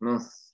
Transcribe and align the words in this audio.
Mince. 0.00 0.52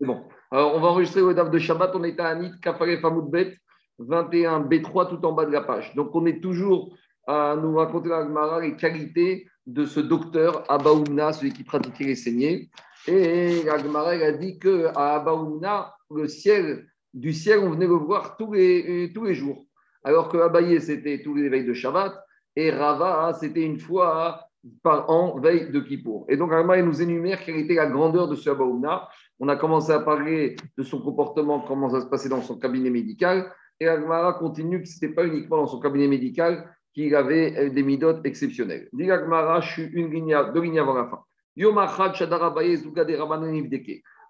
Bon. 0.00 0.24
Alors, 0.50 0.74
on 0.74 0.80
va 0.80 0.88
enregistrer 0.88 1.20
le 1.20 1.34
DAF 1.34 1.50
de 1.50 1.58
Shabbat. 1.58 1.94
On 1.94 2.04
est 2.04 2.18
à 2.20 2.28
Anit, 2.28 2.52
Kafare 2.60 2.86
Bet, 3.28 3.56
21, 3.98 4.60
B3, 4.60 5.08
tout 5.10 5.24
en 5.26 5.32
bas 5.32 5.44
de 5.44 5.52
la 5.52 5.62
page. 5.62 5.94
Donc, 5.94 6.14
on 6.14 6.24
est 6.26 6.40
toujours 6.40 6.96
à 7.26 7.56
nous 7.60 7.76
raconter 7.76 8.08
la 8.08 8.24
Gemara 8.24 8.60
les 8.60 8.76
qualités 8.76 9.46
de 9.66 9.84
ce 9.84 10.00
docteur 10.00 10.64
Abaoumna, 10.70 11.32
celui 11.32 11.52
qui 11.52 11.64
pratiquait 11.64 12.04
les 12.04 12.16
saignées. 12.16 12.70
Et 13.06 13.62
la 13.64 13.78
Gemara 13.78 14.10
a 14.10 14.32
dit 14.32 14.58
qu'à 14.58 15.16
Abaoumna, 15.16 15.94
le 16.10 16.26
ciel, 16.26 16.86
du 17.12 17.32
ciel, 17.32 17.58
on 17.58 17.70
venait 17.70 17.86
le 17.86 17.94
voir 17.94 18.36
tous 18.38 18.52
les, 18.52 19.12
tous 19.14 19.24
les 19.24 19.34
jours. 19.34 19.66
Alors 20.04 20.28
que 20.28 20.38
Abaye, 20.38 20.80
c'était 20.80 21.22
tous 21.22 21.34
les 21.34 21.48
veilles 21.48 21.66
de 21.66 21.74
Shabbat. 21.74 22.14
Et 22.56 22.70
Rava, 22.70 23.36
c'était 23.38 23.62
une 23.62 23.78
fois 23.78 24.47
par 24.82 25.08
an, 25.10 25.38
veille 25.38 25.70
de 25.70 25.80
Kippour. 25.80 26.26
Et 26.28 26.36
donc, 26.36 26.52
Agmara 26.52 26.82
nous 26.82 27.02
énumère 27.02 27.44
quelle 27.44 27.56
était 27.56 27.74
la 27.74 27.86
grandeur 27.86 28.28
de 28.28 28.34
ce 28.34 28.50
Abaoumna. 28.50 29.08
On 29.40 29.48
a 29.48 29.56
commencé 29.56 29.92
à 29.92 30.00
parler 30.00 30.56
de 30.76 30.82
son 30.82 31.00
comportement, 31.00 31.60
comment 31.60 31.90
ça 31.90 32.00
se 32.00 32.06
passait 32.06 32.28
dans 32.28 32.42
son 32.42 32.58
cabinet 32.58 32.90
médical. 32.90 33.52
Et 33.80 33.88
Agmara 33.88 34.34
continue 34.34 34.82
que 34.82 34.88
ce 34.88 34.94
n'était 34.94 35.14
pas 35.14 35.26
uniquement 35.26 35.58
dans 35.58 35.66
son 35.66 35.80
cabinet 35.80 36.08
médical 36.08 36.74
qu'il 36.94 37.14
avait 37.14 37.70
des 37.70 37.82
midotes 37.82 38.24
exceptionnelles. 38.24 38.88
Dit 38.92 39.10
Agmara, 39.10 39.60
je 39.60 39.72
suis 39.72 39.84
une 39.84 40.10
ligne, 40.10 40.36
deux 40.54 40.62
lignes 40.62 40.80
avant 40.80 40.94
la 40.94 41.06
fin. 41.06 41.20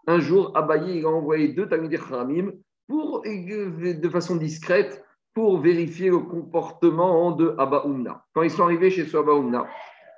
Un 0.07 0.21
jour, 0.21 0.57
Abaye 0.57 1.05
a 1.05 1.09
envoyé 1.09 1.49
deux 1.49 1.69
Talmidei 1.69 1.99
Khamim 1.99 2.53
pour, 2.87 3.23
de 3.23 4.09
façon 4.09 4.37
discrète 4.37 5.05
pour 5.35 5.61
vérifier 5.61 6.11
le 6.11 6.19
comportement 6.19 7.33
de 7.33 7.55
Abaoumna. 7.59 8.25
Quand 8.35 8.43
ils 8.43 8.51
sont 8.51 8.65
arrivés 8.65 8.91
chez 8.91 9.05
ce 9.05 9.17
Abaoumna, 9.17 9.67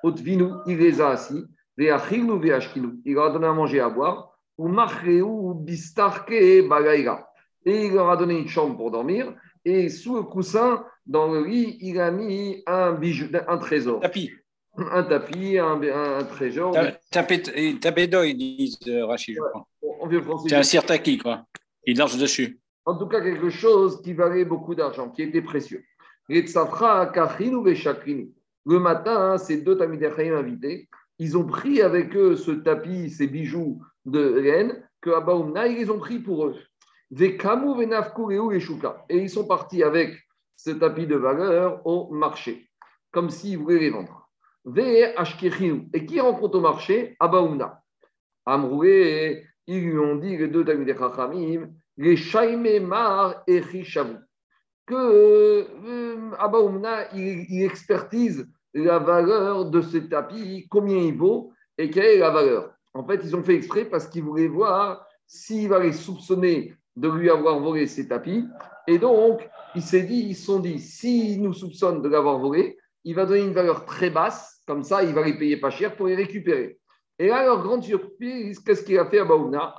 Otvinu, 0.03 0.51
il 0.67 0.79
les 0.79 1.01
a 1.01 1.11
assis, 1.11 1.45
il 1.79 1.87
leur 1.87 3.25
a 3.25 3.31
donné 3.31 3.47
à 3.47 3.53
manger 3.53 3.79
et 3.79 3.81
à 3.81 3.89
boire, 3.89 4.37
ou 4.59 5.55
Bistarke 5.55 6.33
Et 6.33 6.59
il 7.65 7.93
leur 7.93 8.11
a 8.11 8.17
donné 8.17 8.39
une 8.39 8.49
chambre 8.49 8.77
pour 8.77 8.91
dormir, 8.91 9.35
et 9.65 9.89
sous 9.89 10.17
le 10.17 10.23
coussin, 10.23 10.85
dans 11.07 11.33
le 11.33 11.45
lit, 11.45 11.79
il 11.81 11.99
a 12.01 12.11
mis 12.11 12.63
un 12.67 12.93
bijou, 12.93 13.27
un 13.49 13.59
trésor. 13.59 14.01
Tapis. 14.01 14.31
Un 14.77 15.03
tapis, 15.03 15.59
un, 15.59 15.81
un 15.83 16.25
trésor. 16.25 16.77
Tapédo, 17.11 18.23
ils 18.23 18.35
disent, 18.35 18.79
euh, 18.87 19.07
Rachid, 19.07 19.37
je 19.37 19.41
crois. 19.41 19.67
C'est 20.47 20.55
un 20.55 20.63
sirtaki, 20.63 21.19
quoi. 21.19 21.45
Il 21.85 21.99
marche 21.99 22.17
dessus. 22.17 22.61
En 22.85 22.97
tout 22.97 23.07
cas, 23.07 23.21
quelque 23.21 23.51
chose 23.51 24.01
qui 24.03 24.13
valait 24.13 24.45
beaucoup 24.45 24.75
d'argent, 24.75 25.11
qui 25.11 25.23
était 25.23 25.43
précieux. 25.43 25.85
Le 28.67 28.79
matin, 28.79 29.39
ces 29.39 29.59
deux 29.63 29.77
Tamidachayim 29.77 30.37
invités, 30.37 30.89
ils 31.19 31.37
ont 31.37 31.45
pris 31.47 31.83
avec 31.83 32.17
eux 32.17 32.37
ce 32.37 32.51
tapis, 32.51 33.11
ces 33.11 33.27
bijoux 33.27 33.83
de 34.05 34.21
laine 34.21 34.83
que 35.01 35.11
Abaoumna, 35.11 35.67
ils 35.67 35.77
les 35.79 35.91
ont 35.91 35.99
pris 35.99 36.19
pour 36.19 36.47
eux. 36.47 36.57
Et 37.19 37.37
ils 39.19 39.31
sont 39.31 39.47
partis 39.47 39.83
avec 39.83 40.17
ce 40.57 40.71
tapis 40.71 41.07
de 41.07 41.17
valeur 41.17 41.85
au 41.87 42.13
marché, 42.13 42.71
comme 43.11 43.31
s'ils 43.31 43.59
voulaient 43.59 43.79
les 43.79 43.91
vendre. 43.91 44.29
Et 44.77 46.07
qui 46.07 46.21
rencontre 46.21 46.59
au 46.59 46.61
marché? 46.61 47.17
Abaoumna. 47.19 47.83
Amroué, 48.47 49.45
ils 49.67 49.85
lui 49.85 49.99
ont 49.99 50.17
dit, 50.17 50.37
les 50.37 50.49
deux 50.49 50.65
Tamidé 50.65 50.95
les 51.97 52.17
Shaimemar 52.17 53.43
et 53.47 53.61
Rishavu. 53.61 54.17
Que 54.91 54.97
euh, 54.97 56.33
Abaoumna, 56.37 57.15
il, 57.15 57.47
il, 57.49 57.63
expertise 57.63 58.49
la 58.75 58.99
valeur 58.99 59.67
de 59.67 59.81
ce 59.81 59.99
tapis, 59.99 60.67
combien 60.69 60.99
il 60.99 61.17
vaut 61.17 61.53
et 61.79 61.91
quelle 61.91 62.07
est 62.07 62.19
la 62.19 62.31
valeur. 62.31 62.75
En 62.93 63.07
fait, 63.07 63.21
ils 63.23 63.37
ont 63.37 63.45
fait 63.45 63.55
exprès 63.55 63.85
parce 63.85 64.09
qu'ils 64.09 64.25
voulaient 64.25 64.49
voir 64.49 65.07
s'il 65.29 65.69
va 65.69 65.79
les 65.79 65.93
soupçonner 65.93 66.75
de 66.97 67.09
lui 67.09 67.31
avoir 67.31 67.61
volé 67.61 67.87
ces 67.87 68.09
tapis. 68.09 68.45
Et 68.89 68.99
donc, 68.99 69.49
il 69.77 69.83
s'est 69.83 70.03
dit, 70.03 70.27
ils 70.31 70.35
se 70.35 70.47
sont 70.47 70.59
dit, 70.59 70.81
s'il 70.81 71.41
nous 71.41 71.55
soupçonne 71.55 72.03
de 72.03 72.09
l'avoir 72.09 72.41
volé, 72.41 72.77
il 73.05 73.15
va 73.15 73.27
donner 73.27 73.43
une 73.43 73.53
valeur 73.53 73.85
très 73.85 74.11
basse, 74.11 74.61
comme 74.67 74.83
ça, 74.83 75.05
il 75.05 75.15
va 75.15 75.23
les 75.23 75.39
payer 75.39 75.57
pas 75.57 75.71
cher 75.71 75.95
pour 75.95 76.09
les 76.09 76.17
récupérer. 76.17 76.81
Et 77.21 77.29
là, 77.29 77.45
leur 77.45 77.63
grande 77.63 77.85
surprise, 77.85 78.59
qu'est-ce 78.59 78.83
qu'il 78.83 78.99
a 78.99 79.07
fait 79.07 79.21
à 79.21 79.25
Baouna 79.25 79.73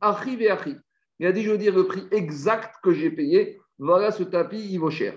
Achiv 0.00 0.40
et 0.42 0.50
Achiv. 0.50 0.80
Il 1.18 1.26
a 1.26 1.32
dit, 1.32 1.42
je 1.42 1.50
veux 1.50 1.58
dire 1.58 1.74
le 1.74 1.86
prix 1.86 2.04
exact 2.12 2.76
que 2.84 2.92
j'ai 2.92 3.10
payé. 3.10 3.58
Voilà, 3.78 4.10
ce 4.10 4.22
tapis, 4.22 4.68
il 4.70 4.78
vaut 4.78 4.90
cher. 4.90 5.14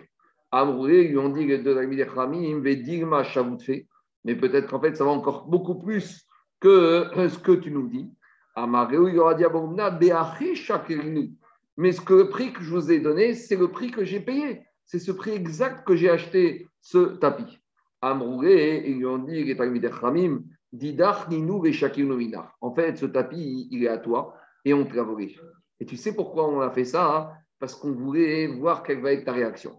Amroué, 0.51 1.05
ils 1.05 1.11
lui 1.11 1.17
ont 1.17 1.29
dit, 1.29 1.45
les 1.45 1.59
deux 1.59 1.77
amis 1.77 1.95
des 1.95 2.07
Khamim, 2.07 2.61
Digma 2.61 3.23
fait. 3.23 3.87
Mais 4.23 4.35
peut-être 4.35 4.69
qu'en 4.69 4.79
fait, 4.79 4.95
ça 4.95 5.03
va 5.03 5.11
encore 5.11 5.47
beaucoup 5.47 5.75
plus 5.75 6.27
que 6.59 7.05
ce 7.15 7.37
que 7.39 7.53
tu 7.53 7.71
nous 7.71 7.87
dis. 7.87 8.09
Amareu, 8.55 9.09
il 9.09 9.15
leur 9.15 9.27
a 9.27 9.35
dit 9.35 9.45
Mais 11.77 11.91
ce 11.91 12.01
que 12.01 12.13
le 12.13 12.29
prix 12.29 12.51
que 12.53 12.63
je 12.63 12.71
vous 12.71 12.91
ai 12.91 12.99
donné, 12.99 13.35
c'est 13.35 13.55
le 13.55 13.67
prix 13.67 13.91
que 13.91 14.03
j'ai 14.03 14.19
payé. 14.19 14.63
C'est 14.85 14.99
ce 14.99 15.11
prix 15.11 15.31
exact 15.31 15.85
que 15.85 15.95
j'ai 15.95 16.09
acheté 16.09 16.67
ce 16.81 17.17
tapis. 17.17 17.59
Amroué, 18.01 18.83
ils 18.87 18.97
lui 18.97 19.05
ont 19.05 19.19
dit, 19.19 19.43
les 19.43 19.61
amis 19.61 19.79
des 19.79 19.91
En 22.61 22.73
fait, 22.73 22.97
ce 22.97 23.05
tapis, 23.05 23.67
il 23.71 23.83
est 23.83 23.87
à 23.87 23.97
toi 23.97 24.35
et 24.65 24.73
on 24.73 24.85
te 24.85 24.95
l'a 24.95 25.03
volé. 25.03 25.37
Et 25.79 25.85
tu 25.85 25.95
sais 25.95 26.15
pourquoi 26.15 26.49
on 26.49 26.61
a 26.61 26.71
fait 26.71 26.85
ça 26.85 27.15
hein? 27.15 27.31
Parce 27.59 27.75
qu'on 27.75 27.91
voulait 27.91 28.47
voir 28.47 28.83
quelle 28.83 29.01
va 29.01 29.13
être 29.13 29.25
ta 29.25 29.33
réaction. 29.33 29.75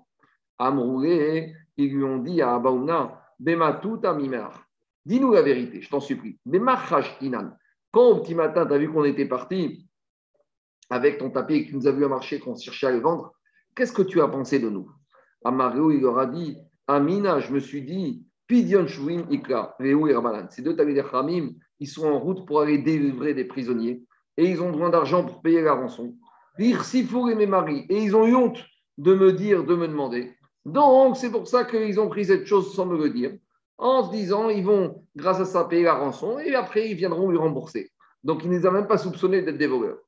Amroulé, 0.58 1.54
ils 1.76 1.94
lui 1.94 2.04
ont 2.04 2.18
dit 2.18 2.42
à 2.42 2.54
Abaouna, 2.54 3.22
Bematout 3.38 4.00
Amimar, 4.02 4.66
dis-nous 5.06 5.32
la 5.32 5.42
vérité, 5.42 5.80
je 5.80 5.88
t'en 5.88 6.00
supplie. 6.00 6.40
Inan, 7.20 7.52
quand 7.92 8.06
au 8.08 8.20
petit 8.20 8.34
matin, 8.34 8.66
tu 8.66 8.72
as 8.72 8.78
vu 8.78 8.90
qu'on 8.90 9.04
était 9.04 9.26
parti 9.26 9.88
avec 10.90 11.18
ton 11.18 11.30
tapis 11.30 11.54
et 11.54 11.64
que 11.64 11.70
tu 11.70 11.76
nous 11.76 11.86
as 11.86 11.92
vu 11.92 12.04
à 12.04 12.08
marcher, 12.08 12.40
qu'on 12.40 12.56
cherchait 12.56 12.88
à 12.88 12.90
le 12.90 13.00
vendre, 13.00 13.32
qu'est-ce 13.76 13.92
que 13.92 14.02
tu 14.02 14.20
as 14.20 14.28
pensé 14.28 14.58
de 14.58 14.68
nous? 14.68 14.90
Amario, 15.44 15.92
il 15.92 16.00
leur 16.00 16.18
a 16.18 16.26
dit, 16.26 16.58
Amina, 16.88 17.38
je 17.38 17.52
me 17.52 17.60
suis 17.60 17.82
dit, 17.82 18.26
Pidion 18.48 18.86
Shuim 18.86 19.26
Ikra, 19.30 19.76
et 19.78 19.94
Rabalan. 19.94 20.48
Ces 20.50 20.62
deux 20.62 20.74
Talmidei 20.74 21.04
Khamim, 21.08 21.50
ils 21.78 21.86
sont 21.86 22.06
en 22.06 22.18
route 22.18 22.46
pour 22.46 22.62
aller 22.62 22.78
délivrer 22.78 23.34
des 23.34 23.44
prisonniers 23.44 24.02
et 24.36 24.50
ils 24.50 24.62
ont 24.62 24.70
besoin 24.70 24.88
d'argent 24.88 25.24
pour 25.24 25.42
payer 25.42 25.60
la 25.60 25.74
rançon. 25.74 26.16
Dire 26.58 26.82
et 26.94 27.34
mes 27.36 27.46
maris, 27.46 27.86
et 27.88 28.02
ils 28.02 28.16
ont 28.16 28.26
eu 28.26 28.34
honte 28.34 28.64
de 28.96 29.14
me 29.14 29.32
dire, 29.32 29.64
de 29.64 29.76
me 29.76 29.86
demander. 29.86 30.32
Donc, 30.64 31.16
c'est 31.16 31.30
pour 31.30 31.46
ça 31.46 31.64
qu'ils 31.64 32.00
ont 32.00 32.08
pris 32.08 32.24
cette 32.24 32.46
chose 32.46 32.74
sans 32.74 32.86
me 32.86 32.98
le 32.98 33.10
dire, 33.10 33.32
en 33.78 34.04
se 34.04 34.10
disant, 34.10 34.48
ils 34.48 34.64
vont, 34.64 35.04
grâce 35.14 35.40
à 35.40 35.44
ça, 35.44 35.64
payer 35.64 35.84
la 35.84 35.94
rançon, 35.94 36.40
et 36.40 36.54
après, 36.54 36.90
ils 36.90 36.96
viendront 36.96 37.30
lui 37.30 37.38
rembourser. 37.38 37.92
Donc, 38.24 38.42
il 38.42 38.50
ne 38.50 38.56
les 38.56 38.66
a 38.66 38.72
même 38.72 38.88
pas 38.88 38.98
soupçonnés 38.98 39.42
d'être 39.42 39.56
des 39.56 39.68
voleurs. 39.68 40.00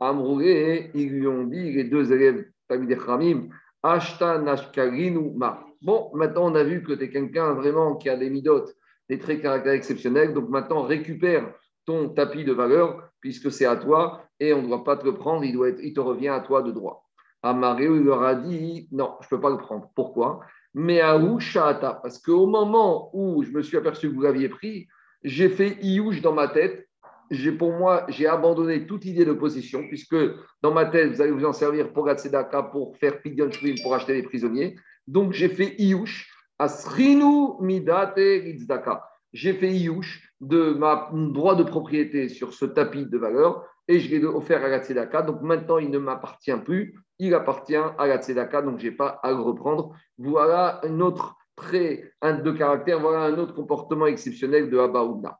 Amroué, 0.00 0.90
ils 0.94 1.10
lui 1.10 1.26
ont 1.26 1.44
dit, 1.44 1.72
les 1.72 1.84
deux 1.84 2.10
élèves, 2.10 2.46
Tamid 2.68 2.98
Khamim, 2.98 3.48
Ashta 3.82 4.38
Nashkarinu 4.38 5.32
Ma. 5.36 5.64
Bon, 5.82 6.10
maintenant, 6.14 6.50
on 6.50 6.54
a 6.54 6.64
vu 6.64 6.82
que 6.82 6.94
tu 6.94 7.04
es 7.04 7.10
quelqu'un 7.10 7.52
vraiment 7.52 7.96
qui 7.96 8.08
a 8.08 8.16
des 8.16 8.30
midotes, 8.30 8.74
des 9.10 9.18
traits 9.18 9.42
caractères 9.42 9.74
exceptionnels, 9.74 10.32
donc 10.32 10.48
maintenant, 10.48 10.82
récupère 10.82 11.52
ton 11.84 12.08
tapis 12.08 12.44
de 12.44 12.52
valeur 12.52 13.07
puisque 13.20 13.50
c'est 13.50 13.66
à 13.66 13.76
toi 13.76 14.24
et 14.40 14.52
on 14.52 14.62
ne 14.62 14.68
doit 14.68 14.84
pas 14.84 14.96
te 14.96 15.04
le 15.04 15.14
prendre, 15.14 15.44
il, 15.44 15.52
doit 15.52 15.70
il 15.70 15.92
te 15.92 16.00
revient 16.00 16.28
à 16.28 16.40
toi 16.40 16.62
de 16.62 16.72
droit. 16.72 17.08
Amaréo, 17.42 17.96
il 17.96 18.04
leur 18.04 18.22
a 18.22 18.34
dit 18.34 18.88
non, 18.90 19.14
je 19.20 19.26
ne 19.26 19.30
peux 19.30 19.40
pas 19.40 19.50
le 19.50 19.58
prendre. 19.58 19.90
Pourquoi? 19.94 20.40
Mais 20.74 21.00
à 21.00 21.18
Shata, 21.38 22.00
parce 22.02 22.18
qu'au 22.18 22.46
moment 22.46 23.10
où 23.12 23.42
je 23.42 23.50
me 23.50 23.62
suis 23.62 23.76
aperçu 23.76 24.08
que 24.08 24.14
vous 24.14 24.22
l'aviez 24.22 24.48
pris, 24.48 24.88
j'ai 25.22 25.48
fait 25.48 25.76
Iouch 25.82 26.20
dans 26.20 26.32
ma 26.32 26.48
tête. 26.48 26.86
J'ai, 27.30 27.52
pour 27.52 27.72
moi, 27.72 28.06
j'ai 28.08 28.26
abandonné 28.26 28.86
toute 28.86 29.04
idée 29.04 29.24
de 29.26 29.34
possession, 29.34 29.86
puisque 29.88 30.16
dans 30.62 30.72
ma 30.72 30.86
tête, 30.86 31.12
vous 31.12 31.20
allez 31.20 31.30
vous 31.30 31.44
en 31.44 31.52
servir 31.52 31.92
pour 31.92 32.06
Gatsedaka, 32.06 32.62
pour 32.64 32.96
faire 32.96 33.20
Pidyon 33.20 33.50
pour 33.82 33.94
acheter 33.94 34.14
des 34.14 34.22
prisonniers. 34.22 34.76
Donc, 35.06 35.32
j'ai 35.32 35.50
fait 35.50 35.74
Iouch, 35.78 36.30
Asrinu 36.58 37.60
Midate 37.60 38.16
Ritzdaka 38.16 39.04
j'ai 39.32 39.52
fait 39.52 39.72
Iouch 39.72 40.32
de 40.40 40.72
ma 40.72 41.10
droit 41.12 41.54
de 41.54 41.62
propriété 41.62 42.28
sur 42.28 42.54
ce 42.54 42.64
tapis 42.64 43.06
de 43.06 43.18
valeur 43.18 43.64
et 43.88 44.00
je 44.00 44.10
l'ai 44.10 44.24
offert 44.24 44.64
à 44.64 44.68
la 44.68 44.82
Tzedaka. 44.82 45.22
Donc 45.22 45.42
maintenant, 45.42 45.78
il 45.78 45.90
ne 45.90 45.98
m'appartient 45.98 46.56
plus, 46.64 46.94
il 47.18 47.34
appartient 47.34 47.76
à 47.76 48.06
la 48.06 48.18
Tzedaka, 48.18 48.62
donc 48.62 48.78
je 48.78 48.86
n'ai 48.86 48.92
pas 48.92 49.18
à 49.22 49.30
le 49.30 49.40
reprendre. 49.40 49.94
Voilà 50.18 50.80
un 50.84 51.00
autre 51.00 51.36
trait 51.56 52.12
de 52.22 52.52
caractère, 52.52 53.00
voilà 53.00 53.24
un 53.24 53.38
autre 53.38 53.54
comportement 53.54 54.06
exceptionnel 54.06 54.70
de 54.70 54.78
Abaoudna. 54.78 55.38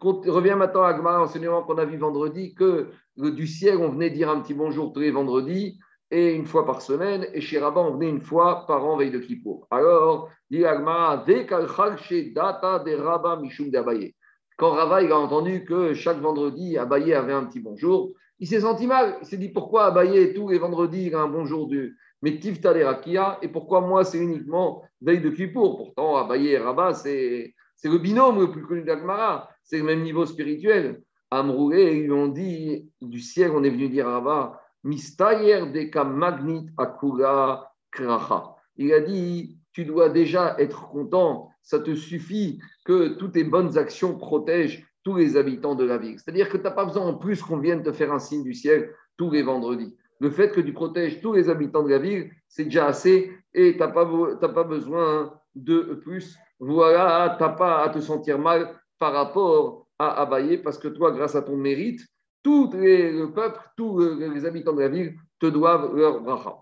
Revient 0.00 0.56
maintenant 0.56 0.82
à 0.82 0.88
Agmar, 0.88 1.22
enseignement 1.22 1.62
qu'on 1.62 1.76
a 1.76 1.84
vu 1.84 1.98
vendredi, 1.98 2.54
que 2.54 2.90
du 3.16 3.46
ciel, 3.46 3.76
on 3.76 3.90
venait 3.90 4.10
dire 4.10 4.30
un 4.30 4.40
petit 4.40 4.54
bonjour 4.54 4.92
tous 4.92 5.00
les 5.00 5.10
vendredis 5.10 5.78
et 6.14 6.32
une 6.32 6.46
fois 6.46 6.64
par 6.64 6.80
semaine, 6.80 7.26
et 7.34 7.40
chez 7.40 7.58
Rabat, 7.58 7.80
on 7.80 7.94
venait 7.94 8.08
une 8.08 8.20
fois 8.20 8.66
par 8.68 8.86
an, 8.86 8.96
veille 8.96 9.10
de 9.10 9.18
Kippour. 9.18 9.66
Alors, 9.72 10.30
dit 10.48 10.64
Agma, 10.64 11.24
data 11.26 12.78
de 12.78 12.94
Rabat 12.94 13.42
d'Abaye. 13.72 14.14
Quand 14.56 14.70
Rava 14.70 15.02
il 15.02 15.10
a 15.10 15.18
entendu 15.18 15.64
que 15.64 15.92
chaque 15.92 16.20
vendredi, 16.20 16.78
Abaye 16.78 17.14
avait 17.14 17.32
un 17.32 17.44
petit 17.44 17.58
bonjour, 17.58 18.12
il 18.38 18.46
s'est 18.46 18.60
senti 18.60 18.86
mal. 18.86 19.16
Il 19.22 19.26
s'est 19.26 19.38
dit 19.38 19.48
pourquoi 19.48 19.86
Abaye, 19.86 20.32
tous 20.34 20.50
les 20.50 20.58
vendredis, 20.58 21.06
il 21.06 21.14
a 21.16 21.22
un 21.22 21.28
bonjour 21.28 21.66
du 21.66 21.98
Metivta 22.22 22.72
de 22.72 22.82
Rakia, 22.82 23.38
et 23.42 23.48
pourquoi 23.48 23.80
moi, 23.80 24.04
c'est 24.04 24.18
uniquement 24.18 24.84
veille 25.00 25.20
de 25.20 25.30
Kippour? 25.30 25.76
Pourtant, 25.76 26.16
Abaye 26.16 26.50
et 26.50 26.58
Rabat, 26.58 26.94
c'est 26.94 27.54
le 27.82 27.98
binôme 27.98 28.38
le 28.38 28.52
plus 28.52 28.62
connu 28.62 28.84
d'Agmara. 28.84 29.48
C'est 29.64 29.78
le 29.78 29.84
même 29.84 30.02
niveau 30.02 30.26
spirituel. 30.26 31.02
Amroulé, 31.30 31.96
ils 31.96 32.04
lui 32.04 32.12
ont 32.12 32.28
dit 32.28 32.88
du 33.00 33.18
ciel, 33.18 33.50
on 33.50 33.64
est 33.64 33.70
venu 33.70 33.88
dire 33.88 34.06
Rava, 34.06 34.60
Mistayer 34.84 35.66
deka 35.72 36.04
magnit 36.04 36.68
akura 36.76 37.72
kracha. 37.90 38.54
Il 38.76 38.92
a 38.92 39.00
dit 39.00 39.58
tu 39.72 39.84
dois 39.84 40.08
déjà 40.08 40.54
être 40.58 40.88
content, 40.88 41.50
ça 41.62 41.80
te 41.80 41.94
suffit 41.94 42.60
que 42.84 43.08
toutes 43.18 43.32
tes 43.32 43.44
bonnes 43.44 43.76
actions 43.76 44.16
protègent 44.16 44.86
tous 45.02 45.16
les 45.16 45.36
habitants 45.36 45.74
de 45.74 45.84
la 45.84 45.98
ville. 45.98 46.18
C'est-à-dire 46.18 46.48
que 46.48 46.56
tu 46.56 46.62
n'as 46.62 46.70
pas 46.70 46.84
besoin 46.84 47.06
en 47.06 47.14
plus 47.14 47.42
qu'on 47.42 47.58
vienne 47.58 47.82
te 47.82 47.92
faire 47.92 48.12
un 48.12 48.18
signe 48.18 48.44
du 48.44 48.54
ciel 48.54 48.94
tous 49.16 49.30
les 49.30 49.42
vendredis. 49.42 49.96
Le 50.20 50.30
fait 50.30 50.50
que 50.50 50.60
tu 50.60 50.72
protèges 50.72 51.20
tous 51.20 51.32
les 51.32 51.48
habitants 51.48 51.82
de 51.82 51.90
la 51.90 51.98
ville, 51.98 52.30
c'est 52.48 52.64
déjà 52.64 52.86
assez 52.86 53.32
et 53.52 53.72
tu 53.72 53.78
n'as 53.78 53.88
pas, 53.88 54.06
pas 54.48 54.64
besoin 54.64 55.34
de 55.54 56.00
plus. 56.02 56.36
Voilà, 56.60 57.34
tu 57.36 57.42
n'as 57.42 57.50
pas 57.50 57.82
à 57.82 57.88
te 57.88 58.00
sentir 58.00 58.38
mal 58.38 58.74
par 58.98 59.12
rapport 59.12 59.86
à 59.98 60.22
Abaye 60.22 60.58
parce 60.58 60.78
que 60.78 60.88
toi, 60.88 61.10
grâce 61.10 61.34
à 61.34 61.42
ton 61.42 61.56
mérite, 61.56 62.00
tout 62.44 62.70
le 62.72 63.26
peuple, 63.32 63.58
tous 63.76 63.98
les 63.98 64.44
habitants 64.44 64.74
de 64.74 64.82
la 64.82 64.88
ville 64.88 65.16
te 65.40 65.46
doivent 65.46 65.96
leur 65.96 66.20
bracha. 66.20 66.54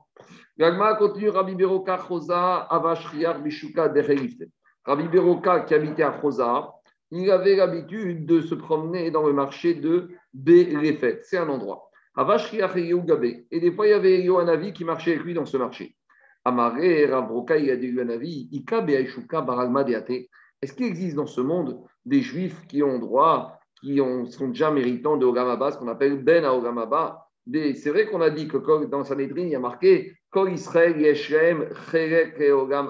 Gagma 0.56 0.94
continue 0.94 1.28
Rabbi 1.28 1.54
Beroka 1.54 1.98
Chosa 1.98 2.58
Avashriar 2.70 3.40
Bishuka 3.40 3.88
Derelifte. 3.88 4.44
Rabbi 4.84 5.08
Beroka 5.08 5.60
qui 5.60 5.74
habitait 5.74 6.04
à 6.04 6.18
Chosa, 6.20 6.72
il 7.10 7.30
avait 7.30 7.56
l'habitude 7.56 8.24
de 8.26 8.40
se 8.40 8.54
promener 8.54 9.10
dans 9.10 9.26
le 9.26 9.32
marché 9.32 9.74
de 9.74 10.10
Berefet. 10.32 11.20
C'est 11.24 11.36
un 11.36 11.48
endroit. 11.48 11.90
Avashriar 12.14 12.74
Gabe. 12.74 13.24
Et 13.50 13.60
des 13.60 13.72
fois, 13.72 13.86
il 13.86 13.90
y 13.90 13.94
avait 13.94 14.22
Yohanavi 14.22 14.72
qui 14.72 14.84
marchait 14.84 15.12
avec 15.12 15.24
lui 15.24 15.34
dans 15.34 15.46
ce 15.46 15.56
marché. 15.56 15.96
Amaré, 16.44 17.06
Rabroka, 17.06 17.56
il 17.56 17.70
a 17.70 17.76
dit 17.76 17.88
Yohanavi, 17.88 18.48
Ika 18.52 18.82
Beaishuka 18.82 19.40
Baralma 19.40 19.84
Deate. 19.84 20.28
Est-ce 20.60 20.74
qu'il 20.74 20.86
existe 20.86 21.16
dans 21.16 21.26
ce 21.26 21.40
monde 21.40 21.80
des 22.04 22.20
juifs 22.20 22.66
qui 22.66 22.82
ont 22.82 22.98
droit, 22.98 23.58
qui 23.82 24.00
ont, 24.00 24.26
sont 24.26 24.48
déjà 24.48 24.70
méritants 24.70 25.16
de 25.16 25.26
Ogamaba, 25.26 25.72
ce 25.72 25.78
qu'on 25.78 25.88
appelle 25.88 26.22
Ben 26.22 26.44
à 26.44 26.54
Ogamaba 26.54 27.26
C'est 27.52 27.90
vrai 27.90 28.06
qu'on 28.06 28.20
a 28.20 28.30
dit 28.30 28.48
que 28.48 28.86
dans 28.86 29.04
Sanhedrin, 29.04 29.42
il 29.42 29.48
y 29.48 29.54
a 29.54 29.60
marqué 29.60 30.16
Israël 30.50 30.98
Yeshem 31.00 31.68
Cherek 31.90 32.40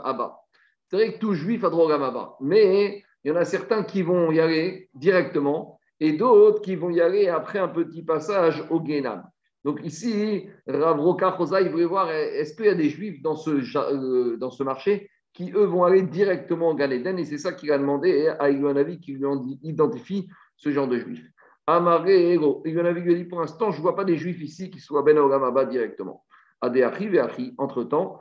Abba. 0.05 0.39
C'est 0.89 0.97
vrai 0.97 1.15
que 1.15 1.19
tout 1.19 1.35
juif 1.35 1.65
a 1.65 1.71
droit 1.71 1.87
au 1.87 1.89
Gamaba, 1.89 2.37
mais 2.41 3.03
il 3.25 3.29
y 3.29 3.31
en 3.33 3.37
a 3.37 3.45
certains 3.45 3.83
qui 3.83 4.03
vont 4.03 4.31
y 4.31 4.41
aller 4.41 4.91
directement 4.95 5.81
et 6.01 6.13
d'autres 6.13 6.61
qui 6.61 6.77
vont 6.77 6.91
y 6.91 7.01
aller 7.01 7.29
après 7.29 7.59
un 7.59 7.69
petit 7.69 8.03
passage 8.03 8.63
au 8.71 8.81
Guénam. 8.81 9.25
Donc 9.65 9.81
ici, 9.85 10.49
Rav 10.67 11.01
Roka 11.01 11.37
il 11.61 11.71
voulait 11.71 11.85
voir 11.85 12.11
est-ce 12.11 12.55
qu'il 12.55 12.67
y 12.67 12.69
a 12.69 12.75
des 12.75 12.91
juifs 12.91 13.23
dans 13.23 13.37
ce, 13.37 13.51
euh, 13.51 14.37
dans 14.37 14.51
ce 14.51 14.63
marché 14.65 15.09
qui, 15.33 15.53
eux, 15.53 15.65
vont 15.65 15.85
aller 15.85 16.03
directement 16.03 16.71
au 16.71 16.75
Gan 16.75 16.91
et 16.91 17.25
c'est 17.25 17.39
ça 17.39 17.53
qu'il 17.53 17.73
a 17.73 17.79
demandé 17.79 18.29
à 18.39 18.51
Iguanavi 18.51 19.01
qui 19.01 19.13
lui 19.13 19.27
identifie 19.63 20.29
ce 20.57 20.71
genre 20.71 20.89
de 20.89 20.99
juifs. 20.99 21.27
Amaré, 21.67 22.35
Iguanavi 22.35 23.03
lui 23.03 23.15
a 23.15 23.17
dit 23.17 23.25
pour 23.25 23.41
l'instant, 23.41 23.71
je 23.71 23.79
ne 23.79 23.83
vois 23.83 23.95
pas 23.95 24.05
des 24.05 24.17
juifs 24.17 24.43
ici 24.43 24.71
qui 24.71 24.81
soient 24.81 25.03
Ben 25.03 25.17
Gamaba 25.17 25.65
directement. 25.65 26.25
Entre-temps, 27.59 28.19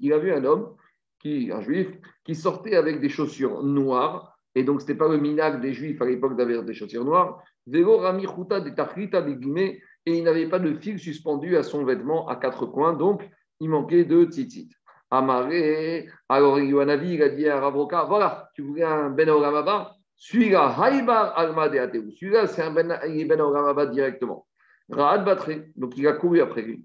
il 0.00 0.12
a 0.12 0.18
vu 0.18 0.32
un 0.32 0.44
homme, 0.44 0.74
qui, 1.20 1.50
un 1.52 1.60
juif, 1.60 1.88
qui 2.24 2.34
sortait 2.34 2.76
avec 2.76 3.00
des 3.00 3.08
chaussures 3.08 3.62
noires, 3.62 4.36
et 4.54 4.64
donc 4.64 4.80
ce 4.80 4.86
n'était 4.86 4.98
pas 4.98 5.08
le 5.08 5.18
minag 5.18 5.60
des 5.60 5.72
juifs 5.72 6.00
à 6.02 6.06
l'époque 6.06 6.36
d'avoir 6.36 6.62
des 6.62 6.74
chaussures 6.74 7.04
noires, 7.04 7.42
et 7.68 10.18
il 10.18 10.22
n'avait 10.22 10.48
pas 10.48 10.58
de 10.58 10.74
fil 10.74 10.98
suspendu 10.98 11.56
à 11.56 11.62
son 11.62 11.84
vêtement 11.84 12.28
à 12.28 12.36
quatre 12.36 12.66
coins, 12.66 12.92
donc 12.92 13.28
il 13.60 13.68
manquait 13.68 14.04
de 14.04 14.24
tzitzit. 14.24 14.70
Amaré, 15.10 16.08
alors 16.28 16.58
Yohanavi, 16.58 17.14
il 17.14 17.22
a 17.22 17.28
dit 17.28 17.48
à 17.48 17.60
Ravroka, 17.60 18.04
voilà, 18.04 18.50
tu 18.54 18.62
voulais 18.62 18.82
un 18.82 19.10
Ben 19.10 19.28
Oramaba, 19.28 19.94
celui-là, 20.16 20.74
Haïbar 20.80 21.38
Alma 21.38 21.68
de 21.68 21.78
celui-là, 22.10 22.46
c'est 22.48 22.62
un 22.62 22.72
Ben, 22.72 22.88
ben 22.88 23.86
directement. 23.86 24.46
Raad 24.88 25.24
Batré, 25.24 25.70
donc 25.76 25.96
il 25.96 26.06
a 26.08 26.14
couru 26.14 26.40
après 26.40 26.62
lui. 26.62 26.84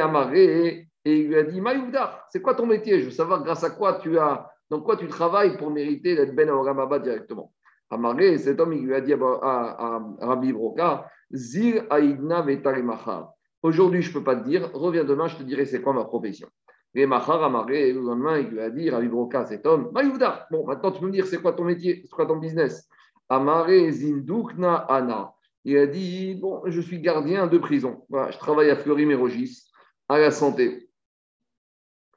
Amaré, 0.00 0.88
et 1.04 1.16
il 1.16 1.28
lui 1.28 1.36
a 1.36 1.42
dit 1.42 1.60
Maïoudar, 1.60 2.26
c'est 2.30 2.40
quoi 2.40 2.54
ton 2.54 2.66
métier? 2.66 3.00
Je 3.00 3.06
veux 3.06 3.10
savoir 3.10 3.42
grâce 3.42 3.64
à 3.64 3.70
quoi 3.70 3.94
tu 3.94 4.18
as, 4.18 4.46
dans 4.70 4.80
quoi 4.80 4.96
tu 4.96 5.08
travailles 5.08 5.56
pour 5.56 5.70
mériter 5.70 6.14
d'être 6.14 6.34
Ben 6.34 6.48
Oramaba 6.48 6.98
directement. 6.98 7.52
Amaré, 7.90 8.38
cet 8.38 8.60
homme, 8.60 8.72
il 8.72 8.86
lui 8.86 8.94
a 8.94 9.00
dit 9.00 9.12
à, 9.12 10.00
Rabbi 10.20 10.52
Broka 10.52 11.10
Zir 11.32 11.84
Aïdna 11.90 12.42
Vetarimachar. 12.42 13.32
Aujourd'hui, 13.62 14.00
je 14.00 14.08
ne 14.08 14.14
peux 14.14 14.24
pas 14.24 14.36
te 14.36 14.44
dire, 14.44 14.70
reviens 14.72 15.04
demain, 15.04 15.28
je 15.28 15.36
te 15.36 15.42
dirai 15.42 15.66
c'est 15.66 15.82
quoi 15.82 15.92
ma 15.92 16.04
profession. 16.04 16.48
Et 16.94 17.06
Machar 17.06 17.42
Amaré, 17.42 17.92
le 17.92 18.00
lendemain, 18.00 18.38
il 18.38 18.48
lui 18.48 18.60
a 18.60 18.70
dit 18.70 18.90
Rabbi 18.90 19.08
Broka, 19.08 19.46
cet 19.46 19.64
homme 19.66 19.90
Maïoudar, 19.92 20.46
bon, 20.50 20.66
maintenant 20.66 20.90
tu 20.90 21.00
peux 21.00 21.06
me 21.06 21.12
dire 21.12 21.26
c'est 21.26 21.40
quoi 21.40 21.52
ton 21.52 21.64
métier, 21.64 22.00
c'est 22.02 22.10
quoi 22.10 22.26
ton 22.26 22.36
business? 22.36 22.88
Amaré 23.28 23.92
Zindukna 23.92 24.74
Ana 24.88 25.34
il 25.64 25.76
a 25.76 25.86
dit 25.86 26.34
Bon, 26.34 26.62
je 26.66 26.80
suis 26.80 27.00
gardien 27.00 27.46
de 27.46 27.58
prison. 27.58 28.02
je 28.10 28.38
travaille 28.38 28.70
à 28.70 28.76
Fleury-Mérogis, 28.76 29.70
à 30.08 30.18
la 30.18 30.30
santé. 30.30 30.88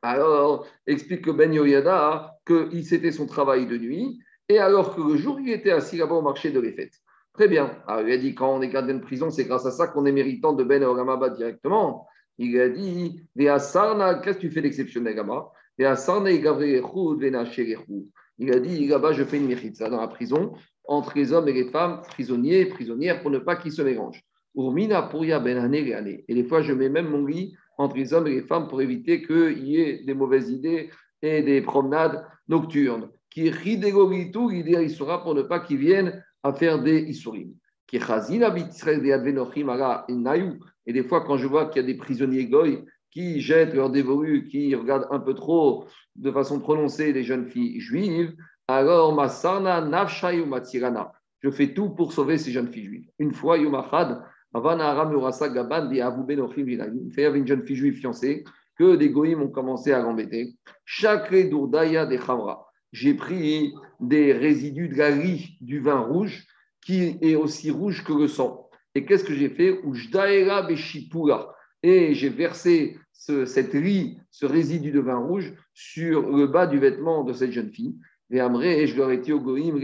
Alors, 0.01 0.67
explique 0.87 1.23
que 1.23 1.31
Ben 1.31 1.53
Yoyada 1.53 2.37
que 2.45 2.69
c'était 2.81 3.11
son 3.11 3.25
travail 3.25 3.67
de 3.67 3.77
nuit, 3.77 4.19
et 4.49 4.59
alors 4.59 4.95
que 4.95 5.01
le 5.01 5.15
jour, 5.15 5.39
il 5.39 5.49
était 5.49 5.71
assis 5.71 5.97
là-bas 5.97 6.15
au 6.15 6.21
marché 6.21 6.51
de 6.51 6.59
l'Effet. 6.59 6.91
Très 7.33 7.47
bien. 7.47 7.77
Alors, 7.87 8.07
il 8.07 8.13
a 8.13 8.17
dit 8.17 8.35
Quand 8.35 8.53
on 8.53 8.61
est 8.61 8.69
gardien 8.69 8.95
de 8.95 9.01
prison, 9.01 9.29
c'est 9.29 9.45
grâce 9.45 9.65
à 9.65 9.71
ça 9.71 9.87
qu'on 9.87 10.05
est 10.05 10.11
méritant 10.11 10.53
de 10.53 10.63
Ben 10.63 10.83
Oramaba 10.83 11.29
directement. 11.29 12.07
Il 12.37 12.59
a 12.59 12.69
dit 12.69 13.21
Qu'est-ce 13.35 14.37
que 14.37 14.39
tu 14.39 14.51
fais 14.51 14.61
d'exceptionnel 14.61 15.15
là-bas 15.15 15.51
Il 15.77 15.85
a 15.85 15.95
dit 18.59 18.87
Là-bas, 18.87 19.13
je 19.13 19.23
fais 19.23 19.37
une 19.37 19.75
ça 19.75 19.89
dans 19.89 20.01
la 20.01 20.07
prison 20.07 20.53
entre 20.85 21.13
les 21.15 21.31
hommes 21.31 21.47
et 21.47 21.53
les 21.53 21.69
femmes, 21.69 22.01
prisonniers 22.01 22.61
et 22.61 22.65
prisonnières, 22.65 23.21
pour 23.21 23.31
ne 23.31 23.39
pas 23.39 23.55
qu'ils 23.55 23.71
se 23.71 23.81
mélangent. 23.81 24.23
ben 24.55 25.73
Et 25.73 26.33
des 26.33 26.43
fois, 26.43 26.61
je 26.61 26.73
mets 26.73 26.89
même 26.89 27.09
mon 27.09 27.25
lit 27.25 27.55
entre 27.77 27.95
les 27.95 28.13
hommes 28.13 28.27
et 28.27 28.31
les 28.31 28.41
femmes 28.41 28.67
pour 28.67 28.81
éviter 28.81 29.23
qu'il 29.23 29.65
y 29.65 29.79
ait 29.79 30.03
des 30.03 30.13
mauvaises 30.13 30.49
idées 30.49 30.89
et 31.21 31.41
des 31.41 31.61
promenades 31.61 32.25
nocturnes. 32.47 33.09
Qui 33.29 33.49
l'idée 33.49 33.93
il 34.81 34.91
sera 34.91 35.23
pour 35.23 35.33
ne 35.33 35.41
pas 35.41 35.59
qu'ils 35.59 35.77
viennent 35.77 36.23
à 36.43 36.53
faire 36.53 36.81
des 36.81 36.99
isurim. 36.99 37.53
Et 40.85 40.93
des 40.93 41.03
fois, 41.03 41.21
quand 41.21 41.37
je 41.37 41.47
vois 41.47 41.65
qu'il 41.67 41.81
y 41.81 41.85
a 41.85 41.87
des 41.87 41.97
prisonniers 41.97 42.45
goy 42.45 42.85
qui 43.11 43.41
jettent 43.41 43.73
leur 43.75 43.89
dévolu, 43.89 44.47
qui 44.47 44.73
regardent 44.73 45.07
un 45.11 45.19
peu 45.19 45.33
trop 45.33 45.85
de 46.15 46.31
façon 46.31 46.59
prononcée 46.59 47.13
les 47.13 47.23
jeunes 47.23 47.47
filles 47.47 47.79
juives, 47.79 48.33
alors 48.67 49.13
Masana 49.13 49.81
Matsirana. 49.81 51.11
Je 51.41 51.51
fais 51.51 51.73
tout 51.73 51.89
pour 51.89 52.13
sauver 52.13 52.37
ces 52.37 52.51
jeunes 52.51 52.71
filles 52.71 52.85
juives. 52.85 53.09
Une 53.19 53.33
fois, 53.33 53.57
Yomachad, 53.57 54.23
Gaban, 54.53 55.89
il 55.91 55.97
y 55.97 56.01
avait 56.01 57.39
une 57.39 57.47
jeune 57.47 57.63
fille 57.63 57.75
juive 57.75 57.95
fiancée 57.95 58.43
que 58.77 58.95
des 58.95 59.09
goïms 59.09 59.41
ont 59.41 59.49
commencé 59.49 59.91
à 59.91 59.99
l'embêter. 59.99 60.55
Chaque 60.85 61.33
Dourdaya 61.49 62.05
des 62.05 62.17
Khamra. 62.17 62.67
J'ai 62.91 63.13
pris 63.15 63.73
des 63.99 64.33
résidus 64.33 64.87
de 64.87 64.95
la 64.95 65.07
riz 65.07 65.57
du 65.61 65.79
vin 65.79 65.99
rouge 65.99 66.45
qui 66.83 67.17
est 67.21 67.35
aussi 67.35 67.71
rouge 67.71 68.03
que 68.03 68.13
le 68.13 68.27
sang. 68.27 68.69
Et 68.95 69.05
qu'est-ce 69.05 69.23
que 69.23 69.33
j'ai 69.33 69.49
fait? 69.49 69.79
Et 71.83 72.13
j'ai 72.13 72.29
versé 72.29 72.97
ce, 73.11 73.45
cette 73.45 73.73
riz, 73.73 74.17
ce 74.31 74.45
résidu 74.45 74.91
de 74.91 74.99
vin 74.99 75.17
rouge 75.17 75.53
sur 75.73 76.29
le 76.29 76.47
bas 76.47 76.67
du 76.67 76.79
vêtement 76.79 77.23
de 77.23 77.33
cette 77.33 77.51
jeune 77.51 77.71
fille. 77.71 77.95
Et 78.31 78.37
je 78.37 78.97
leur 78.97 79.11
ai 79.11 79.17
dit 79.17 79.33
au 79.33 79.39
Goïm. 79.39 79.79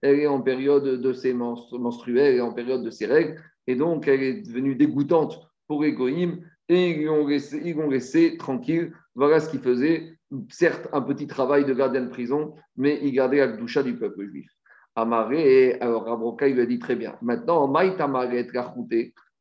Elle 0.00 0.20
est 0.20 0.26
en 0.26 0.40
période 0.40 1.00
de 1.00 1.12
ses 1.12 1.34
menstruelles, 1.34 2.34
elle 2.34 2.36
est 2.36 2.40
en 2.40 2.52
période 2.52 2.84
de 2.84 2.90
ses 2.90 3.06
règles, 3.06 3.42
et 3.66 3.74
donc 3.74 4.06
elle 4.06 4.22
est 4.22 4.42
devenue 4.42 4.76
dégoûtante 4.76 5.40
pour 5.66 5.82
les 5.82 5.92
Goïm, 5.92 6.40
et 6.68 6.90
ils 6.90 7.04
l'ont 7.04 7.26
laissé, 7.26 7.74
laissé 7.90 8.36
tranquille. 8.36 8.92
Voilà 9.14 9.40
ce 9.40 9.50
qu'il 9.50 9.60
faisait. 9.60 10.14
Certes, 10.50 10.88
un 10.92 11.00
petit 11.00 11.26
travail 11.26 11.64
de 11.64 11.72
gardien 11.72 12.02
de 12.02 12.10
prison, 12.10 12.54
mais 12.76 13.00
il 13.02 13.12
gardait 13.12 13.38
la 13.38 13.48
doucha 13.48 13.82
du 13.82 13.96
peuple 13.96 14.28
juif. 14.28 14.50
Amaré, 15.00 15.78
alors 15.80 16.08
Abroka, 16.08 16.48
il 16.48 16.56
lui 16.56 16.62
a 16.62 16.66
dit 16.66 16.80
très 16.80 16.96
bien. 16.96 17.14
Maintenant, 17.22 17.68
Maït 17.68 18.00
Amaret 18.00 18.48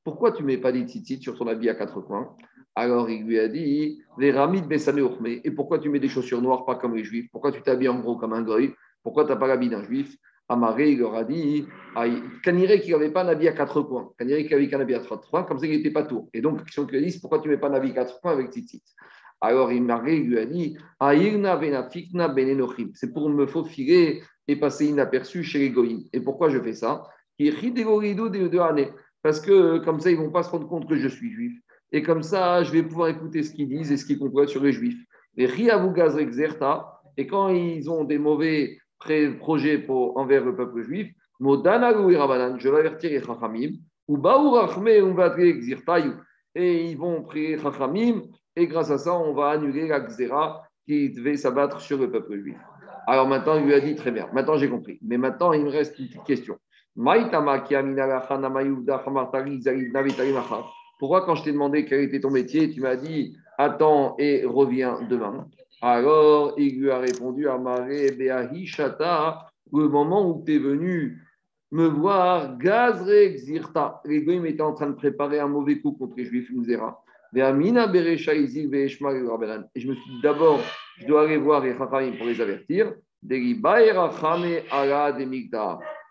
pourquoi 0.03 0.31
tu 0.31 0.43
ne 0.43 0.47
mets 0.47 0.59
pas 0.59 0.71
des 0.71 0.81
tzitzit 0.81 1.19
sur 1.19 1.35
ton 1.35 1.47
habit 1.47 1.67
à 1.69 1.73
quatre 1.73 1.99
coins? 1.99 2.35
Alors 2.75 3.09
il 3.09 3.25
lui 3.25 3.39
a 3.39 3.47
dit, 3.47 3.99
les 4.19 4.31
ramid 4.31 4.71
et 4.71 5.51
pourquoi 5.51 5.79
tu 5.79 5.89
mets 5.89 5.99
des 5.99 6.09
chaussures 6.09 6.43
noires, 6.43 6.63
pas 6.63 6.75
comme 6.75 6.95
les 6.95 7.03
juifs? 7.03 7.27
Pourquoi 7.31 7.51
tu 7.51 7.63
t'habilles 7.63 7.89
en 7.89 7.99
gros 7.99 8.17
comme 8.17 8.33
un 8.33 8.43
goy? 8.43 8.71
Pourquoi 9.01 9.23
tu 9.23 9.31
n'as 9.31 9.35
pas 9.35 9.47
l'habit 9.47 9.69
d'un 9.69 9.83
juif? 9.83 10.15
Amaré, 10.47 10.91
il 10.91 10.99
leur 10.99 11.15
a 11.15 11.23
dit, 11.23 11.65
Kaniré 12.43 12.79
qu'il 12.79 12.91
n'avait 12.91 13.09
pas 13.09 13.23
un 13.23 13.29
habit 13.29 13.47
à 13.47 13.53
quatre 13.53 13.81
coins, 13.81 14.11
Kaniré 14.19 14.45
qu'il 14.45 14.53
avait 14.53 14.67
qu'un 14.67 14.79
habit 14.79 14.93
à 14.93 14.99
trois 14.99 15.19
coins, 15.19 15.43
comme 15.43 15.57
ça 15.57 15.65
il 15.65 15.71
n'était 15.71 15.89
pas 15.89 16.03
tour. 16.03 16.29
Et 16.35 16.41
donc, 16.41 16.63
question 16.65 16.83
a 16.83 17.01
dit, 17.01 17.19
pourquoi 17.19 17.39
tu 17.39 17.47
ne 17.47 17.55
mets 17.55 17.59
pas 17.59 17.69
un 17.69 17.73
habit 17.73 17.89
à 17.89 17.93
quatre 17.93 18.21
coins 18.21 18.33
avec 18.33 18.51
tzitzit? 18.51 18.83
Alors 19.41 19.71
il 19.71 19.83
lui 19.83 20.37
a 20.37 20.45
dit, 20.45 20.77
c'est 22.93 23.11
pour 23.11 23.29
me 23.29 23.47
faufiler 23.47 24.21
et 24.47 24.55
passer 24.55 24.87
inaperçu 24.87 25.43
chez 25.43 25.59
les. 25.59 26.07
Et 26.13 26.19
pourquoi 26.21 26.49
je 26.49 26.59
fais 26.59 26.73
ça? 26.73 27.03
Parce 29.23 29.39
que 29.41 29.77
comme 29.79 29.99
ça, 29.99 30.11
ils 30.11 30.17
ne 30.17 30.23
vont 30.23 30.31
pas 30.31 30.43
se 30.43 30.49
rendre 30.49 30.67
compte 30.67 30.87
que 30.87 30.95
je 30.95 31.07
suis 31.07 31.31
juif 31.31 31.53
et 31.91 32.01
comme 32.03 32.23
ça, 32.23 32.63
je 32.63 32.71
vais 32.71 32.83
pouvoir 32.83 33.09
écouter 33.09 33.43
ce 33.43 33.53
qu'ils 33.53 33.69
disent 33.69 33.91
et 33.91 33.97
ce 33.97 34.05
qu'ils 34.05 34.19
comprennent 34.19 34.47
sur 34.47 34.63
les 34.63 34.73
juifs. 34.73 35.01
Exerta, 35.37 37.01
et 37.15 37.27
quand 37.27 37.49
ils 37.49 37.89
ont 37.89 38.03
des 38.03 38.17
mauvais 38.17 38.77
projet 39.39 39.77
pour, 39.77 40.17
envers 40.17 40.43
le 40.43 40.55
peuple 40.55 40.81
juif. 40.83 41.13
Je 41.39 42.69
vais 42.69 42.79
avertir 42.79 43.11
les 43.11 43.21
Chachamim. 43.21 43.73
Et 46.55 46.89
ils 46.89 46.97
vont 46.97 47.21
prier 47.23 47.59
Chachamim. 47.59 48.23
Et 48.55 48.67
grâce 48.67 48.89
à 48.89 48.97
ça, 48.97 49.13
on 49.13 49.33
va 49.33 49.51
annuler 49.51 49.87
la 49.87 49.99
Xéra 49.99 50.63
qui 50.85 51.11
devait 51.11 51.37
s'abattre 51.37 51.79
sur 51.79 51.99
le 51.99 52.09
peuple 52.09 52.39
juif. 52.39 52.57
Alors 53.07 53.25
maintenant, 53.25 53.57
il 53.57 53.65
lui 53.65 53.73
a 53.73 53.79
dit 53.79 53.95
très 53.95 54.11
bien. 54.11 54.27
Maintenant, 54.33 54.57
j'ai 54.57 54.69
compris. 54.69 54.99
Mais 55.01 55.17
maintenant, 55.17 55.53
il 55.53 55.63
me 55.63 55.69
reste 55.69 55.97
une 55.97 56.07
petite 56.07 56.25
question. 56.25 56.57
Pourquoi, 60.99 61.25
quand 61.25 61.35
je 61.35 61.43
t'ai 61.43 61.51
demandé 61.53 61.85
quel 61.85 62.01
était 62.01 62.19
ton 62.19 62.31
métier, 62.31 62.69
tu 62.69 62.81
m'as 62.81 62.97
dit 62.97 63.37
attends 63.57 64.15
et 64.19 64.43
reviens 64.45 64.99
demain 65.09 65.47
Alors, 65.81 66.55
il 66.57 66.81
lui 66.81 66.91
a 66.91 66.99
répondu 66.99 67.47
Amare 67.47 67.87
Beahi 68.17 68.65
Shata, 68.65 69.47
le 69.71 69.87
moment 69.87 70.29
où 70.29 70.43
tu 70.45 70.55
es 70.55 70.59
venu 70.59 71.21
me 71.71 71.87
voir, 71.87 72.57
Gazre 72.57 73.35
Xirta. 73.35 74.01
Les 74.05 74.17
étaient 74.17 74.61
en 74.61 74.73
train 74.73 74.87
de 74.87 74.95
préparer 74.95 75.39
un 75.39 75.47
mauvais 75.47 75.79
coup 75.79 75.93
contre 75.93 76.15
les 76.17 76.25
Juifs, 76.25 76.49
Muzera. 76.51 77.03
Et 77.37 77.41
je 77.41 77.53
me 79.87 79.93
suis 79.93 80.09
dit 80.09 80.21
d'abord, 80.23 80.59
je 80.97 81.05
dois 81.05 81.21
aller 81.21 81.37
voir 81.37 81.63
les 81.63 81.73
pour 82.17 82.25
les 82.25 82.41
avertir. 82.41 82.93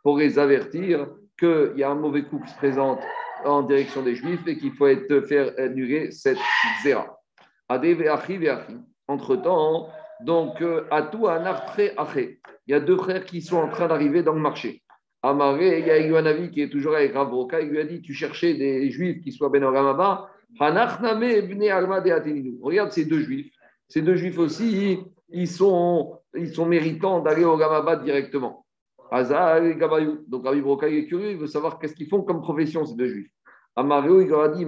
Pour 0.04 0.18
les 0.18 0.38
avertir 0.38 1.08
qu'il 1.36 1.72
y 1.76 1.82
a 1.82 1.90
un 1.90 1.96
mauvais 1.96 2.22
coup 2.22 2.38
qui 2.38 2.52
se 2.52 2.56
présente 2.56 3.00
en 3.44 3.62
direction 3.62 4.02
des 4.02 4.14
Juifs 4.14 4.46
et 4.46 4.56
qu'il 4.56 4.72
faut 4.74 4.86
faire 5.22 5.52
annuler 5.58 6.12
cette 6.12 6.38
zéra. 6.84 7.18
Entre-temps, 9.08 9.88
donc, 10.20 10.62
à 10.92 11.02
tout 11.02 11.26
un 11.26 11.44
il 12.68 12.72
y 12.72 12.74
a 12.74 12.80
deux 12.80 12.96
frères 12.96 13.24
qui 13.24 13.42
sont 13.42 13.56
en 13.56 13.68
train 13.68 13.88
d'arriver 13.88 14.22
dans 14.22 14.34
le 14.34 14.40
marché. 14.40 14.80
Amaré, 15.22 15.80
il 15.80 15.86
y 15.86 15.90
a 15.90 15.96
avis 16.24 16.52
qui 16.52 16.62
est 16.62 16.68
toujours 16.68 16.94
avec 16.94 17.14
Rav 17.14 17.32
il 17.62 17.68
lui 17.68 17.80
a 17.80 17.84
dit 17.84 18.00
Tu 18.00 18.14
cherchais 18.14 18.54
des 18.54 18.88
Juifs 18.92 19.20
qui 19.22 19.32
soient 19.32 19.48
Ben 19.48 19.64
Regarde 22.60 22.92
ces 22.92 23.04
deux 23.04 23.20
Juifs. 23.20 23.52
Ces 23.88 24.02
deux 24.02 24.16
Juifs 24.16 24.38
aussi, 24.38 24.98
ils 25.28 25.48
sont, 25.48 26.18
ils 26.34 26.52
sont 26.52 26.66
méritants 26.66 27.20
d'aller 27.20 27.44
au 27.44 27.56
Gamabad 27.56 28.04
directement. 28.04 28.64
Donc 29.08 30.44
Rabbi 30.44 30.60
Broca 30.60 30.88
est 30.88 31.06
curieux, 31.06 31.30
il 31.30 31.38
veut 31.38 31.46
savoir 31.46 31.78
qu'est-ce 31.78 31.94
qu'ils 31.94 32.08
font 32.08 32.22
comme 32.22 32.42
profession, 32.42 32.84
ces 32.84 32.96
deux 32.96 33.06
juifs. 33.08 33.30
Amario, 33.76 34.20
il 34.20 34.28
leur 34.28 34.40
a 34.40 34.48
dit 34.48 34.66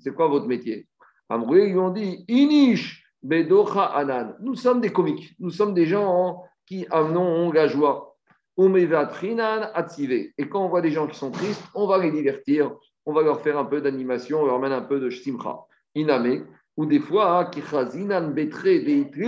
c'est 0.00 0.14
quoi 0.14 0.28
votre 0.28 0.46
métier? 0.46 0.86
Amario, 1.28 1.64
ils 1.64 1.72
lui 1.72 1.78
ont 1.78 1.90
dit 1.90 2.24
Inish 2.28 3.04
Bedocha 3.22 3.84
Anan. 3.84 4.36
Nous 4.40 4.54
sommes 4.54 4.80
des 4.80 4.90
comiques, 4.90 5.34
nous 5.40 5.50
sommes 5.50 5.74
des 5.74 5.86
gens 5.86 6.44
qui 6.66 6.86
amenons 6.90 7.50
la 7.50 7.66
joie. 7.66 8.16
Et 8.58 10.48
quand 10.48 10.64
on 10.64 10.68
voit 10.68 10.80
des 10.80 10.90
gens 10.90 11.06
qui 11.06 11.16
sont 11.16 11.30
tristes, 11.30 11.64
on 11.74 11.86
va 11.86 11.98
les 11.98 12.10
divertir, 12.10 12.72
on 13.08 13.14
va 13.14 13.22
leur 13.22 13.40
faire 13.40 13.58
un 13.58 13.64
peu 13.64 13.80
d'animation, 13.80 14.42
on 14.42 14.46
leur 14.46 14.60
mène 14.60 14.72
un 14.72 14.82
peu 14.82 15.00
de 15.00 15.08
shtimcha. 15.08 15.60
Iname, 15.94 16.44
ou 16.76 16.84
des 16.84 17.00
fois, 17.00 17.46
kichazinan 17.46 18.32
betre 18.34 18.68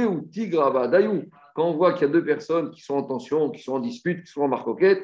ou 0.06 0.20
tigrava 0.30 0.86
dayou 0.86 1.22
quand 1.54 1.64
on 1.64 1.72
voit 1.72 1.94
qu'il 1.94 2.06
y 2.06 2.10
a 2.10 2.12
deux 2.12 2.22
personnes 2.22 2.70
qui 2.72 2.82
sont 2.82 2.96
en 2.96 3.02
tension, 3.04 3.50
qui 3.50 3.62
sont 3.62 3.72
en 3.72 3.80
dispute, 3.80 4.22
qui 4.22 4.30
sont 4.30 4.42
en 4.42 4.48
marcoquette, 4.48 5.02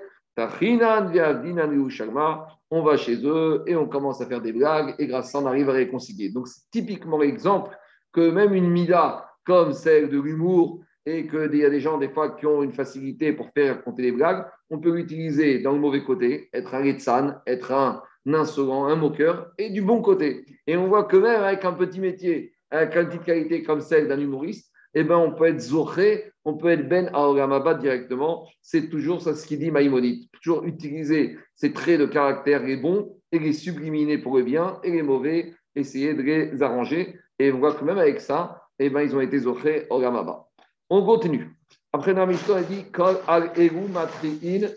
on 2.71 2.83
va 2.83 2.97
chez 2.99 3.17
eux 3.25 3.63
et 3.67 3.75
on 3.75 3.89
commence 3.89 4.21
à 4.21 4.27
faire 4.27 4.43
des 4.43 4.53
blagues 4.53 4.95
et 4.99 5.07
grâce 5.07 5.29
à 5.29 5.31
ça, 5.31 5.39
on 5.39 5.47
arrive 5.47 5.71
à 5.71 5.73
réconcilier. 5.73 6.29
Donc, 6.29 6.47
c'est 6.47 6.71
typiquement 6.71 7.17
l'exemple 7.17 7.75
que 8.13 8.31
même 8.31 8.53
une 8.53 8.69
mida 8.69 9.31
comme 9.47 9.73
celle 9.73 10.11
de 10.11 10.21
l'humour 10.21 10.81
et 11.07 11.27
qu'il 11.27 11.57
y 11.57 11.65
a 11.65 11.71
des 11.71 11.81
gens, 11.81 11.97
des 11.97 12.11
fois, 12.11 12.37
qui 12.37 12.45
ont 12.45 12.63
une 12.63 12.73
facilité 12.73 13.33
pour 13.33 13.49
faire 13.55 13.77
raconter 13.77 14.03
des 14.03 14.13
blagues, 14.13 14.45
on 14.69 14.79
peut 14.79 14.95
l'utiliser 14.95 15.61
dans 15.61 15.73
le 15.73 15.79
mauvais 15.79 16.05
côté, 16.05 16.51
être 16.53 16.75
un 16.75 16.83
retsan, 16.83 17.41
être 17.47 17.73
un 17.73 18.03
un 18.27 18.97
moqueur, 18.97 19.53
et 19.59 19.71
du 19.71 19.83
bon 19.83 20.03
côté. 20.03 20.45
Et 20.67 20.77
on 20.77 20.89
voit 20.89 21.05
que 21.05 21.17
même 21.17 21.43
avec 21.43 21.65
un 21.65 21.73
petit 21.73 22.01
métier, 22.01 22.53
avec 22.71 22.97
une 22.97 23.09
petite 23.09 23.25
qualité 23.25 23.63
comme 23.63 23.81
celle 23.81 24.09
d'un 24.09 24.21
humoriste, 24.21 24.73
eh 24.95 25.05
ben, 25.05 25.17
on 25.19 25.33
peut 25.33 25.45
être 25.45 25.61
zoré, 25.61 26.33
on 26.45 26.55
peut 26.55 26.69
être 26.69 26.89
ben 26.89 27.11
à 27.13 27.75
directement. 27.75 28.49
C'est 28.63 28.89
toujours 28.89 29.21
ça 29.21 29.35
ce 29.35 29.47
qu'il 29.47 29.59
dit 29.59 29.71
Maïmonide. 29.71 30.25
Toujours 30.33 30.65
utiliser 30.65 31.37
ces 31.55 31.73
traits 31.73 32.01
de 32.01 32.07
caractère 32.07 32.63
les 32.63 32.79
bons 32.79 33.15
et 33.31 33.39
les 33.39 33.53
subliminer 33.53 34.17
pour 34.17 34.39
le 34.39 34.43
bien 34.43 34.81
et 34.83 34.91
les 34.91 35.03
mauvais, 35.03 35.53
essayer 35.75 36.15
de 36.15 36.23
les 36.23 36.63
arranger. 36.63 37.19
Et 37.39 37.53
on 37.53 37.59
voit 37.59 37.75
que 37.75 37.85
même 37.85 37.99
avec 37.99 38.21
ça, 38.21 38.63
eh 38.79 38.89
ben, 38.89 39.03
ils 39.03 39.15
ont 39.15 39.21
été 39.21 39.41
zoré 39.41 39.87
au 39.91 40.01
Gamaba. 40.01 40.47
On 40.89 41.05
continue. 41.05 41.51
Après, 41.93 42.15
dans 42.15 42.27
la 42.27 42.63
dit 42.63 42.91
Kol 42.91 43.17
al 43.27 43.53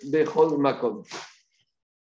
bechol 0.04 0.58
makom. 0.58 1.04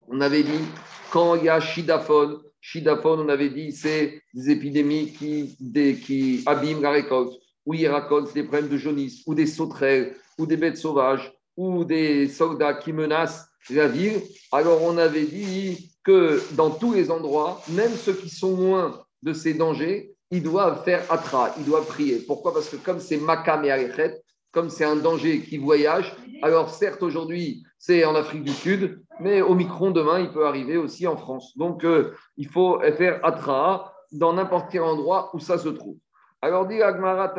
On 0.08 0.22
avait 0.22 0.44
dit, 0.44 0.64
quand 1.12 1.36
il 1.36 1.46
y 1.46 1.50
a 1.50 1.60
Shidaphone, 1.60 2.42
Shidaphone, 2.62 3.22
on 3.22 3.30
avait 3.30 3.50
dit, 3.50 3.72
c'est 3.72 4.22
des 4.34 4.52
épidémies 4.52 5.14
qui, 5.14 6.44
abîment 6.46 6.82
la 6.82 6.92
récolte 6.92 7.34
où 7.66 7.74
ils 7.74 7.88
racontent 7.88 8.32
des 8.34 8.44
problèmes 8.44 8.70
de 8.70 8.78
jaunisse, 8.78 9.22
ou 9.26 9.36
des 9.36 9.46
sauterelles, 9.46 10.16
ou 10.38 10.46
des 10.46 10.58
bêtes 10.58 10.78
sauvages, 10.78 11.32
ou 11.56 11.84
des 11.86 12.28
soldats 12.28 12.74
qui 12.74 12.92
menacent 12.92 13.48
la 13.70 13.88
ville, 13.88 14.22
alors 14.52 14.82
on 14.84 14.98
avait 14.98 15.26
dit 15.26 15.92
que 16.04 16.42
dans 16.56 16.72
tous 16.72 16.94
les 16.94 17.10
endroits, 17.10 17.62
même 17.70 17.94
ceux 17.94 18.14
qui 18.14 18.30
sont 18.30 18.56
loin 18.58 19.06
de 19.22 19.32
ces 19.32 19.54
dangers, 19.54 20.14
ils 20.32 20.44
doivent 20.44 20.84
faire 20.84 21.10
atra, 21.12 21.54
ils 21.58 21.64
doivent 21.64 21.86
prier. 21.86 22.20
Pourquoi? 22.28 22.54
Parce 22.54 22.68
que 22.68 22.76
comme 22.76 23.00
c'est 23.00 23.18
makam 23.18 23.64
et 23.64 23.72
alechet, 23.72 24.22
comme 24.54 24.70
c'est 24.70 24.86
un 24.86 24.96
danger 24.96 25.42
qui 25.42 25.58
voyage, 25.58 26.16
alors 26.42 26.70
certes 26.70 27.04
aujourd'hui 27.04 27.64
c'est 27.78 28.06
en 28.06 28.16
Afrique 28.16 28.44
du 28.44 28.54
Sud, 28.54 29.02
mais 29.20 29.42
au 29.42 29.56
micron 29.56 29.92
demain 29.92 30.20
il 30.20 30.32
peut 30.32 30.48
arriver 30.48 30.78
aussi 30.78 31.06
en 31.08 31.18
France. 31.18 31.58
Donc 31.58 31.84
euh, 31.84 32.14
il 32.38 32.48
faut 32.48 32.80
faire 32.98 33.20
atra 33.26 33.94
dans 34.14 34.34
n'importe 34.34 34.68
quel 34.72 34.84
endroit 34.84 35.32
où 35.34 35.40
ça 35.40 35.58
se 35.58 35.70
trouve. 35.70 35.98
Alors, 36.44 36.68
dit 36.68 36.82
Agmara, 36.82 37.34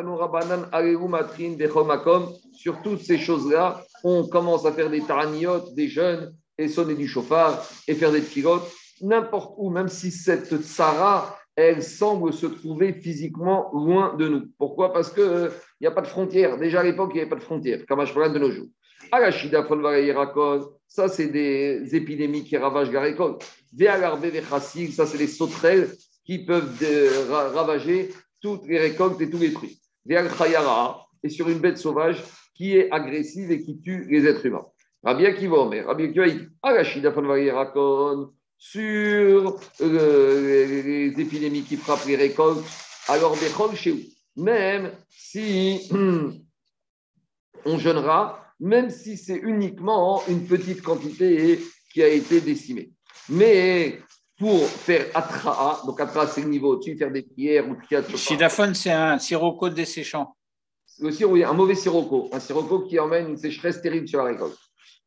Matrin, 1.84 2.28
sur 2.54 2.80
toutes 2.82 3.02
ces 3.02 3.18
choses-là, 3.18 3.84
on 4.02 4.26
commence 4.26 4.64
à 4.64 4.72
faire 4.72 4.88
des 4.88 5.02
taraniotes, 5.02 5.74
des 5.74 5.88
jeunes, 5.88 6.34
et 6.56 6.68
sonner 6.68 6.94
du 6.94 7.06
chauffard, 7.06 7.62
et 7.86 7.94
faire 7.94 8.12
des 8.12 8.22
pilotes, 8.22 8.66
n'importe 9.02 9.56
où, 9.58 9.68
même 9.68 9.88
si 9.88 10.10
cette 10.10 10.56
tsara, 10.62 11.36
elle 11.56 11.82
semble 11.82 12.32
se 12.32 12.46
trouver 12.46 12.92
physiquement 12.92 13.70
loin 13.72 14.14
de 14.16 14.28
nous. 14.28 14.46
Pourquoi? 14.58 14.92
Parce 14.92 15.12
qu'il 15.12 15.22
n'y 15.22 15.86
euh, 15.86 15.90
a 15.90 15.92
pas 15.92 16.00
de 16.00 16.06
frontières. 16.06 16.58
Déjà 16.58 16.80
à 16.80 16.82
l'époque, 16.82 17.10
il 17.12 17.16
n'y 17.16 17.20
avait 17.20 17.30
pas 17.30 17.36
de 17.36 17.42
frontières, 17.42 17.84
comme 17.86 18.00
à 18.00 18.04
de 18.04 18.38
nos 18.38 18.50
jours. 18.50 18.66
Agashida, 19.12 19.66
ça 20.88 21.08
c'est 21.08 21.28
des 21.28 21.94
épidémies 21.94 22.44
qui 22.44 22.56
ravagent 22.56 22.90
la 22.90 23.00
récolte. 23.00 23.44
ça 23.78 25.06
c'est 25.06 25.18
des 25.18 25.26
sauterelles 25.26 25.90
qui 26.24 26.44
peuvent 26.44 26.78
euh, 26.82 27.50
ravager 27.54 28.10
toutes 28.40 28.66
les 28.66 28.78
récoltes 28.78 29.20
et 29.20 29.30
tous 29.30 29.38
les 29.38 29.50
fruits. 29.50 29.78
Et 30.08 31.28
sur 31.28 31.48
une 31.48 31.58
bête 31.58 31.78
sauvage 31.78 32.22
qui 32.54 32.76
est 32.76 32.90
agressive 32.90 33.50
et 33.50 33.60
qui 33.60 33.80
tue 33.80 34.06
les 34.08 34.26
êtres 34.26 34.46
humains. 34.46 34.66
Rabbi 35.02 35.26
Akiva 35.26 35.56
Rabbi 35.86 36.04
Akiva 36.04 36.28
dit 36.28 36.48
sur 38.56 39.58
euh, 39.80 40.82
les 40.82 41.20
épidémies 41.20 41.62
qui 41.62 41.76
frappent 41.76 42.06
les 42.06 42.16
récoltes, 42.16 42.64
alors 43.08 43.36
Bechol 43.36 43.74
chez 43.74 43.92
vous. 43.92 44.42
Même 44.42 44.92
si 45.10 45.88
on 47.64 47.78
jeûnera, 47.78 48.44
même 48.60 48.90
si 48.90 49.16
c'est 49.16 49.36
uniquement 49.36 50.22
une 50.28 50.46
petite 50.46 50.82
quantité 50.82 51.60
qui 51.92 52.02
a 52.02 52.08
été 52.08 52.40
décimée. 52.40 52.90
Mais 53.28 54.00
pour 54.38 54.66
faire 54.66 55.06
Atra, 55.14 55.82
donc 55.86 56.00
Atra 56.00 56.26
c'est 56.26 56.42
le 56.42 56.48
niveau 56.48 56.72
au-dessus, 56.72 56.96
faire 56.96 57.12
des 57.12 57.22
prières 57.22 57.68
ou 57.68 57.76
de 57.76 58.16
Shidaphone, 58.16 58.74
c'est 58.74 58.90
un 58.90 59.18
sirocco 59.18 59.68
desséchant. 59.68 60.34
C'est 60.86 61.04
aussi 61.04 61.24
un 61.24 61.52
mauvais 61.52 61.74
sirocco, 61.74 62.30
un 62.32 62.40
sirocco 62.40 62.80
qui 62.80 62.98
emmène 62.98 63.30
une 63.30 63.36
sécheresse 63.36 63.80
terrible 63.80 64.08
sur 64.08 64.18
la 64.18 64.30
récolte. 64.30 64.58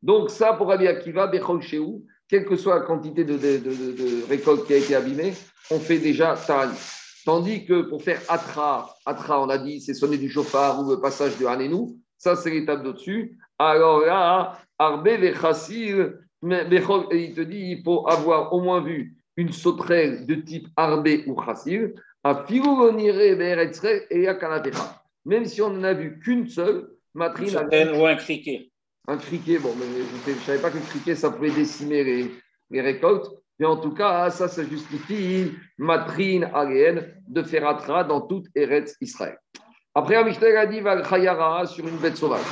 Donc 0.01 0.30
ça, 0.30 0.54
pour 0.54 0.68
Rabbi 0.68 0.88
Akiva, 0.88 1.27
Bechol 1.27 1.62
Sheou, 1.62 2.06
quelle 2.30 2.46
que 2.46 2.56
soit 2.56 2.80
la 2.80 2.86
quantité 2.86 3.24
de, 3.24 4.28
récolte 4.30 4.66
qui 4.66 4.74
a 4.74 4.78
été 4.78 4.96
abîmée, 4.96 5.34
on 5.72 5.80
fait 5.80 6.00
déjà 6.00 6.36
Tari. 6.36 6.76
Tandis 7.26 7.66
que 7.66 7.82
pour 7.82 8.02
faire 8.02 8.22
Atra, 8.30 8.96
Atra, 9.06 9.42
on 9.42 9.50
a 9.50 9.58
dit, 9.58 9.82
c'est 9.82 9.94
sonner 9.94 10.18
du 10.18 10.30
chauffard 10.30 10.80
ou 10.80 10.90
le 10.90 11.02
passage 11.02 11.38
de 11.38 11.46
Hanenou, 11.46 11.98
ça 12.18 12.36
c'est 12.36 12.52
l'étape 12.52 12.84
d'au-dessus. 12.84 13.38
Alors 13.60 14.02
là, 14.02 14.58
Arbe 14.80 15.08
Vechassir, 15.08 16.14
il 16.44 17.34
te 17.36 17.42
dit, 17.42 17.72
il 17.72 17.82
faut 17.84 18.08
avoir 18.08 18.54
au 18.54 18.62
moins 18.62 18.82
vu 18.82 19.18
une 19.36 19.52
sauterelle 19.52 20.26
de 20.26 20.36
type 20.36 20.68
arbé 20.76 21.24
ou 21.28 21.40
chassil, 21.42 21.94
à 22.24 22.46
et 24.10 24.28
à 24.28 24.64
Même 25.26 25.46
si 25.46 25.62
on 25.62 25.70
n'en 25.70 25.84
a 25.84 25.94
vu 25.94 26.20
qu'une 26.20 26.48
seule, 26.48 26.90
matrine. 27.14 27.58
Une 27.72 27.92
ou 27.92 28.06
un 28.06 28.16
criquet. 28.16 28.72
Un 29.08 29.18
criquet, 29.18 29.58
bon, 29.58 29.74
je 30.26 30.32
ne 30.32 30.38
savais 30.40 30.60
pas 30.60 30.70
que 30.70 30.78
le 30.78 30.84
criquet, 30.84 31.16
ça 31.16 31.32
pouvait 31.32 31.52
décimer 31.52 32.04
les, 32.70 32.82
récoltes. 32.82 33.32
Mais 33.60 33.66
en 33.66 33.78
tout 33.78 33.94
cas, 33.94 34.30
ça, 34.30 34.48
ça 34.48 34.64
justifie 34.64 35.52
matrine 35.78 36.50
aréenne 36.54 37.16
de 37.28 37.42
faire 37.42 37.68
atra 37.68 38.04
dans 38.04 38.22
toute 38.22 38.46
Eretz 38.54 38.96
Israël. 39.02 39.38
Après, 39.96 40.16
Amishter 40.16 40.56
a 40.58 40.68
dit 40.68 40.82
Chayara 41.10 41.66
sur 41.66 41.88
une 41.88 41.98
bête 41.98 42.18
sauvage. 42.18 42.46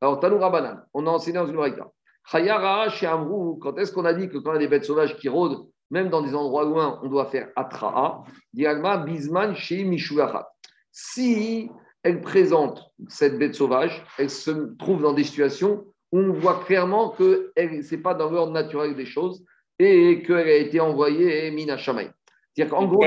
Alors, 0.00 0.18
Tanoura 0.18 0.50
Banan, 0.50 0.82
on 0.92 1.06
a 1.06 1.10
enseigné 1.10 1.38
dans 1.38 1.46
une 1.46 1.56
braïta. 1.56 1.90
Chayara 2.30 2.88
chez 2.90 3.06
Amrou, 3.06 3.56
quand 3.56 3.78
est-ce 3.78 3.92
qu'on 3.92 4.04
a 4.04 4.12
dit 4.12 4.28
que 4.28 4.38
quand 4.38 4.50
on 4.50 4.56
a 4.56 4.58
des 4.58 4.68
bêtes 4.68 4.84
sauvages 4.84 5.16
qui 5.16 5.28
rôdent, 5.28 5.66
même 5.90 6.08
dans 6.08 6.22
des 6.22 6.34
endroits 6.34 6.64
loin, 6.64 7.00
on 7.02 7.08
doit 7.08 7.26
faire 7.26 7.48
Atra'a 7.56 8.24
Diagma 8.52 8.98
Bisman 8.98 9.54
chez 9.54 9.84
Mishulachat. 9.84 10.48
Si 10.92 11.70
elle 12.02 12.20
présente 12.20 12.82
cette 13.08 13.38
bête 13.38 13.54
sauvage, 13.54 14.04
elle 14.18 14.30
se 14.30 14.74
trouve 14.76 15.02
dans 15.02 15.12
des 15.12 15.24
situations 15.24 15.84
on 16.12 16.32
voit 16.32 16.64
clairement 16.66 17.10
que 17.10 17.52
ce 17.56 17.94
n'est 17.94 18.02
pas 18.02 18.14
dans 18.14 18.30
l'ordre 18.30 18.52
naturel 18.52 18.94
des 18.94 19.06
choses 19.06 19.44
et 19.78 20.22
qu'elle 20.22 20.48
a 20.48 20.56
été 20.56 20.80
envoyée 20.80 21.50
Mina 21.50 21.76
Shamay. 21.76 22.10
C'est-à-dire 22.54 22.74
qu'en 22.74 22.86
gros, 22.86 23.04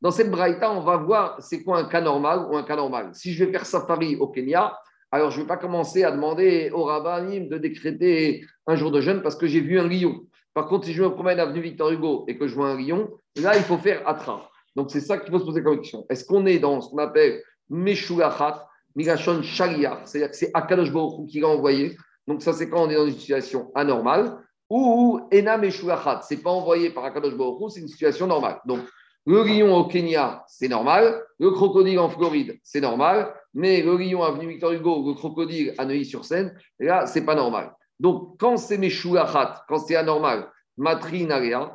dans 0.00 0.10
cette 0.10 0.30
braïta, 0.30 0.72
on 0.72 0.80
va 0.80 0.96
voir 0.96 1.36
c'est 1.42 1.62
quoi 1.62 1.78
un 1.78 1.84
cas 1.84 2.00
normal 2.00 2.46
ou 2.50 2.56
un 2.56 2.62
cas 2.62 2.76
normal. 2.76 3.10
Si 3.12 3.32
je 3.32 3.44
vais 3.44 3.52
faire 3.52 3.66
safari 3.66 4.16
au 4.16 4.28
Kenya, 4.28 4.76
alors 5.12 5.30
je 5.30 5.38
ne 5.38 5.42
vais 5.42 5.48
pas 5.48 5.56
commencer 5.56 6.04
à 6.04 6.10
demander 6.10 6.70
au 6.72 6.84
rabbinim 6.84 7.48
de 7.48 7.58
décréter 7.58 8.44
un 8.66 8.76
jour 8.76 8.90
de 8.90 9.00
jeûne 9.00 9.22
parce 9.22 9.36
que 9.36 9.46
j'ai 9.46 9.60
vu 9.60 9.78
un 9.78 9.88
lion. 9.88 10.22
Par 10.54 10.66
contre, 10.66 10.86
si 10.86 10.94
je 10.94 11.02
me 11.02 11.10
promène 11.10 11.38
avenue 11.38 11.60
Victor 11.60 11.90
Hugo 11.90 12.24
et 12.28 12.36
que 12.36 12.46
je 12.46 12.54
vois 12.54 12.70
un 12.70 12.80
lion, 12.80 13.10
là, 13.36 13.56
il 13.56 13.62
faut 13.62 13.78
faire 13.78 14.06
Atra. 14.08 14.50
Donc, 14.74 14.90
c'est 14.90 15.00
ça 15.00 15.18
qu'il 15.18 15.30
faut 15.30 15.38
se 15.38 15.44
poser 15.44 15.62
comme 15.62 15.78
question. 15.78 16.06
Est-ce 16.08 16.24
qu'on 16.24 16.46
est 16.46 16.58
dans 16.58 16.80
ce 16.80 16.88
qu'on 16.90 16.98
appelle 16.98 17.42
Meshulachat, 17.68 18.66
Migashon 18.96 19.42
Shaliar 19.42 20.06
C'est-à-dire 20.06 20.30
que 20.30 20.36
c'est 20.36 20.50
Akadosh 20.54 20.92
Baruch 20.92 21.28
qui 21.28 21.40
l'a 21.40 21.48
envoyé. 21.48 21.96
Donc, 22.26 22.42
ça, 22.42 22.52
c'est 22.52 22.68
quand 22.68 22.84
on 22.84 22.90
est 22.90 22.94
dans 22.94 23.06
une 23.06 23.18
situation 23.18 23.70
anormale. 23.74 24.38
Ou 24.68 25.20
Ena 25.32 25.58
Meshulachat, 25.58 26.20
c'est 26.22 26.42
pas 26.42 26.50
envoyé 26.50 26.90
par 26.90 27.04
Akadosh 27.04 27.36
Baruch 27.36 27.72
c'est 27.72 27.80
une 27.80 27.88
situation 27.88 28.26
normale. 28.26 28.60
Donc, 28.66 28.80
le 29.26 29.42
lion 29.42 29.76
au 29.76 29.84
Kenya, 29.84 30.44
c'est 30.46 30.68
normal. 30.68 31.22
Le 31.38 31.50
crocodile 31.50 31.98
en 31.98 32.08
Floride, 32.08 32.58
c'est 32.62 32.80
normal. 32.80 33.34
Mais 33.52 33.82
le 33.82 33.96
lion 33.96 34.22
avenue 34.22 34.48
Victor 34.48 34.72
Hugo, 34.72 35.04
le 35.06 35.14
crocodile 35.14 35.74
à 35.76 35.84
Neuilly-sur-Seine, 35.84 36.56
là, 36.78 37.06
c'est 37.06 37.24
pas 37.24 37.34
normal. 37.34 37.72
Donc, 37.98 38.38
quand 38.38 38.56
c'est 38.56 38.78
Meshulachat, 38.78 39.64
quand 39.68 39.78
c'est 39.78 39.96
anormal, 39.96 40.50
Matrin 40.78 41.28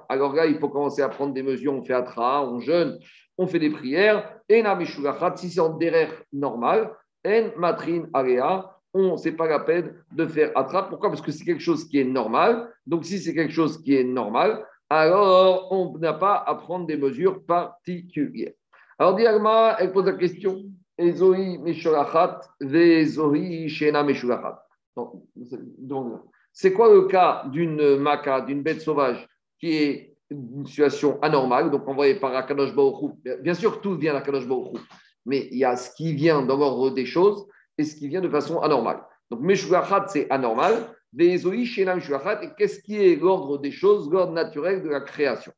alors 0.10 0.34
là, 0.34 0.48
il 0.48 0.58
faut 0.58 0.70
commencer 0.70 1.04
à 1.04 1.10
prendre 1.10 1.34
des 1.34 1.44
mesures. 1.44 1.74
On 1.74 1.84
fait 1.84 1.94
Atra, 1.94 2.44
on 2.44 2.60
jeûne, 2.60 2.98
on 3.38 3.46
fait 3.46 3.60
des 3.60 3.70
prières. 3.70 4.40
Et 4.50 4.64
Meshulachat, 4.64 5.36
si 5.36 5.52
c'est 5.52 5.60
en 5.60 5.70
derrière 5.70 6.12
normal, 6.34 6.92
en 7.26 7.60
Matrin 7.60 8.04
Area, 8.14 8.72
on 8.94 9.18
c'est 9.18 9.34
pas 9.34 9.48
la 9.48 9.60
peine 9.60 9.94
de 10.12 10.26
faire 10.26 10.52
Atra. 10.56 10.88
Pourquoi? 10.88 11.10
Parce 11.10 11.22
que 11.22 11.32
c'est 11.32 11.44
quelque 11.44 11.62
chose 11.62 11.88
qui 11.88 12.00
est 12.00 12.06
normal. 12.06 12.70
Donc, 12.86 13.06
si 13.06 13.20
c'est 13.20 13.34
quelque 13.34 13.54
chose 13.54 13.82
qui 13.82 13.96
est 13.96 14.04
normal, 14.04 14.66
alors 14.90 15.72
on 15.72 15.98
n'a 15.98 16.14
pas 16.14 16.36
à 16.36 16.56
prendre 16.56 16.86
des 16.86 16.98
mesures 16.98 17.44
particulières. 17.44 18.54
Alors, 18.98 19.16
Diagma, 19.16 19.76
elle 19.80 19.92
pose 19.92 20.06
la 20.06 20.14
question 20.14 20.64
Ezoi 20.98 21.58
Meshulachat, 21.60 22.42
Vezoi 22.62 23.68
Shena 23.68 24.04
Meshulachat. 24.04 24.64
Donc, 24.96 26.22
c'est 26.54 26.72
quoi 26.72 26.94
le 26.94 27.02
cas 27.04 27.44
d'une 27.52 27.98
maca, 27.98 28.42
d'une 28.42 28.64
bête 28.64 28.82
sauvage 28.82 29.28
qui 29.60 29.76
est 29.76 30.16
une 30.30 30.66
situation 30.66 31.22
anormale, 31.22 31.70
donc 31.70 31.88
envoyée 31.88 32.16
par 32.16 32.34
Akadosh 32.36 32.74
Baruch 32.74 33.12
Bien 33.42 33.54
sûr, 33.54 33.82
tout 33.82 33.96
vient 33.96 34.14
d'Akadosh 34.14 34.48
Baruch 34.48 34.80
mais 35.26 35.48
il 35.52 35.58
y 35.58 35.66
a 35.66 35.76
ce 35.76 35.94
qui 35.96 36.14
vient 36.14 36.42
dans 36.42 36.58
l'ordre 36.58 36.92
des 36.92 37.06
choses 37.06 37.48
et 37.78 37.84
ce 37.84 37.96
qui 37.96 38.08
vient 38.08 38.22
de 38.22 38.30
façon 38.30 38.60
anormale. 38.62 39.02
Donc, 39.30 39.42
Meshulachat, 39.42 40.08
c'est 40.08 40.30
anormal. 40.30 40.96
Meshulachat, 41.14 42.44
et 42.44 42.50
qu'est-ce 42.58 42.80
qui 42.82 42.96
est 42.96 43.16
l'ordre 43.16 43.58
des 43.58 43.72
choses, 43.72 44.10
l'ordre 44.12 44.34
naturel 44.34 44.84
de 44.84 44.90
la 44.90 45.02
création? 45.02 45.52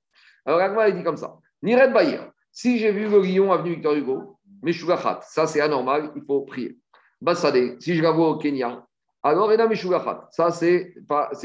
Alors, 0.46 0.60
Agma, 0.60 0.88
il 0.90 0.96
dit 0.96 1.04
comme 1.04 1.18
ça 1.18 1.38
Nired 1.62 1.92
Bahir, 1.92 2.32
si 2.52 2.78
j'ai 2.78 2.92
vu 2.92 3.10
le 3.10 3.20
lion 3.20 3.52
avenue 3.52 3.74
Victor 3.74 3.94
Hugo, 3.94 4.38
Meshulachat, 4.62 5.20
ça 5.24 5.48
c'est 5.48 5.62
anormal, 5.62 6.12
il 6.16 6.24
faut 6.24 6.42
prier. 6.42 6.78
Bassade, 7.20 7.82
si 7.82 7.96
je 7.96 8.02
la 8.02 8.12
vois 8.12 8.30
au 8.30 8.38
Kenya, 8.38 8.86
alors 9.24 9.52
Ena 9.52 9.68
Meshulachat, 9.68 10.28
ça 10.32 10.52
c'est 10.52 10.94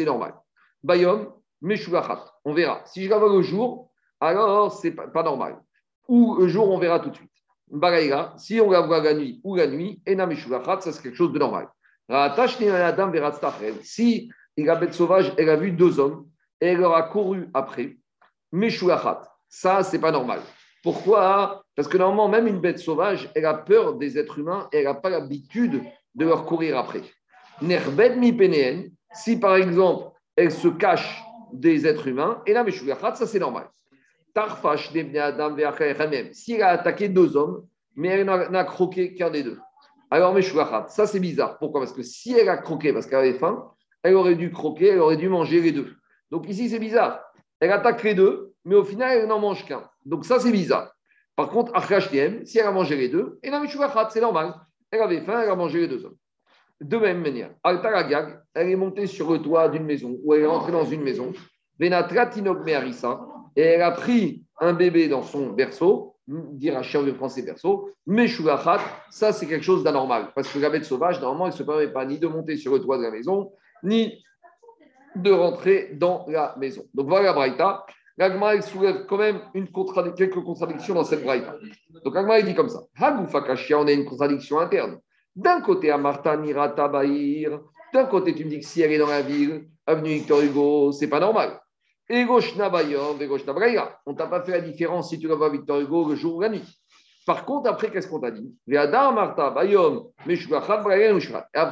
normal. 0.04 0.34
Bayom, 0.82 1.32
Meshulachat, 1.60 2.24
on 2.44 2.52
verra. 2.52 2.82
Si 2.84 3.04
je 3.04 3.10
la 3.10 3.18
vois 3.18 3.32
le 3.34 3.42
jour, 3.42 3.90
alors 4.20 4.72
c'est 4.72 4.92
pas, 4.92 5.08
pas 5.08 5.22
normal. 5.22 5.60
Ou 6.08 6.36
le 6.36 6.48
jour, 6.48 6.70
on 6.70 6.78
verra 6.78 7.00
tout 7.00 7.10
de 7.10 7.16
suite. 7.16 7.31
Si 8.36 8.60
on 8.60 8.70
la 8.70 8.82
voit 8.82 9.02
la 9.02 9.14
nuit 9.14 9.40
ou 9.44 9.56
la 9.56 9.66
nuit, 9.66 10.02
Meshulachat, 10.06 10.80
ça 10.80 10.92
c'est 10.92 11.02
quelque 11.02 11.16
chose 11.16 11.32
de 11.32 11.38
normal. 11.38 11.68
Si 13.82 14.30
la 14.58 14.76
bête 14.76 14.94
sauvage, 14.94 15.32
elle 15.38 15.48
a 15.48 15.56
vu 15.56 15.72
deux 15.72 15.98
hommes 15.98 16.26
et 16.60 16.66
elle 16.68 16.78
leur 16.78 16.94
a 16.94 17.04
couru 17.04 17.48
après, 17.54 17.96
Meshulachat, 18.52 19.22
ça 19.48 19.82
c'est 19.82 19.98
pas 19.98 20.12
normal. 20.12 20.40
Pourquoi? 20.82 21.62
Parce 21.74 21.88
que 21.88 21.96
normalement, 21.96 22.28
même 22.28 22.46
une 22.46 22.60
bête 22.60 22.78
sauvage, 22.78 23.30
elle 23.34 23.46
a 23.46 23.54
peur 23.54 23.94
des 23.94 24.18
êtres 24.18 24.38
humains 24.38 24.68
et 24.72 24.78
elle 24.78 24.84
n'a 24.84 24.94
pas 24.94 25.08
l'habitude 25.08 25.82
de 26.14 26.24
leur 26.26 26.44
courir 26.44 26.76
après. 26.76 27.02
Nerbet 27.62 28.16
mi 28.16 28.36
si 29.14 29.38
par 29.38 29.56
exemple, 29.56 30.10
elle 30.36 30.50
se 30.50 30.68
cache 30.68 31.22
des 31.52 31.86
êtres 31.86 32.08
humains, 32.08 32.42
et 32.46 32.52
là, 32.52 32.64
ça 33.14 33.26
c'est 33.26 33.38
normal. 33.38 33.68
Tarfash 34.34 34.92
si 36.32 36.52
elle 36.54 36.62
a 36.62 36.68
attaqué 36.68 37.08
deux 37.08 37.36
hommes, 37.36 37.66
mais 37.94 38.08
elle 38.08 38.24
n'a 38.24 38.64
croqué 38.64 39.14
qu'un 39.14 39.30
des 39.30 39.42
deux. 39.42 39.58
Alors, 40.10 40.34
Meshulachat, 40.34 40.86
ça 40.88 41.06
c'est 41.06 41.20
bizarre. 41.20 41.58
Pourquoi? 41.58 41.80
Parce 41.80 41.92
que 41.92 42.02
si 42.02 42.34
elle 42.34 42.48
a 42.48 42.56
croqué 42.58 42.92
parce 42.92 43.06
qu'elle 43.06 43.18
avait 43.18 43.38
faim, 43.38 43.70
elle 44.02 44.14
aurait 44.14 44.34
dû 44.34 44.50
croquer, 44.50 44.88
elle 44.88 45.00
aurait 45.00 45.16
dû 45.16 45.28
manger 45.28 45.60
les 45.60 45.72
deux. 45.72 45.94
Donc 46.30 46.48
ici, 46.48 46.68
c'est 46.68 46.78
bizarre. 46.78 47.20
Elle 47.60 47.72
attaque 47.72 48.02
les 48.02 48.14
deux, 48.14 48.52
mais 48.64 48.74
au 48.74 48.84
final, 48.84 49.18
elle 49.18 49.26
n'en 49.26 49.38
mange 49.38 49.64
qu'un. 49.64 49.88
Donc 50.04 50.24
ça, 50.24 50.38
c'est 50.40 50.52
bizarre. 50.52 50.92
Par 51.36 51.48
contre, 51.48 51.74
Achashtiem, 51.74 52.44
si 52.44 52.58
elle 52.58 52.66
a 52.66 52.72
mangé 52.72 52.96
les 52.96 53.08
deux, 53.08 53.38
et 53.42 53.50
la 53.50 53.62
c'est 54.10 54.20
normal. 54.20 54.54
Elle 54.90 55.00
avait 55.00 55.22
faim, 55.22 55.40
elle 55.42 55.50
a 55.50 55.56
mangé 55.56 55.80
les 55.80 55.88
deux 55.88 56.04
hommes. 56.04 56.16
De 56.80 56.96
même 56.98 57.22
manière, 57.22 57.50
Altaragag, 57.62 58.40
elle 58.54 58.68
est 58.68 58.76
montée 58.76 59.06
sur 59.06 59.32
le 59.32 59.40
toit 59.40 59.68
d'une 59.68 59.84
maison, 59.84 60.18
ou 60.24 60.34
elle 60.34 60.42
est 60.42 60.46
rentrée 60.46 60.72
dans 60.72 60.84
une 60.84 61.02
maison, 61.02 61.32
Venatratinok 61.78 62.64
Meharissa, 62.64 63.20
et 63.56 63.62
elle 63.62 63.82
a 63.82 63.90
pris 63.90 64.42
un 64.60 64.72
bébé 64.72 65.08
dans 65.08 65.22
son 65.22 65.50
berceau, 65.50 66.16
dire 66.26 66.76
un 66.76 66.82
chien 66.82 67.02
français 67.14 67.42
berceau, 67.42 67.90
Meshulachat, 68.06 68.80
ça 69.10 69.32
c'est 69.32 69.46
quelque 69.46 69.64
chose 69.64 69.82
d'anormal, 69.82 70.30
parce 70.34 70.48
que 70.48 70.58
la 70.58 70.70
bête 70.70 70.84
sauvage, 70.84 71.20
normalement, 71.20 71.46
elle 71.46 71.52
ne 71.52 71.56
se 71.56 71.62
permet 71.62 71.88
pas 71.88 72.04
ni 72.04 72.18
de 72.18 72.26
monter 72.26 72.56
sur 72.56 72.72
le 72.72 72.80
toit 72.80 72.98
de 72.98 73.02
la 73.02 73.10
maison, 73.10 73.52
ni 73.82 74.22
de 75.16 75.30
rentrer 75.30 75.90
dans 75.94 76.24
la 76.28 76.54
maison. 76.58 76.84
Donc 76.94 77.08
voilà 77.08 77.32
Braïta. 77.32 77.84
L'Agma, 78.18 78.60
soulève 78.60 79.06
quand 79.06 79.16
même 79.16 79.40
une 79.54 79.68
quelques 80.14 80.42
contradictions 80.42 80.94
dans 80.94 81.04
cette 81.04 81.24
braïta. 81.24 81.56
Donc 82.04 82.14
Agma, 82.14 82.38
il 82.40 82.44
dit 82.44 82.54
comme 82.54 82.68
ça. 82.68 82.80
Hagoufakashia, 82.96 83.78
on 83.78 83.86
a 83.86 83.92
une 83.92 84.04
contradiction 84.04 84.58
interne. 84.60 84.98
D'un 85.34 85.62
côté, 85.62 85.90
à 85.90 85.96
Marta 85.96 86.36
Nirata 86.36 86.88
Bahir, 86.88 87.58
d'un 87.94 88.04
côté, 88.04 88.34
tu 88.34 88.44
me 88.44 88.50
dis 88.50 88.60
que 88.60 88.66
si 88.66 88.82
elle 88.82 88.92
est 88.92 88.98
dans 88.98 89.06
la 89.06 89.22
ville, 89.22 89.66
avenue 89.86 90.10
Victor 90.10 90.40
Hugo, 90.40 90.92
c'est 90.92 91.08
pas 91.08 91.20
normal. 91.20 91.61
On 94.06 94.14
t'a 94.14 94.26
pas 94.26 94.42
fait 94.42 94.52
la 94.52 94.60
différence 94.60 95.08
si 95.08 95.18
tu 95.18 95.28
la 95.28 95.34
vois 95.34 95.48
Victor 95.48 95.80
Hugo 95.80 96.10
le 96.10 96.14
jour 96.14 96.36
ou 96.36 96.42
la 96.42 96.50
nuit. 96.50 96.78
Par 97.24 97.46
contre, 97.46 97.70
après, 97.70 97.90
qu'est-ce 97.90 98.06
qu'on 98.06 98.20
t'a 98.20 98.30
dit? 98.30 98.54
Et 98.68 98.76
après, 98.76 98.98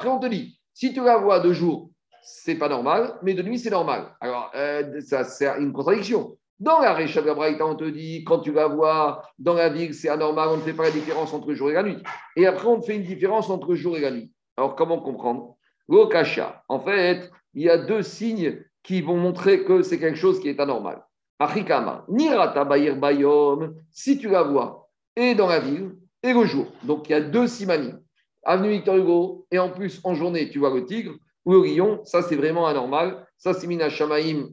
on 0.08 0.18
te 0.18 0.26
dit, 0.28 0.58
si 0.72 0.94
tu 0.94 1.04
la 1.04 1.18
vois 1.18 1.40
de 1.40 1.52
jour, 1.52 1.90
c'est 2.22 2.54
pas 2.54 2.70
normal, 2.70 3.18
mais 3.22 3.34
de 3.34 3.42
nuit, 3.42 3.58
c'est 3.58 3.68
normal. 3.68 4.14
Alors, 4.20 4.50
euh, 4.54 5.02
ça, 5.02 5.24
c'est 5.24 5.46
une 5.58 5.74
contradiction. 5.74 6.38
Dans 6.58 6.80
la 6.80 6.94
Récha 6.94 7.20
de 7.20 7.62
on 7.62 7.74
te 7.74 7.84
dit, 7.84 8.24
quand 8.24 8.38
tu 8.38 8.50
vas 8.50 8.68
voir 8.68 9.30
dans 9.38 9.54
la 9.54 9.68
ville, 9.68 9.94
c'est 9.94 10.08
anormal, 10.08 10.48
on 10.48 10.56
ne 10.56 10.62
fait 10.62 10.72
pas 10.72 10.84
la 10.84 10.90
différence 10.90 11.34
entre 11.34 11.52
jour 11.52 11.70
et 11.70 11.74
la 11.74 11.82
nuit. 11.82 12.02
Et 12.36 12.46
après, 12.46 12.66
on 12.66 12.80
fait 12.80 12.96
une 12.96 13.02
différence 13.04 13.50
entre 13.50 13.74
jour 13.74 13.96
et 13.98 14.00
la 14.00 14.10
nuit. 14.10 14.32
Alors, 14.56 14.74
comment 14.74 15.00
comprendre? 15.00 15.56
L'okasha, 15.86 16.62
en 16.68 16.80
fait, 16.80 17.30
il 17.52 17.62
y 17.62 17.68
a 17.68 17.76
deux 17.76 18.02
signes 18.02 18.62
qui 18.82 19.02
vont 19.02 19.16
montrer 19.16 19.64
que 19.64 19.82
c'est 19.82 19.98
quelque 19.98 20.18
chose 20.18 20.40
qui 20.40 20.48
est 20.48 20.60
anormal. 20.60 21.04
Achikama, 21.38 22.04
nirata 22.08 22.64
bayir 22.64 22.96
bayom, 22.96 23.74
si 23.90 24.18
tu 24.18 24.28
la 24.28 24.42
vois, 24.42 24.88
et 25.16 25.34
dans 25.34 25.46
la 25.46 25.60
ville, 25.60 25.96
et 26.22 26.32
le 26.32 26.44
jour. 26.44 26.66
Donc, 26.82 27.08
il 27.08 27.12
y 27.12 27.14
a 27.14 27.20
deux 27.20 27.46
simanies. 27.46 27.94
Avenue 28.42 28.70
Victor 28.70 28.96
Hugo, 28.96 29.46
et 29.50 29.58
en 29.58 29.70
plus, 29.70 30.00
en 30.04 30.14
journée, 30.14 30.50
tu 30.50 30.58
vois 30.58 30.74
le 30.74 30.84
tigre, 30.84 31.14
ou 31.44 31.52
le 31.52 31.62
lion, 31.62 32.00
ça 32.04 32.22
c'est 32.22 32.36
vraiment 32.36 32.66
anormal. 32.66 33.26
Ça 33.36 33.54
c'est 33.54 33.66
Mina 33.66 33.88
Shamaim, 33.88 34.48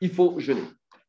il 0.00 0.10
faut 0.10 0.38
jeûner. 0.40 0.62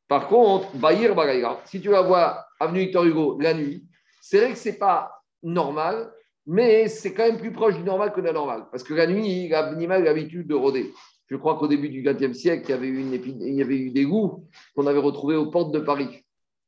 Par 0.07 0.27
contre, 0.27 0.75
Bayir 0.75 1.15
Bagaïra, 1.15 1.61
si 1.65 1.81
tu 1.81 1.89
la 1.89 2.01
vois 2.01 2.45
avenue 2.59 2.81
Victor 2.81 3.05
Hugo 3.05 3.37
la 3.39 3.53
nuit, 3.53 3.85
c'est 4.21 4.39
vrai 4.39 4.51
que 4.51 4.57
ce 4.57 4.69
n'est 4.69 4.75
pas 4.75 5.11
normal, 5.41 6.11
mais 6.47 6.87
c'est 6.87 7.13
quand 7.13 7.25
même 7.25 7.37
plus 7.37 7.51
proche 7.51 7.75
du 7.75 7.83
normal 7.83 8.13
que 8.13 8.21
de 8.21 8.25
la 8.25 8.33
normal. 8.33 8.65
Parce 8.71 8.83
que 8.83 8.93
la 8.93 9.07
nuit, 9.07 9.47
l'animal 9.49 10.01
a 10.01 10.05
l'habitude 10.05 10.47
de 10.47 10.55
rôder. 10.55 10.91
Je 11.27 11.35
crois 11.35 11.57
qu'au 11.57 11.67
début 11.67 11.89
du 11.89 12.03
XXe 12.03 12.37
siècle, 12.37 12.65
il 12.67 12.71
y 12.71 12.73
avait 12.73 12.87
eu, 12.87 12.99
une 12.99 13.13
il 13.13 13.55
y 13.55 13.61
avait 13.61 13.77
eu 13.77 13.91
des 13.91 14.05
goûts 14.05 14.47
qu'on 14.75 14.85
avait 14.85 14.99
retrouvés 14.99 15.35
aux 15.35 15.49
portes 15.49 15.73
de 15.73 15.79
Paris. 15.79 16.23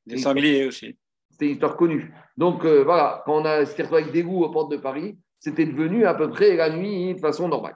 Des 0.06 0.18
sangliers 0.18 0.66
aussi. 0.66 0.98
C'était 1.30 1.46
une 1.46 1.52
histoire 1.52 1.78
connue. 1.78 2.12
Donc 2.38 2.66
euh, 2.66 2.84
voilà, 2.84 3.22
quand 3.26 3.42
on 3.42 3.46
a 3.46 3.60
retrouvé 3.60 4.02
avec 4.02 4.12
des 4.12 4.24
goûts 4.24 4.44
aux 4.44 4.50
portes 4.50 4.72
de 4.72 4.78
Paris, 4.78 5.18
c'était 5.40 5.66
devenu 5.66 6.06
à 6.06 6.16
peu 6.16 6.30
près 6.30 6.56
la 6.56 6.76
nuit 6.76 7.14
de 7.14 7.20
façon 7.20 7.48
normale. 7.48 7.76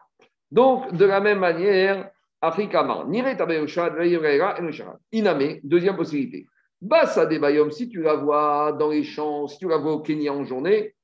Donc, 0.52 0.94
de 0.94 1.06
la 1.06 1.22
même 1.22 1.40
manière, 1.40 2.10
Afrikama, 2.42 3.06
Iname, 5.12 5.60
deuxième 5.64 5.96
possibilité. 5.96 6.46
Bassa 6.82 7.26
de 7.28 7.38
Bayom, 7.38 7.70
si 7.70 7.88
tu 7.88 8.02
la 8.02 8.16
vois 8.16 8.72
dans 8.74 8.90
les 8.90 9.04
champs, 9.04 9.48
si 9.48 9.60
tu 9.60 9.70
la 9.70 9.78
vois 9.78 9.94
au 9.94 10.00
Kenya 10.00 10.34
en 10.34 10.44
journée, 10.44 10.96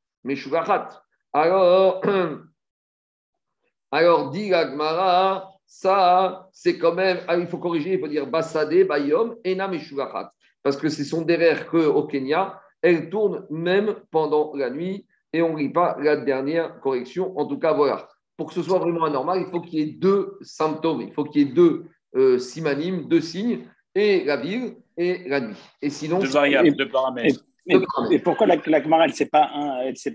Alors, 1.33 2.01
alors 3.91 4.29
dit 4.31 4.53
Agmara, 4.53 5.49
ça, 5.65 6.49
c'est 6.53 6.77
quand 6.77 6.93
même, 6.93 7.19
ah, 7.27 7.37
il 7.37 7.47
faut 7.47 7.57
corriger, 7.57 7.93
il 7.93 7.99
faut 7.99 8.07
dire 8.07 8.25
Basade, 8.25 8.87
Bayom, 8.87 9.35
Enam 9.45 9.73
et 9.73 9.81
Parce 10.63 10.77
que 10.77 10.89
ce 10.89 11.03
sont 11.03 11.21
des 11.21 11.55
qu'au 11.69 12.03
Kenya, 12.03 12.59
elles 12.81 13.09
tournent 13.09 13.45
même 13.49 13.95
pendant 14.11 14.53
la 14.55 14.69
nuit 14.69 15.05
et 15.33 15.41
on 15.41 15.53
ne 15.53 15.59
lit 15.59 15.69
pas 15.69 15.97
la 15.99 16.15
dernière 16.15 16.79
correction. 16.79 17.37
En 17.37 17.45
tout 17.45 17.59
cas, 17.59 17.73
voilà. 17.73 18.07
Pour 18.37 18.47
que 18.47 18.53
ce 18.53 18.63
soit 18.63 18.79
vraiment 18.79 19.05
anormal, 19.05 19.41
il 19.45 19.51
faut 19.51 19.61
qu'il 19.61 19.79
y 19.79 19.81
ait 19.81 19.93
deux 19.93 20.37
symptômes, 20.41 21.01
il 21.01 21.11
faut 21.13 21.23
qu'il 21.23 21.41
y 21.41 21.49
ait 21.49 21.53
deux 21.53 21.85
euh, 22.15 22.37
simanimes, 22.37 23.07
deux 23.07 23.21
signes, 23.21 23.67
et 23.93 24.23
la 24.23 24.37
ville 24.37 24.77
et 24.95 25.27
la 25.27 25.41
nuit. 25.41 25.57
Et 25.81 25.89
sinon, 25.89 26.19
deux 26.19 26.27
variables, 26.27 26.75
deux 26.75 26.89
paramètres. 26.89 27.43
Et, 27.69 28.19
pourquoi 28.19 28.47
la, 28.47 28.55
la 28.65 28.81
Gemara, 28.81 29.05
elle 29.05 29.11
ne 29.11 29.15
s'est 29.15 29.25
pas, 29.25 29.51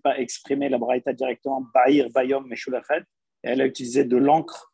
pas 0.02 0.18
exprimée, 0.18 0.68
la 0.68 0.78
Braïta 0.78 1.12
directement, 1.12 1.66
Bahir, 1.74 2.08
Bayom, 2.10 2.46
Meshulachet, 2.46 3.02
elle 3.42 3.60
a 3.60 3.66
utilisé 3.66 4.04
de 4.04 4.16
l'encre 4.16 4.72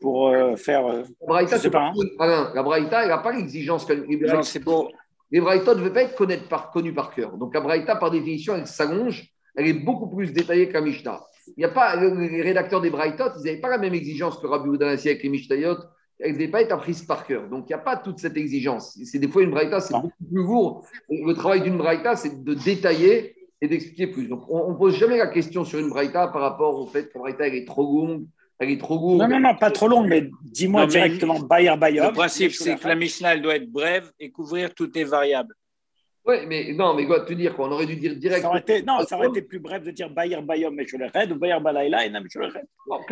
pour 0.00 0.28
euh, 0.28 0.56
faire. 0.56 0.86
Euh, 0.86 1.02
la 1.20 1.26
Braïta, 1.26 1.58
c'est 1.58 1.70
pas. 1.70 1.92
Hein. 1.96 2.52
La 2.54 2.62
Braïta, 2.62 3.02
elle 3.02 3.08
n'a 3.08 3.18
pas 3.18 3.32
l'exigence 3.32 3.84
que 3.84 3.92
les 3.92 5.40
Braïta. 5.40 5.74
Ne 5.74 5.80
veulent 5.80 5.92
pas 5.92 6.02
être 6.02 6.14
connues 6.14 6.38
par, 6.48 6.72
par 6.94 7.14
cœur. 7.14 7.36
Donc 7.38 7.54
la 7.54 7.60
Braïta, 7.60 7.96
par 7.96 8.10
définition, 8.10 8.54
elle 8.54 8.66
s'allonge, 8.66 9.28
elle 9.56 9.66
est 9.66 9.72
beaucoup 9.72 10.14
plus 10.14 10.32
détaillée 10.32 10.68
que 10.68 10.74
la 10.74 10.82
Mishnah. 10.82 11.24
Il 11.56 11.62
y 11.62 11.64
a 11.64 11.70
pas, 11.70 11.96
les 11.96 12.42
rédacteurs 12.42 12.80
des 12.80 12.90
Braïtot, 12.90 13.30
ils 13.38 13.44
n'avaient 13.44 13.60
pas 13.60 13.70
la 13.70 13.78
même 13.78 13.94
exigence 13.94 14.38
que 14.38 14.46
Rabbi 14.46 14.68
Oudan 14.68 14.88
avec 14.88 15.22
les 15.22 15.28
Mishnayot. 15.28 15.76
Elle 16.18 16.32
ne 16.32 16.36
devait 16.36 16.48
pas 16.48 16.62
être 16.62 16.72
apprise 16.72 17.02
par 17.02 17.26
cœur. 17.26 17.48
Donc, 17.48 17.64
il 17.68 17.72
n'y 17.72 17.74
a 17.74 17.78
pas 17.78 17.96
toute 17.96 18.18
cette 18.18 18.36
exigence. 18.36 18.98
C'est 19.04 19.18
des 19.18 19.28
fois 19.28 19.42
une 19.42 19.50
braïta, 19.50 19.80
c'est 19.80 19.94
beaucoup 19.94 20.24
plus 20.30 20.42
lourd. 20.42 20.86
Le 21.10 21.32
travail 21.32 21.62
d'une 21.62 21.78
braïta, 21.78 22.16
c'est 22.16 22.44
de 22.44 22.54
détailler 22.54 23.34
et 23.60 23.68
d'expliquer 23.68 24.06
plus. 24.08 24.28
Donc, 24.28 24.44
on 24.48 24.70
ne 24.70 24.76
pose 24.76 24.96
jamais 24.96 25.16
la 25.16 25.28
question 25.28 25.64
sur 25.64 25.78
une 25.78 25.88
braïta 25.88 26.28
par 26.28 26.42
rapport 26.42 26.78
au 26.78 26.86
fait 26.86 27.08
que 27.08 27.14
la 27.14 27.20
braïta, 27.20 27.46
elle 27.46 27.54
est 27.54 27.66
trop 27.66 27.82
longue, 27.82 28.26
elle 28.58 28.70
est 28.70 28.78
trop 28.78 28.96
lourde. 28.96 29.20
Non, 29.20 29.28
non, 29.28 29.40
non, 29.40 29.56
pas 29.56 29.70
trop 29.70 29.88
longue, 29.88 30.06
mais 30.08 30.30
dis-moi 30.42 30.86
directement, 30.86 31.40
Bayer 31.40 31.76
Bayer. 31.76 32.02
Le 32.02 32.12
principe, 32.12 32.52
c'est 32.52 32.76
que 32.76 32.86
la 32.86 32.94
Mishnah, 32.94 33.34
elle 33.34 33.42
doit 33.42 33.56
être 33.56 33.70
brève 33.70 34.12
et 34.20 34.30
couvrir 34.30 34.74
toutes 34.74 34.94
les 34.94 35.04
variables. 35.04 35.54
Oui, 36.24 36.36
mais 36.46 36.72
non, 36.72 36.94
mais 36.94 37.04
quoi 37.06 37.20
te 37.20 37.32
dire 37.32 37.54
quoi 37.54 37.66
On 37.66 37.72
aurait 37.72 37.86
dû 37.86 37.96
dire 37.96 38.14
directement. 38.14 38.54
non, 38.86 39.04
ça 39.04 39.16
aurait 39.16 39.28
été 39.28 39.42
plus 39.42 39.58
bref 39.58 39.82
de 39.82 39.90
dire 39.90 40.08
Bayer 40.08 40.40
Bayom 40.40 40.78
et 40.78 40.86
ou 41.32 41.36
Bayer 41.36 41.58
Balaïla 41.60 42.06
et 42.06 42.10
Nam 42.10 42.26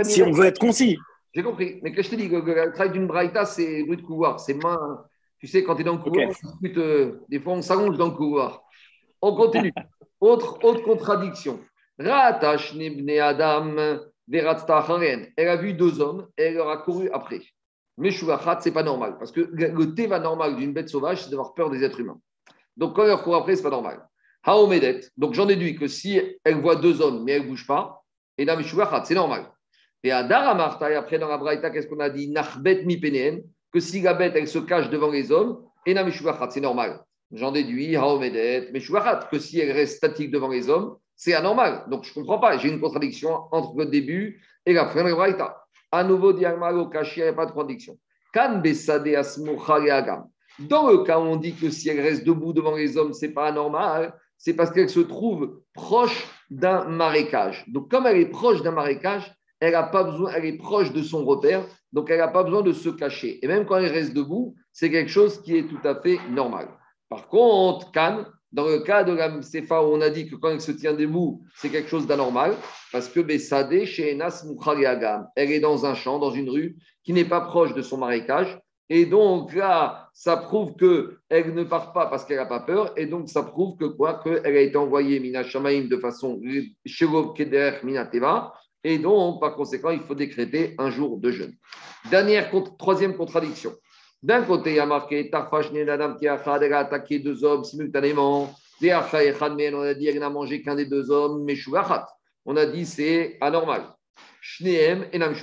Si 0.03 0.23
on 0.23 0.31
veut 0.31 0.47
être 0.47 0.61
concis. 0.61 0.97
J'ai 1.35 1.43
compris. 1.43 1.81
Mais 1.83 1.93
que 1.93 2.03
je 2.03 2.11
te 2.11 2.15
dis, 2.17 2.29
le 2.29 2.73
travail 2.73 2.93
d'une 2.93 3.07
braïta, 3.07 3.45
c'est 3.45 3.85
bruit 3.85 3.97
de 3.97 4.03
couloir. 4.03 4.41
C'est 4.41 4.55
main. 4.55 5.05
Tu 5.39 5.47
sais, 5.47 5.65
quand 5.65 5.75
tu 5.75 5.83
es 5.83 5.85
dans 5.85 5.97
le 5.97 6.03
couloir, 6.03 6.31
euh, 6.77 7.21
des 7.29 7.41
fois, 7.41 7.55
on 7.55 7.63
s'allonge 7.63 7.97
dans 7.97 8.09
le 8.09 8.17
couloir. 8.17 8.63
On 9.23 9.35
continue. 9.35 9.73
autre, 10.21 10.59
autre 10.65 10.83
contradiction. 10.83 11.61
Adam 11.99 12.57
Elle 15.37 15.49
a 15.49 15.57
vu 15.57 15.75
deux 15.75 16.01
hommes 16.01 16.29
et 16.37 16.45
elle 16.45 16.55
leur 16.55 16.71
a 16.71 16.79
couru 16.79 17.11
après. 17.13 17.41
Mais 17.99 18.11
Shuvachat, 18.11 18.61
ce 18.61 18.69
n'est 18.69 18.75
pas 18.75 18.83
normal. 18.83 19.17
Parce 19.19 19.33
que 19.33 19.41
le 19.41 19.95
thé 19.95 20.07
va 20.07 20.19
normal 20.19 20.57
d'une 20.57 20.73
bête 20.73 20.89
sauvage, 20.89 21.23
c'est 21.23 21.31
d'avoir 21.31 21.55
peur 21.55 21.71
des 21.71 21.85
êtres 21.85 22.01
humains. 22.01 22.19
Donc, 22.77 22.97
quand 22.97 23.03
elle 23.03 23.09
leur 23.09 23.23
court 23.23 23.37
après, 23.37 23.57
ce 23.57 23.61
n'est 23.61 23.65
pas 23.65 23.77
normal. 23.77 24.07
Haomedet. 24.45 25.01
Donc, 25.17 25.35
j'en 25.35 25.45
déduis 25.47 25.77
que 25.77 25.87
si 25.87 26.21
elle 26.45 26.61
voit 26.61 26.77
deux 26.77 27.03
hommes, 27.03 27.25
mais 27.25 27.33
elle 27.33 27.43
ne 27.43 27.49
bouge 27.49 27.67
pas, 27.67 28.03
et 28.39 28.47
c'est 28.47 29.15
normal. 29.15 29.51
Et 30.03 30.11
à 30.11 30.23
Daramarta, 30.23 30.91
et 30.91 30.95
après 30.95 31.19
dans 31.19 31.29
la 31.29 31.39
Braïta, 31.39 31.71
qu'est-ce 31.71 31.87
qu'on 31.87 32.01
a 32.01 32.11
dit? 32.11 32.29
Nachbet 32.29 32.85
mi 32.85 33.01
que 33.73 33.81
si 33.81 34.01
la 34.01 34.15
bête, 34.15 34.35
elle 34.35 34.49
se 34.49 34.59
cache 34.59 34.91
devant 34.91 35.11
les 35.11 35.31
hommes, 35.31 35.63
et 35.87 35.95
na 35.95 36.05
c'est 36.51 36.61
normal. 36.61 37.01
J'en 37.33 37.53
déduis, 37.53 37.97
haomedet, 37.97 38.73
que 39.31 39.39
si 39.39 39.61
elle 39.61 39.71
reste 39.71 39.99
statique 39.99 40.31
devant 40.31 40.49
les 40.49 40.69
hommes, 40.69 40.97
c'est 41.15 41.35
anormal. 41.35 41.85
Donc 41.89 42.05
je 42.05 42.11
ne 42.11 42.15
comprends 42.15 42.39
pas, 42.39 42.57
j'ai 42.57 42.69
une 42.69 42.81
contradiction 42.81 43.43
entre 43.53 43.77
le 43.79 43.87
début 43.87 44.43
et 44.67 44.73
la 44.73 44.89
fin 44.89 45.05
de 45.05 45.11
la. 45.11 45.57
À 45.93 46.05
nouveau, 46.05 46.33
diagmalo 46.33 46.87
kashi, 46.87 47.21
il 47.21 47.23
n'y 47.25 47.29
a 47.29 47.33
pas 47.33 47.47
de 47.47 47.53
contradiction. 47.53 47.99
Kan 48.33 48.61
besade 48.61 49.09
agam. 49.09 50.25
Dans 50.59 50.91
le 50.91 51.05
cas 51.05 51.19
où 51.19 51.23
on 51.23 51.37
dit 51.37 51.55
que 51.55 51.71
si 51.71 51.89
elle 51.89 52.01
reste 52.01 52.25
debout 52.25 52.53
devant 52.53 52.75
les 52.75 52.97
hommes, 52.97 53.13
c'est 53.13 53.33
pas 53.33 53.49
anormal, 53.49 54.15
c'est 54.37 54.55
parce 54.55 54.71
qu'elle 54.71 54.89
se 54.89 55.01
trouve 55.01 55.61
proche 55.75 56.27
d'un 56.51 56.85
marécage. 56.85 57.65
Donc 57.69 57.91
comme 57.91 58.07
elle 58.07 58.19
est 58.19 58.31
proche 58.31 58.63
d'un 58.63 58.73
marécage, 58.73 59.33
elle 59.61 59.75
a 59.75 59.85
pas 59.85 60.05
besoin, 60.05 60.33
elle 60.35 60.47
est 60.47 60.57
proche 60.57 60.93
de 60.93 61.03
son 61.03 61.25
repère, 61.25 61.65
donc 61.93 62.11
elle 62.11 62.19
n'a 62.19 62.29
pas 62.29 62.43
besoin 62.43 62.63
de 62.63 62.73
se 62.73 62.89
cacher. 62.89 63.39
Et 63.45 63.47
même 63.47 63.67
quand 63.67 63.77
elle 63.77 63.93
reste 63.93 64.15
debout, 64.15 64.55
c'est 64.73 64.91
quelque 64.91 65.11
chose 65.11 65.41
qui 65.43 65.57
est 65.57 65.69
tout 65.69 65.81
à 65.85 65.95
fait 66.01 66.19
normal. 66.31 66.69
Par 67.09 67.29
contre, 67.29 67.91
Cannes, 67.93 68.27
dans 68.53 68.67
le 68.67 68.81
cas 68.81 69.05
de 69.05 69.13
la 69.13 69.43
Sefa, 69.43 69.83
où 69.83 69.93
on 69.93 70.01
a 70.01 70.11
dit 70.11 70.29
que 70.29 70.35
quand 70.35 70.51
elle 70.51 70.61
se 70.61 70.73
tient 70.73 70.95
debout, 70.95 71.43
c'est 71.55 71.69
quelque 71.69 71.89
chose 71.89 72.07
d'anormal, 72.07 72.57
parce 72.91 73.09
que 73.09 73.21
Bessadeh, 73.21 73.87
chez 73.87 74.13
Enas 74.13 74.45
elle 75.37 75.53
est 75.53 75.61
dans 75.61 75.87
un 75.87 75.95
champ, 75.95 76.19
dans 76.19 76.33
une 76.33 76.51
rue, 76.51 76.77
qui 77.05 77.13
n'est 77.13 77.25
pas 77.25 77.43
proche 77.43 77.75
de 77.75 77.83
son 77.83 77.99
marécage. 77.99 78.59
Et 78.89 79.07
donc 79.07 79.55
là, 79.55 80.09
ça 80.13 80.37
prouve 80.37 80.75
qu'elle 80.75 81.55
ne 81.55 81.63
part 81.63 81.93
pas 81.93 82.07
parce 82.07 82.25
qu'elle 82.25 82.39
n'a 82.39 82.47
pas 82.47 82.59
peur. 82.59 82.93
Et 82.97 83.07
donc, 83.07 83.29
ça 83.29 83.45
prouve 83.45 83.77
que 83.77 83.85
quoi? 83.85 84.21
Qu'elle 84.23 84.45
a 84.45 84.61
été 84.61 84.77
envoyée 84.77 85.21
Mina 85.21 85.45
Shamaim 85.45 85.87
de 85.87 85.97
façon 85.97 86.41
Shelo 86.85 87.33
Keder 87.33 87.75
Minateva 87.85 88.53
et 88.83 88.99
donc, 88.99 89.41
par 89.41 89.55
conséquent, 89.55 89.91
il 89.91 90.01
faut 90.01 90.15
décréter 90.15 90.75
un 90.79 90.91
jour 90.91 91.19
de 91.19 91.31
jeûne. 91.31 91.55
Dernière, 92.11 92.51
troisième 92.79 93.17
contradiction. 93.17 93.75
D'un 94.23 94.43
côté, 94.43 94.71
il 94.71 94.77
y 94.77 94.81
a 94.81 94.87
marqué 94.87 95.31
Tarfash 95.31 95.73
Nenadam 95.73 96.17
qui 96.17 96.27
a 96.29 96.35
attaqué 96.35 97.19
deux 97.19 97.45
hommes 97.45 97.65
simultanément. 97.65 98.55
On 98.83 98.89
a 98.89 99.95
dit 99.95 100.05
qu'elle 100.07 100.19
n'a 100.19 100.31
mangé 100.31 100.63
qu'un 100.63 100.75
des 100.75 100.87
deux 100.87 101.11
hommes, 101.11 101.45
mais 101.45 101.55
On 102.47 102.57
a 102.57 102.67
dit 102.67 102.87
c'est 102.87 103.37
anormal. 103.41 103.83
Shneem 104.41 105.07
et 105.13 105.19
Nam 105.19 105.35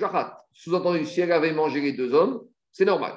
Sous-entendu, 0.53 1.05
si 1.05 1.21
elle 1.21 1.31
avait 1.31 1.53
mangé 1.53 1.81
les 1.81 1.93
deux 1.93 2.13
hommes, 2.13 2.41
c'est 2.71 2.85
normal. 2.85 3.13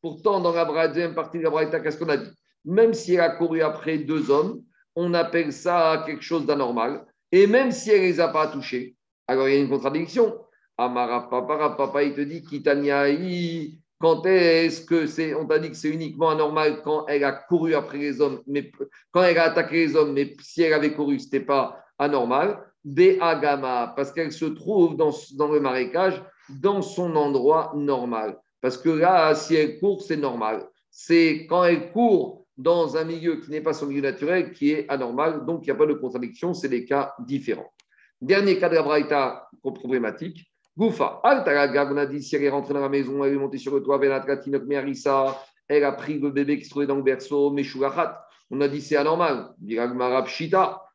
Pourtant, 0.00 0.40
dans 0.40 0.52
la 0.52 0.88
deuxième 0.88 1.14
partie 1.14 1.38
de 1.38 1.42
la 1.42 1.50
Braïta, 1.50 1.80
qu'est-ce 1.80 1.98
qu'on 1.98 2.08
a 2.08 2.16
dit? 2.16 2.30
Même 2.64 2.94
si 2.94 3.14
elle 3.14 3.20
a 3.20 3.30
couru 3.30 3.62
après 3.62 3.98
deux 3.98 4.30
hommes, 4.30 4.62
on 4.94 5.14
appelle 5.14 5.52
ça 5.52 6.04
quelque 6.06 6.22
chose 6.22 6.46
d'anormal. 6.46 7.04
Et 7.36 7.46
même 7.46 7.70
si 7.70 7.90
elle 7.90 8.00
ne 8.00 8.06
les 8.06 8.18
a 8.18 8.28
pas 8.28 8.46
touchés, 8.46 8.96
alors 9.26 9.46
il 9.46 9.54
y 9.54 9.58
a 9.58 9.60
une 9.60 9.68
contradiction. 9.68 10.38
Amara 10.78 11.28
papa, 11.28 11.74
papa, 11.76 12.02
il 12.02 12.14
te 12.14 12.22
dit 12.22 12.42
Kitaniaï, 12.42 13.78
quand 14.00 14.24
est-ce 14.24 14.80
que 14.80 15.06
c'est, 15.06 15.34
on 15.34 15.46
t'a 15.46 15.58
dit 15.58 15.68
que 15.68 15.76
c'est 15.76 15.90
uniquement 15.90 16.30
anormal 16.30 16.80
quand 16.82 17.04
elle 17.08 17.24
a 17.24 17.32
couru 17.32 17.74
après 17.74 17.98
les 17.98 18.22
hommes, 18.22 18.40
mais 18.46 18.72
quand 19.10 19.22
elle 19.22 19.36
a 19.36 19.50
attaqué 19.50 19.86
les 19.86 19.96
hommes, 19.96 20.14
mais 20.14 20.34
si 20.40 20.62
elle 20.62 20.72
avait 20.72 20.94
couru, 20.94 21.18
ce 21.18 21.26
n'était 21.26 21.40
pas 21.40 21.84
anormal. 21.98 22.58
Be 22.82 23.20
agama, 23.20 23.92
parce 23.94 24.12
qu'elle 24.12 24.32
se 24.32 24.46
trouve 24.46 24.96
dans, 24.96 25.12
dans 25.34 25.48
le 25.48 25.60
marécage, 25.60 26.24
dans 26.48 26.80
son 26.80 27.14
endroit 27.16 27.72
normal. 27.76 28.38
Parce 28.62 28.78
que 28.78 28.88
là, 28.88 29.34
si 29.34 29.56
elle 29.56 29.78
court, 29.78 30.00
c'est 30.00 30.16
normal. 30.16 30.66
C'est 30.90 31.46
quand 31.50 31.64
elle 31.64 31.92
court 31.92 32.45
dans 32.56 32.96
un 32.96 33.04
milieu 33.04 33.36
qui 33.36 33.50
n'est 33.50 33.60
pas 33.60 33.74
son 33.74 33.86
milieu 33.86 34.00
naturel, 34.00 34.52
qui 34.52 34.70
est 34.72 34.88
anormal. 34.88 35.44
Donc, 35.44 35.62
il 35.62 35.66
n'y 35.66 35.72
a 35.72 35.74
pas 35.74 35.86
de 35.86 35.94
contradiction, 35.94 36.54
c'est 36.54 36.68
des 36.68 36.84
cas 36.84 37.14
différents. 37.20 37.72
Dernier 38.20 38.58
cas 38.58 38.68
de 38.68 38.74
la 38.74 38.82
Braïta 38.82 39.48
problématique. 39.62 40.50
Goufa, 40.76 41.20
on 41.24 41.96
a 41.96 42.06
dit 42.06 42.22
si 42.22 42.36
elle 42.36 42.44
est 42.44 42.50
rentrée 42.50 42.74
dans 42.74 42.80
la 42.80 42.88
maison, 42.88 43.24
elle 43.24 43.32
est 43.32 43.38
montée 43.38 43.58
sur 43.58 43.74
le 43.74 43.82
toit, 43.82 43.98
elle 44.02 45.84
a 45.84 45.92
pris 45.92 46.18
le 46.18 46.30
bébé 46.30 46.58
qui 46.58 46.64
se 46.64 46.70
trouvait 46.70 46.86
dans 46.86 46.96
le 46.96 47.02
berceau, 47.02 47.50
Meshulachat. 47.50 48.22
On 48.50 48.60
a 48.60 48.68
dit 48.68 48.80
c'est 48.80 48.96
anormal. 48.96 49.54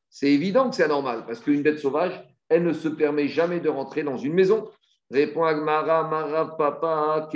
C'est 0.10 0.30
évident 0.30 0.70
que 0.70 0.76
c'est 0.76 0.84
anormal, 0.84 1.26
parce 1.26 1.40
qu'une 1.40 1.62
bête 1.64 1.80
sauvage, 1.80 2.24
elle 2.48 2.64
ne 2.64 2.74
se 2.74 2.88
permet 2.88 3.28
jamais 3.28 3.60
de 3.60 3.70
rentrer 3.70 4.04
dans 4.04 4.18
une 4.18 4.34
maison. 4.34 4.70
Répond 5.10 5.44
Agmara, 5.44 6.08
Marav 6.08 6.56
Papa, 6.58 7.30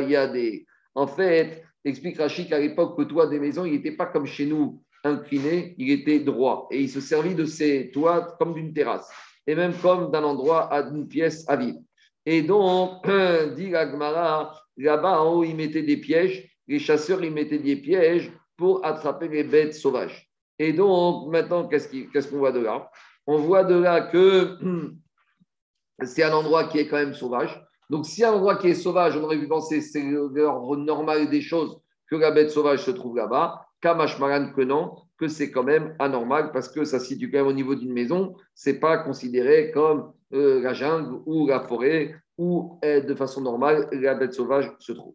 Yade. 0.00 0.64
En 0.94 1.06
fait, 1.06 1.64
Explique 1.84 2.18
Rachid 2.18 2.48
qu'à 2.48 2.58
l'époque, 2.58 2.98
le 2.98 3.06
toit 3.06 3.26
des 3.26 3.38
maisons, 3.38 3.64
il 3.64 3.72
n'était 3.72 3.92
pas 3.92 4.06
comme 4.06 4.26
chez 4.26 4.46
nous 4.46 4.82
incliné, 5.04 5.74
il 5.76 5.90
était 5.90 6.20
droit. 6.20 6.66
Et 6.70 6.80
il 6.80 6.88
se 6.88 7.00
servit 7.00 7.34
de 7.34 7.44
ces 7.44 7.90
toits 7.90 8.36
comme 8.38 8.54
d'une 8.54 8.72
terrasse, 8.72 9.10
et 9.46 9.54
même 9.54 9.74
comme 9.74 10.10
d'un 10.10 10.24
endroit 10.24 10.72
à 10.72 10.80
une 10.80 11.06
pièce 11.06 11.44
à 11.48 11.56
vivre. 11.56 11.78
Et 12.24 12.42
donc, 12.42 13.06
dit 13.56 13.74
Agmara, 13.74 14.58
là-bas 14.78 15.20
en 15.20 15.32
haut, 15.32 15.44
ils 15.44 15.54
mettaient 15.54 15.82
des 15.82 15.98
pièges, 15.98 16.50
les 16.66 16.78
chasseurs, 16.78 17.22
ils 17.22 17.32
mettaient 17.32 17.58
des 17.58 17.76
pièges 17.76 18.32
pour 18.56 18.84
attraper 18.84 19.28
les 19.28 19.44
bêtes 19.44 19.74
sauvages. 19.74 20.30
Et 20.58 20.72
donc, 20.72 21.30
maintenant, 21.30 21.68
qu'est-ce 21.68 22.28
qu'on 22.28 22.38
voit 22.38 22.52
de 22.52 22.60
là? 22.60 22.90
On 23.26 23.38
voit 23.38 23.64
de 23.64 23.74
là 23.74 24.00
que 24.00 24.56
c'est 26.02 26.22
un 26.22 26.32
endroit 26.32 26.64
qui 26.64 26.78
est 26.78 26.88
quand 26.88 26.96
même 26.96 27.14
sauvage. 27.14 27.63
Donc, 27.90 28.06
si 28.06 28.24
un 28.24 28.32
endroit 28.32 28.56
qui 28.56 28.68
est 28.68 28.74
sauvage, 28.74 29.16
on 29.16 29.22
aurait 29.22 29.38
pu 29.38 29.48
penser 29.48 29.80
c'est 29.80 30.02
l'ordre 30.02 30.76
normal 30.76 31.28
des 31.28 31.40
choses 31.40 31.78
que 32.10 32.16
la 32.16 32.30
bête 32.30 32.50
sauvage 32.50 32.84
se 32.84 32.90
trouve 32.90 33.16
là-bas. 33.16 33.66
Kamashmaran 33.80 34.52
que 34.52 34.62
non, 34.62 34.94
que 35.18 35.28
c'est 35.28 35.50
quand 35.50 35.62
même 35.62 35.94
anormal 35.98 36.52
parce 36.52 36.68
que 36.68 36.84
ça 36.84 36.98
se 36.98 37.06
situe 37.06 37.30
quand 37.30 37.38
même 37.38 37.46
au 37.48 37.52
niveau 37.52 37.74
d'une 37.74 37.92
maison. 37.92 38.34
C'est 38.54 38.80
pas 38.80 38.98
considéré 38.98 39.70
comme 39.72 40.12
euh, 40.32 40.60
la 40.62 40.72
jungle 40.72 41.20
ou 41.26 41.46
la 41.46 41.60
forêt 41.60 42.14
où 42.38 42.80
de 42.82 43.14
façon 43.14 43.42
normale 43.42 43.88
la 43.92 44.14
bête 44.14 44.34
sauvage 44.34 44.72
se 44.78 44.92
trouve. 44.92 45.14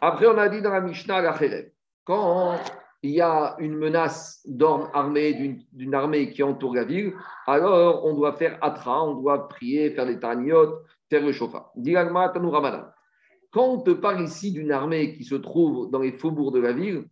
Après, 0.00 0.26
on 0.26 0.38
a 0.38 0.48
dit 0.48 0.62
dans 0.62 0.72
la 0.72 0.80
Mishnah 0.80 1.20
la 1.20 1.38
Quand 2.04 2.58
il 3.02 3.12
y 3.12 3.20
a 3.20 3.56
une 3.58 3.76
menace 3.76 4.40
d'armes 4.46 4.88
armée, 4.92 5.58
d'une 5.72 5.94
armée 5.94 6.30
qui 6.30 6.42
entoure 6.42 6.74
la 6.74 6.84
ville, 6.84 7.14
alors 7.46 8.04
on 8.04 8.14
doit 8.14 8.32
faire 8.34 8.58
atra, 8.62 9.04
on 9.04 9.14
doit 9.14 9.48
prier, 9.48 9.90
faire 9.90 10.06
des 10.06 10.18
taniotes, 10.18 10.82
faire 11.10 11.22
le 11.24 11.32
chauffard. 11.32 11.72
Quand 13.52 13.66
on 13.66 13.80
te 13.80 13.90
parle 13.90 14.22
ici 14.22 14.52
d'une 14.52 14.70
armée 14.70 15.12
qui 15.12 15.24
se 15.24 15.34
trouve 15.34 15.90
dans 15.90 15.98
les 15.98 16.12
faubourgs 16.12 16.52
de 16.52 16.60
la 16.60 16.72
ville, 16.72 17.04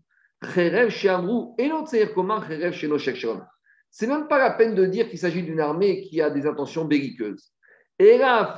c'est 3.91 4.07
même 4.07 4.29
pas 4.29 4.39
la 4.39 4.51
peine 4.53 4.75
de 4.77 4.87
dire 4.87 5.09
qu'il 5.09 5.19
s'agit 5.19 5.43
d'une 5.43 5.59
armée 5.59 6.03
qui 6.03 6.23
a 6.23 6.31
des 6.31 6.47
intentions 6.47 6.85
belliqueuses. 6.85 7.53
Et 7.99 8.19
là, 8.19 8.57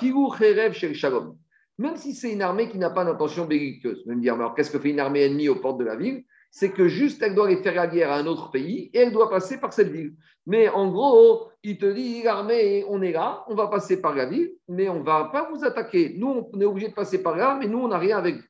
même 1.79 1.97
si 1.97 2.15
c'est 2.15 2.33
une 2.33 2.43
armée 2.43 2.69
qui 2.69 2.77
n'a 2.77 2.91
pas 2.91 3.07
d'intention 3.07 3.47
belliqueuse, 3.47 4.05
me 4.05 4.17
dire, 4.17 4.35
alors 4.35 4.55
qu'est-ce 4.55 4.71
que 4.71 4.79
fait 4.79 4.91
une 4.91 5.01
armée 5.01 5.25
ennemie 5.25 5.49
aux 5.49 5.57
portes 5.57 5.79
de 5.79 5.85
la 5.85 5.97
ville? 5.97 6.25
C'est 6.51 6.73
que 6.73 6.89
juste 6.89 7.23
elle 7.23 7.35
doit 7.35 7.47
aller 7.47 7.63
faire 7.63 7.75
la 7.75 7.87
guerre 7.87 8.11
à 8.11 8.17
un 8.17 8.27
autre 8.27 8.51
pays 8.51 8.91
et 8.93 8.99
elle 8.99 9.13
doit 9.13 9.31
passer 9.31 9.59
par 9.59 9.73
cette 9.73 9.91
ville. 9.91 10.15
Mais 10.47 10.69
en 10.69 10.91
gros, 10.91 11.51
il 11.63 11.79
te 11.79 11.87
dit, 11.87 12.23
l'armée, 12.23 12.85
on 12.89 13.03
est 13.03 13.13
là, 13.13 13.45
on 13.47 13.55
va 13.55 13.69
passer 13.69 14.01
par 14.01 14.15
la 14.15 14.27
ville, 14.27 14.53
mais 14.69 14.89
on 14.89 15.01
ne 15.01 15.05
va 15.05 15.31
pas 15.33 15.49
vous 15.51 15.65
attaquer. 15.65 16.15
Nous, 16.19 16.49
on 16.53 16.61
est 16.61 16.65
obligé 16.65 16.89
de 16.89 16.95
passer 16.95 17.23
par 17.23 17.37
là, 17.37 17.57
mais 17.59 17.69
nous, 17.69 17.79
on 17.79 17.89
n'a 17.89 17.99
rien 17.99 18.19
avec 18.19 18.37
vous. 18.37 18.43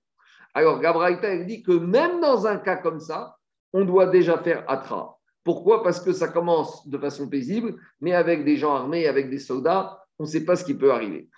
Alors, 0.54 0.80
Gabraïta, 0.80 1.28
elle 1.28 1.46
dit 1.46 1.62
que 1.62 1.72
même 1.72 2.20
dans 2.20 2.46
un 2.46 2.56
cas 2.56 2.76
comme 2.76 3.00
ça, 3.00 3.36
on 3.72 3.84
doit 3.84 4.06
déjà 4.06 4.38
faire 4.38 4.64
Atra. 4.68 5.18
Pourquoi? 5.44 5.82
Parce 5.82 6.00
que 6.00 6.12
ça 6.12 6.28
commence 6.28 6.86
de 6.88 6.98
façon 6.98 7.28
paisible, 7.28 7.76
mais 8.00 8.12
avec 8.12 8.44
des 8.44 8.56
gens 8.56 8.74
armés, 8.74 9.06
avec 9.06 9.30
des 9.30 9.38
soldats, 9.38 10.00
on 10.18 10.24
ne 10.24 10.28
sait 10.28 10.44
pas 10.44 10.56
ce 10.56 10.64
qui 10.64 10.74
peut 10.74 10.92
arriver. 10.92 11.28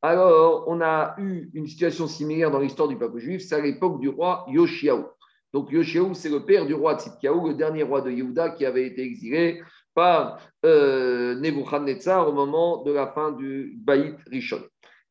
Alors, 0.00 0.64
on 0.68 0.80
a 0.80 1.16
eu 1.18 1.50
une 1.54 1.66
situation 1.66 2.06
similaire 2.06 2.52
dans 2.52 2.60
l'histoire 2.60 2.86
du 2.88 2.96
peuple 2.96 3.18
juif, 3.18 3.42
c'est 3.42 3.56
à 3.56 3.60
l'époque 3.60 4.00
du 4.00 4.08
roi 4.08 4.46
Yoshiaou. 4.48 5.06
Donc, 5.52 5.72
Yoshiaou, 5.72 6.14
c'est 6.14 6.28
le 6.28 6.44
père 6.44 6.66
du 6.66 6.74
roi 6.74 6.96
Tzidkiaou, 6.98 7.48
le 7.48 7.54
dernier 7.54 7.82
roi 7.82 8.00
de 8.02 8.10
Yehuda 8.10 8.50
qui 8.50 8.64
avait 8.64 8.86
été 8.86 9.02
exilé 9.02 9.60
par 9.94 10.38
euh, 10.64 11.34
Nebuchadnezzar 11.40 12.28
au 12.28 12.32
moment 12.32 12.84
de 12.84 12.92
la 12.92 13.08
fin 13.08 13.32
du 13.32 13.76
Baït 13.78 14.14
Rishon. 14.30 14.62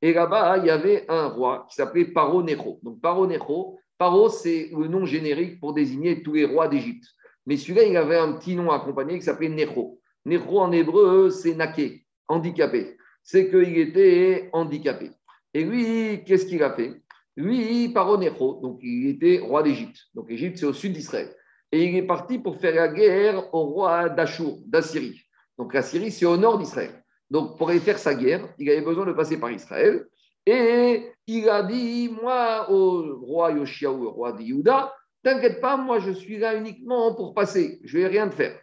Et 0.02 0.14
là-bas, 0.14 0.60
il 0.60 0.66
y 0.66 0.70
avait 0.70 1.06
un 1.10 1.28
roi 1.28 1.66
qui 1.70 1.76
s'appelait 1.76 2.06
Paro 2.06 2.42
Necho. 2.42 2.80
Donc, 2.84 3.02
Paro 3.02 3.28
Necho, 3.28 3.80
Paro, 3.98 4.30
c'est 4.30 4.70
le 4.72 4.88
nom 4.88 5.06
générique 5.06 5.60
pour 5.60 5.74
désigner 5.74 6.24
tous 6.24 6.34
les 6.34 6.46
rois 6.46 6.70
d'Égypte. 6.70 7.08
Mais 7.46 7.58
celui-là, 7.58 7.84
il 7.84 7.98
avait 7.98 8.18
un 8.18 8.34
petit 8.34 8.56
nom 8.56 8.72
accompagné 8.72 9.18
qui 9.18 9.26
s'appelait 9.26 9.50
Necho. 9.50 10.00
Necho 10.26 10.60
en 10.60 10.72
hébreu, 10.72 11.30
c'est 11.30 11.56
naké, 11.56 12.06
handicapé. 12.28 12.97
C'est 13.30 13.50
qu'il 13.50 13.78
était 13.78 14.50
handicapé. 14.54 15.12
Et 15.54 15.66
lui, 15.66 16.24
qu'est-ce 16.24 16.46
qu'il 16.46 16.64
a 16.64 16.72
fait? 16.72 17.02
Lui, 17.36 17.90
Paro 17.90 18.18
Necho, 18.18 18.62
donc 18.62 18.80
il 18.82 19.10
était 19.10 19.40
roi 19.40 19.64
d'Égypte. 19.64 19.98
Donc, 20.16 20.32
Égypte, 20.32 20.58
c'est 20.58 20.66
au 20.66 20.72
sud 20.72 20.94
d'Israël. 20.94 21.36
Et 21.74 21.84
il 21.84 21.98
est 21.98 22.08
parti 22.08 22.40
pour 22.40 22.56
faire 22.56 22.74
la 22.74 22.88
guerre 22.88 23.54
au 23.54 23.66
roi 23.66 24.08
d'Achour, 24.08 24.60
d'Assyrie. 24.66 25.22
Donc, 25.58 25.74
la 25.74 25.82
Syrie, 25.82 26.10
c'est 26.10 26.26
au 26.26 26.38
nord 26.38 26.58
d'Israël. 26.58 27.04
Donc, 27.30 27.58
pour 27.58 27.70
aller 27.70 27.82
faire 27.82 28.00
sa 28.00 28.16
guerre, 28.16 28.48
il 28.60 28.70
avait 28.70 28.80
besoin 28.80 29.06
de 29.06 29.12
passer 29.12 29.38
par 29.38 29.52
Israël. 29.52 30.08
Et 30.46 31.12
il 31.28 31.50
a 31.50 31.64
dit, 31.64 32.10
moi, 32.10 32.72
au 32.72 33.18
roi 33.20 33.52
Yoshiaou, 33.52 34.06
au 34.06 34.12
roi 34.12 34.32
de 34.32 34.42
Yehuda, 34.42 34.94
t'inquiète 35.22 35.60
pas, 35.60 35.76
moi, 35.76 36.00
je 36.00 36.12
suis 36.12 36.38
là 36.38 36.56
uniquement 36.56 37.14
pour 37.14 37.34
passer. 37.34 37.82
Je 37.84 37.98
ne 37.98 38.04
vais 38.04 38.08
rien 38.08 38.30
te 38.30 38.36
faire. 38.36 38.58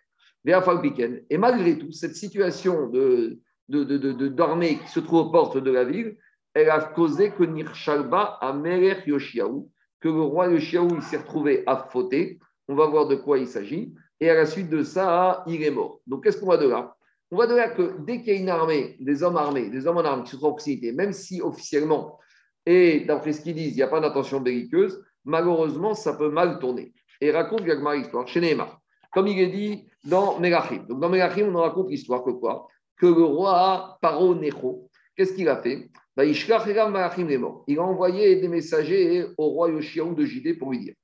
Et 0.47 1.37
malgré 1.37 1.79
tout, 1.79 1.93
cette 1.93 2.17
situation 2.17 2.89
de, 2.89 3.41
d'armée 3.69 4.79
qui 4.79 4.89
se 4.89 5.01
trouve 5.01 5.27
aux 5.27 5.31
portes 5.31 5.59
de 5.59 5.71
la 5.71 5.85
ville, 5.85 6.17
elle 6.55 6.71
a 6.71 6.81
causé 6.81 7.31
que 7.31 7.45
Nirshalba 7.45 8.39
a 8.41 8.53
Melech 8.53 9.07
Yoshiaou, 9.07 9.71
que 10.01 10.09
le 10.09 10.23
roi 10.23 10.49
Yoshiaou 10.49 11.01
s'est 11.01 11.19
retrouvé 11.19 11.65
à 11.67 11.89
fauter. 11.91 12.39
On 12.69 12.75
va 12.75 12.87
voir 12.87 13.09
de 13.09 13.17
quoi 13.17 13.39
il 13.39 13.47
s'agit. 13.47 13.93
Et 14.21 14.31
à 14.31 14.35
la 14.35 14.47
suite 14.47 14.71
de 14.71 14.83
ça, 14.83 15.43
il 15.47 15.63
est 15.63 15.71
mort. 15.71 16.01
Donc, 16.07 16.23
qu'est-ce 16.23 16.39
qu'on 16.39 16.47
voit 16.47 16.59
de 16.59 16.69
là? 16.69 16.95
On 17.31 17.37
voit 17.37 17.47
de 17.47 17.55
là 17.55 17.69
que 17.69 17.97
dès 18.01 18.23
qu'il 18.23 18.35
y 18.35 18.37
a 18.37 18.41
une 18.41 18.49
armée, 18.49 18.97
des 19.01 19.23
hommes 19.23 19.37
armés, 19.37 19.69
des 19.71 19.87
hommes 19.87 19.97
en 19.97 20.05
armes 20.05 20.23
qui 20.23 20.31
sont 20.31 20.45
en 20.45 20.51
proximité, 20.51 20.93
même 20.93 21.13
si 21.13 21.43
officiellement, 21.43 22.19
et 22.67 23.01
d'après 23.01 23.33
ce 23.33 23.43
qu'ils 23.43 23.55
disent, 23.55 23.73
il 23.73 23.77
n'y 23.77 23.83
a 23.83 23.89
pas 23.89 24.01
d'intention 24.01 24.41
belliqueuse, 24.41 25.03
malheureusement, 25.25 25.95
ça 25.95 26.15
peut 26.15 26.31
mal 26.31 26.59
tourner. 26.59 26.93
Et 27.21 27.31
raconte 27.31 27.65
Gagmar 27.65 27.95
l'histoire 27.95 28.27
chez 28.29 28.41
Neymar, 28.41 28.81
comme 29.13 29.27
il 29.27 29.39
est 29.39 29.49
dit 29.49 29.87
dans 30.05 30.39
Megachim. 30.39 30.85
Donc 30.89 31.01
dans 31.01 31.09
Megachim, 31.09 31.55
on 31.55 31.61
raconte 31.61 31.91
l'histoire 31.91 32.23
que 32.23 32.31
quoi? 32.31 32.69
Le 33.05 33.25
roi 33.25 33.99
Paro 34.01 34.35
Necho, 34.35 34.89
qu'est-ce 35.15 35.35
qu'il 35.35 35.49
a 35.49 35.61
fait? 35.61 35.91
Bah, 36.17 36.25
il 36.25 37.79
a 37.79 37.83
envoyé 37.83 38.37
des 38.37 38.49
messagers 38.49 39.27
au 39.37 39.49
roi 39.49 39.69
Yoshiaou 39.71 40.15
de 40.15 40.25
Judée 40.25 40.55
pour 40.55 40.71
lui 40.71 40.79
dire 40.79 40.95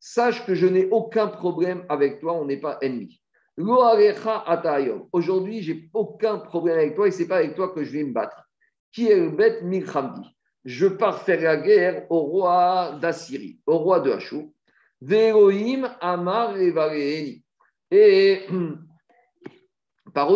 Sache 0.00 0.44
que 0.46 0.54
je 0.54 0.66
n'ai 0.66 0.88
aucun 0.90 1.28
problème 1.28 1.84
avec 1.88 2.18
toi, 2.18 2.32
on 2.32 2.46
n'est 2.46 2.56
pas 2.56 2.78
ennemis. 2.80 3.22
Aujourd'hui, 5.12 5.62
j'ai 5.62 5.88
aucun 5.94 6.38
problème 6.38 6.78
avec 6.78 6.96
toi 6.96 7.06
et 7.06 7.12
c'est 7.12 7.28
pas 7.28 7.36
avec 7.36 7.54
toi 7.54 7.68
que 7.68 7.84
je 7.84 7.92
vais 7.92 8.02
me 8.02 8.12
battre. 8.12 8.42
Qui 8.90 9.08
est 9.08 9.16
le 9.16 9.30
bête 9.30 9.62
Milchamdi 9.62 10.28
Je 10.64 10.88
pars 10.88 11.22
faire 11.22 11.40
la 11.40 11.56
guerre 11.58 12.06
au 12.10 12.20
roi 12.20 12.98
d'Assyrie, 13.00 13.60
au 13.66 13.78
roi 13.78 14.00
de 14.00 14.10
Hachou. 14.10 14.52
Amar 16.00 16.56
Et 17.90 18.46
par 20.12 20.30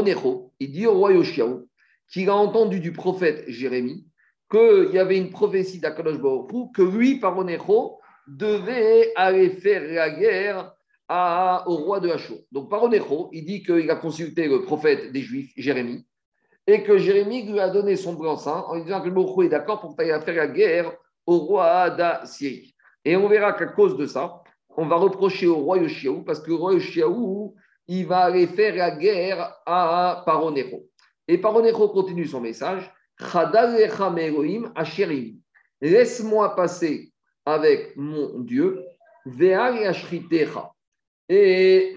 il 0.61 0.73
dit 0.73 0.87
au 0.87 0.95
roi 0.95 1.13
Yoshiaou 1.13 1.69
qu'il 2.09 2.29
a 2.29 2.35
entendu 2.35 2.81
du 2.81 2.93
prophète 2.93 3.45
Jérémie 3.49 4.07
qu'il 4.51 4.91
y 4.93 4.99
avait 4.99 5.19
une 5.19 5.31
prophétie 5.31 5.81
d'Akadosh 5.81 6.21
Baruch 6.21 6.73
que 6.75 6.83
lui, 6.83 7.19
par 7.19 7.37
devait 8.29 9.13
aller 9.17 9.51
faire 9.51 9.83
la 9.83 10.11
guerre 10.11 10.73
au 11.67 11.77
roi 11.77 12.01
de 12.01 12.11
Hachour. 12.11 12.39
Donc, 12.53 12.71
Paronecho, 12.71 13.31
il 13.33 13.45
dit 13.45 13.63
qu'il 13.63 13.91
a 13.91 13.97
consulté 13.97 14.49
le 14.49 14.63
prophète 14.63 15.13
des 15.13 15.21
Juifs, 15.21 15.53
Jérémie, 15.57 16.05
et 16.67 16.83
que 16.83 16.99
Jérémie 16.99 17.45
lui 17.45 17.61
a 17.61 17.69
donné 17.69 17.97
son 17.97 18.15
blanc-seing 18.15 18.65
en 18.69 18.79
disant 18.79 19.01
que 19.01 19.09
Baruch 19.09 19.47
est 19.47 19.49
d'accord 19.49 19.81
pour 19.81 19.95
faire 19.97 20.25
la 20.27 20.47
guerre 20.49 20.93
au 21.27 21.39
roi 21.39 21.91
d'Assyrie. 21.91 22.75
Et 23.05 23.17
on 23.17 23.29
verra 23.29 23.53
qu'à 23.53 23.67
cause 23.67 23.97
de 23.97 24.07
ça, 24.07 24.43
on 24.77 24.87
va 24.87 24.97
reprocher 24.97 25.47
au 25.47 25.57
roi 25.57 25.79
Yoshiaou, 25.79 26.23
parce 26.23 26.41
que 26.41 26.49
le 26.49 26.57
roi 26.57 26.75
Yoshiaou, 26.75 27.55
il 27.89 28.07
va 28.07 28.25
aller 28.25 28.47
faire 28.47 28.75
la 28.77 28.91
guerre 28.91 29.57
à 29.65 30.23
Paronecho. 30.27 30.89
Et 31.29 31.39
Paronecho 31.39 31.89
continue 31.89 32.27
son 32.27 32.41
message 32.41 32.93
Laisse-moi 35.81 36.57
passer 36.57 37.13
avec 37.45 37.97
mon 37.97 38.41
Dieu, 38.41 38.85
et, 41.29 41.95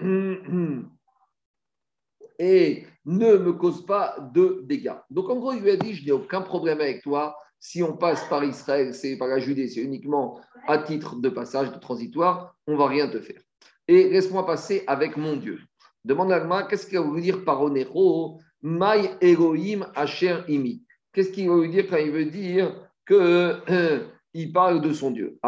et 2.38 2.86
ne 3.04 3.36
me 3.36 3.52
cause 3.52 3.84
pas 3.84 4.16
de 4.32 4.60
dégâts. 4.64 4.96
Donc 5.10 5.28
en 5.28 5.36
gros, 5.36 5.52
il 5.52 5.62
lui 5.62 5.70
a 5.70 5.76
dit, 5.76 5.94
je 5.94 6.04
n'ai 6.04 6.12
aucun 6.12 6.40
problème 6.42 6.80
avec 6.80 7.02
toi. 7.02 7.36
Si 7.58 7.82
on 7.82 7.96
passe 7.96 8.24
par 8.28 8.42
Israël, 8.44 8.94
c'est 8.94 9.16
par 9.16 9.28
la 9.28 9.38
Judée, 9.38 9.68
c'est 9.68 9.82
uniquement 9.82 10.40
à 10.66 10.78
titre 10.78 11.16
de 11.16 11.28
passage, 11.28 11.70
de 11.72 11.78
transitoire, 11.78 12.56
on 12.66 12.76
va 12.76 12.86
rien 12.88 13.08
te 13.08 13.20
faire. 13.20 13.40
Et 13.86 14.08
laisse-moi 14.08 14.46
passer 14.46 14.84
avec 14.86 15.16
mon 15.16 15.36
Dieu. 15.36 15.60
Demande 16.04 16.32
à 16.32 16.62
qu'est-ce 16.64 16.86
qu'il 16.86 17.00
veut 17.00 17.20
dire 17.20 17.44
par 17.44 17.62
Onero 17.62 18.40
Mai 18.62 19.10
Elohim 19.20 19.86
Asher 19.94 20.38
Imi. 20.48 20.82
Qu'est-ce 21.12 21.30
qu'il 21.30 21.50
veut 21.50 21.68
dire 21.68 21.86
quand 21.88 21.96
il 21.96 22.10
veut 22.10 22.26
dire 22.26 22.88
que 23.04 23.60
euh, 23.70 24.00
il 24.34 24.52
parle 24.52 24.80
de 24.80 24.92
son 24.92 25.10
Dieu? 25.10 25.38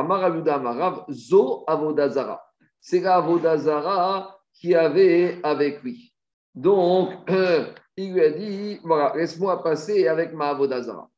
Zo 1.10 1.64
Avodazara 1.66 2.42
c'est 2.82 3.00
la 3.00 3.20
Vodazara 3.20 4.36
qui 4.52 4.74
avait 4.74 5.38
avec 5.44 5.82
lui. 5.82 6.12
Donc, 6.54 7.10
il 7.96 8.12
lui 8.12 8.20
a 8.20 8.30
dit 8.30 8.80
voilà, 8.82 9.14
laisse-moi 9.16 9.62
passer 9.62 10.08
avec 10.08 10.34
ma 10.34 10.52
Vodazara. 10.52 11.08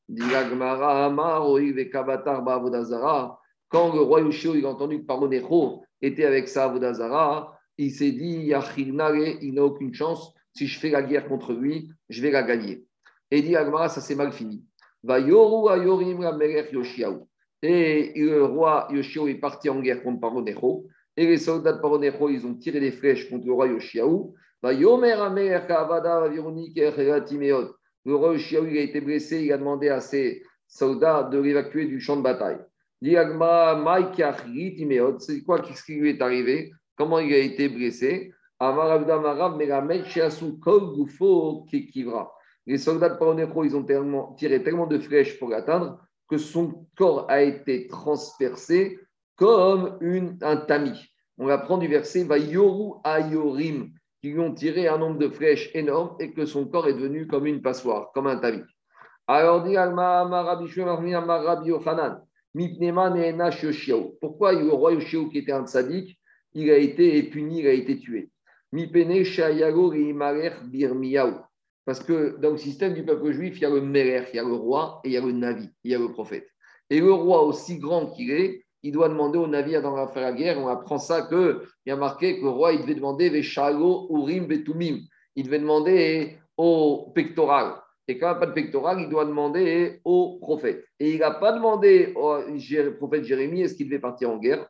Quand 3.68 3.94
le 3.94 4.00
roi 4.02 4.20
Yoshio 4.20 4.54
a 4.66 4.70
entendu 4.70 5.00
que 5.00 5.06
Paronecho 5.06 5.82
était 6.02 6.26
avec 6.26 6.48
sa 6.48 6.68
Vodazara, 6.68 7.53
il 7.78 7.90
s'est 7.92 8.12
dit 8.12 8.50
il 8.50 9.54
n'a 9.54 9.64
aucune 9.64 9.94
chance. 9.94 10.32
Si 10.52 10.66
je 10.66 10.78
fais 10.78 10.90
la 10.90 11.02
guerre 11.02 11.26
contre 11.28 11.52
lui, 11.52 11.90
je 12.08 12.22
vais 12.22 12.30
la 12.30 12.42
gagner. 12.42 12.84
Et 13.30 13.42
dit 13.42 13.56
Agmara, 13.56 13.88
ça 13.88 14.00
s'est 14.00 14.14
mal 14.14 14.32
fini. 14.32 14.64
Et 17.62 18.12
le 18.16 18.44
roi 18.44 18.88
Yoshio 18.90 19.26
est 19.26 19.34
parti 19.34 19.68
en 19.68 19.80
guerre 19.80 20.02
contre 20.02 20.20
Paronecho. 20.20 20.86
Et 21.16 21.26
les 21.26 21.38
soldats 21.38 21.72
de 21.72 21.80
Paronecho, 21.80 22.28
ils 22.28 22.46
ont 22.46 22.54
tiré 22.54 22.78
des 22.80 22.92
flèches 22.92 23.28
contre 23.28 23.46
le 23.46 23.52
roi 23.52 23.66
Yoshiaou. 23.68 24.34
Le 24.62 24.76
roi 28.14 28.32
Yoshiaou, 28.32 28.66
il 28.66 28.78
a 28.78 28.80
été 28.80 29.00
blessé, 29.00 29.42
il 29.42 29.52
a 29.52 29.58
demandé 29.58 29.88
à 29.88 30.00
ses 30.00 30.42
soldats 30.66 31.24
de 31.24 31.38
l'évacuer 31.38 31.86
du 31.86 32.00
champ 32.00 32.16
de 32.16 32.22
bataille. 32.22 32.58
C'est 35.18 35.42
quoi 35.42 35.62
ce 35.62 35.84
qui 35.84 35.94
lui 35.94 36.10
est 36.10 36.22
arrivé? 36.22 36.72
Comment 36.96 37.18
il 37.18 37.32
a 37.32 37.38
été 37.38 37.68
blessé? 37.68 38.32
Les 42.66 42.78
soldats 42.78 43.08
de 43.08 43.64
ils 43.64 43.76
ont 43.76 44.34
tiré 44.34 44.62
tellement 44.62 44.86
de 44.86 44.98
flèches 44.98 45.38
pour 45.38 45.48
l'atteindre 45.48 45.98
que 46.28 46.38
son 46.38 46.86
corps 46.96 47.26
a 47.28 47.42
été 47.42 47.86
transpercé 47.88 48.98
comme 49.36 49.98
une, 50.00 50.38
un 50.42 50.56
tamis. 50.56 51.04
On 51.36 51.48
apprend 51.48 51.78
du 51.78 51.88
verset 51.88 52.24
Va 52.24 52.38
yoru 52.38 53.00
ayorim, 53.02 53.90
qui 54.22 54.30
lui 54.30 54.40
ont 54.40 54.54
tiré 54.54 54.86
un 54.88 54.98
nombre 54.98 55.18
de 55.18 55.28
flèches 55.28 55.70
énorme 55.74 56.16
et 56.20 56.32
que 56.32 56.46
son 56.46 56.66
corps 56.66 56.88
est 56.88 56.94
devenu 56.94 57.26
comme 57.26 57.46
une 57.46 57.60
passoire, 57.60 58.12
comme 58.12 58.28
un 58.28 58.36
tamis. 58.36 58.62
Alors 59.26 59.62
dit 59.64 59.76
Pourquoi 64.20 64.52
le 64.52 64.72
roi 64.72 64.92
Yoshio, 64.92 65.28
qui 65.28 65.38
était 65.38 65.52
un 65.52 65.66
tzaddik, 65.66 66.18
il 66.54 66.70
a 66.70 66.78
été 66.78 67.22
puni, 67.24 67.60
il 67.60 67.66
a 67.66 67.72
été 67.72 67.98
tué 67.98 68.30
Parce 71.84 72.00
que 72.00 72.36
dans 72.40 72.50
le 72.50 72.56
système 72.56 72.94
du 72.94 73.04
peuple 73.04 73.32
juif, 73.32 73.56
il 73.58 73.62
y 73.62 73.66
a 73.66 73.70
le 73.70 73.80
Merer, 73.80 74.26
il 74.32 74.36
y 74.36 74.38
a 74.38 74.42
le 74.42 74.54
roi 74.54 75.00
et 75.04 75.10
il 75.10 75.12
y 75.12 75.16
a 75.16 75.20
le 75.20 75.32
Navi, 75.32 75.68
il 75.84 75.90
y 75.92 75.94
a 75.94 75.98
le 75.98 76.10
prophète. 76.10 76.48
Et 76.90 77.00
le 77.00 77.12
roi, 77.12 77.44
aussi 77.44 77.78
grand 77.78 78.06
qu'il 78.06 78.30
est, 78.30 78.64
il 78.82 78.92
doit 78.92 79.08
demander 79.08 79.38
au 79.38 79.46
navire 79.46 79.80
dans 79.80 80.06
faire 80.08 80.22
la 80.22 80.32
guerre. 80.32 80.58
On 80.58 80.68
apprend 80.68 80.98
ça 80.98 81.22
que 81.22 81.62
il 81.86 81.90
y 81.90 81.92
a 81.92 81.96
marqué 81.96 82.38
que 82.38 82.42
le 82.42 82.50
roi 82.50 82.72
il 82.72 82.82
devait 82.82 82.94
demander 82.94 83.30
Veshalo 83.30 84.08
Urim 84.10 84.46
Betumim. 84.46 84.98
Il 85.36 85.44
devait 85.44 85.58
demander 85.58 86.36
au 86.56 87.10
pectoral. 87.14 87.76
Et 88.06 88.18
quand 88.18 88.26
il 88.26 88.30
n'y 88.30 88.36
a 88.36 88.40
pas 88.40 88.46
de 88.46 88.52
pectoral, 88.52 89.00
il 89.00 89.08
doit 89.08 89.24
demander 89.24 90.00
au 90.04 90.38
prophète. 90.38 90.84
Et 91.00 91.12
il 91.12 91.20
n'a 91.20 91.30
pas 91.30 91.52
demandé 91.52 92.12
au 92.14 92.40
prophète 92.98 93.24
Jérémie 93.24 93.62
est-ce 93.62 93.74
qu'il 93.74 93.86
devait 93.86 93.98
partir 93.98 94.30
en 94.30 94.36
guerre? 94.36 94.68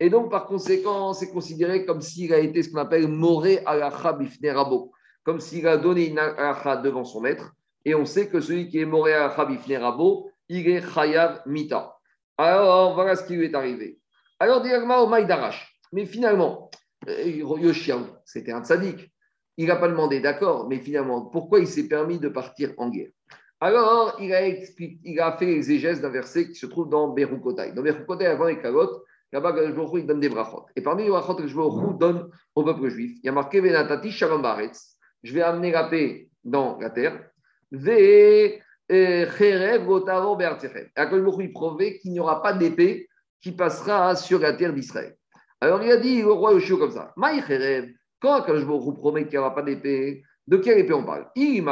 Et 0.00 0.08
donc, 0.08 0.30
par 0.30 0.46
conséquent, 0.46 1.12
c'est 1.12 1.30
considéré 1.30 1.84
comme 1.84 2.00
s'il 2.00 2.32
a 2.32 2.38
été 2.38 2.62
ce 2.62 2.70
qu'on 2.70 2.78
appelle 2.78 3.06
Moré 3.06 3.62
alacha 3.66 4.14
bifnerabo, 4.14 4.92
comme 5.22 5.40
s'il 5.40 5.68
a 5.68 5.76
donné 5.76 6.08
une 6.08 6.18
alacha 6.18 6.78
devant 6.78 7.04
son 7.04 7.20
maître. 7.20 7.52
Et 7.84 7.94
on 7.94 8.06
sait 8.06 8.28
que 8.28 8.40
celui 8.40 8.68
qui 8.68 8.78
est 8.80 8.86
Moré 8.86 9.12
alacha 9.12 9.44
bifnerabo, 9.44 10.30
il 10.48 10.66
est 10.68 10.82
chayav 10.82 11.42
mita. 11.46 11.96
Alors, 12.38 12.94
voilà 12.94 13.14
ce 13.14 13.24
qui 13.24 13.34
lui 13.34 13.44
est 13.44 13.54
arrivé. 13.54 13.98
Alors, 14.38 14.62
directement 14.62 15.02
au 15.02 15.06
Maïdarash. 15.06 15.78
Mais 15.92 16.06
finalement, 16.06 16.70
euh, 17.08 17.22
Yoshiaou, 17.24 18.06
c'était 18.24 18.52
un 18.52 18.64
tzaddik. 18.64 19.12
Il 19.58 19.66
n'a 19.66 19.76
pas 19.76 19.88
demandé, 19.88 20.20
d'accord, 20.20 20.66
mais 20.66 20.78
finalement, 20.78 21.26
pourquoi 21.26 21.60
il 21.60 21.66
s'est 21.66 21.88
permis 21.88 22.18
de 22.18 22.28
partir 22.30 22.72
en 22.78 22.88
guerre? 22.88 23.10
Alors, 23.60 24.16
il 24.18 24.32
a, 24.32 24.46
expliqué, 24.46 24.98
il 25.04 25.20
a 25.20 25.36
fait 25.36 25.44
l'exégèse 25.44 26.00
d'un 26.00 26.08
verset 26.08 26.48
qui 26.48 26.54
se 26.54 26.64
trouve 26.64 26.88
dans 26.88 27.08
Berukotai. 27.08 27.72
Dans 27.72 27.82
Berukotai, 27.82 28.24
avant 28.24 28.46
les 28.46 28.58
calottes, 28.58 29.04
là-bas, 29.32 29.54
il 29.64 30.06
donne 30.06 30.20
des 30.20 30.28
brachot. 30.28 30.66
Et 30.76 30.82
parmi 30.82 31.04
les 31.04 31.10
brachot 31.10 31.34
que 31.34 31.46
je 31.46 31.56
donne 31.98 32.30
au 32.54 32.64
peuple 32.64 32.88
juif, 32.88 33.12
il 33.22 33.26
y 33.26 33.28
a 33.28 33.32
marqué 33.32 33.60
Venatati 33.60 34.10
Shalom 34.10 34.42
Baretz. 34.42 34.96
Je 35.22 35.34
vais 35.34 35.42
amener 35.42 35.70
la 35.70 35.84
paix 35.84 36.28
dans 36.42 36.78
la 36.78 36.90
terre. 36.90 37.20
Ve 37.70 38.58
Cherev 38.88 39.86
Gotaro 39.86 40.36
Be'artechem. 40.36 40.88
Et 40.96 41.02
il 41.44 41.52
prouve 41.52 41.78
qu'il 41.78 42.12
n'y 42.12 42.20
aura 42.20 42.42
pas 42.42 42.52
d'épée 42.52 43.08
qui 43.40 43.52
passera 43.52 44.16
sur 44.16 44.38
la 44.40 44.52
terre 44.54 44.72
d'Israël. 44.72 45.16
Alors 45.60 45.82
il 45.82 45.90
a 45.90 45.96
dit 45.98 46.24
au 46.24 46.36
roi 46.36 46.52
Yoshio 46.52 46.78
comme 46.78 46.90
ça 46.90 47.12
Maï 47.16 47.42
Cherev, 47.46 47.90
quand 48.18 48.50
vous 48.50 48.92
promet 48.92 49.24
qu'il 49.24 49.32
n'y 49.32 49.38
aura 49.38 49.54
pas 49.54 49.62
d'épée, 49.62 50.22
de 50.46 50.56
quelle 50.56 50.78
épée 50.78 50.94
on 50.94 51.04
parle? 51.04 51.28
Si 51.36 51.62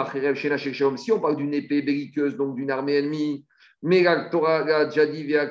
on 1.13 1.21
parle 1.21 1.37
d'une 1.37 1.55
épée 1.55 1.83
belliqueuse, 1.83 2.37
donc 2.37 2.55
d'une 2.55 2.71
armée 2.71 2.99
ennemie, 2.99 3.45
mais 3.83 4.03
la 4.03 4.29
Torah 4.31 4.59
a 4.59 4.85
déjà 4.87 5.07
dit 5.07 5.27
La 5.27 5.49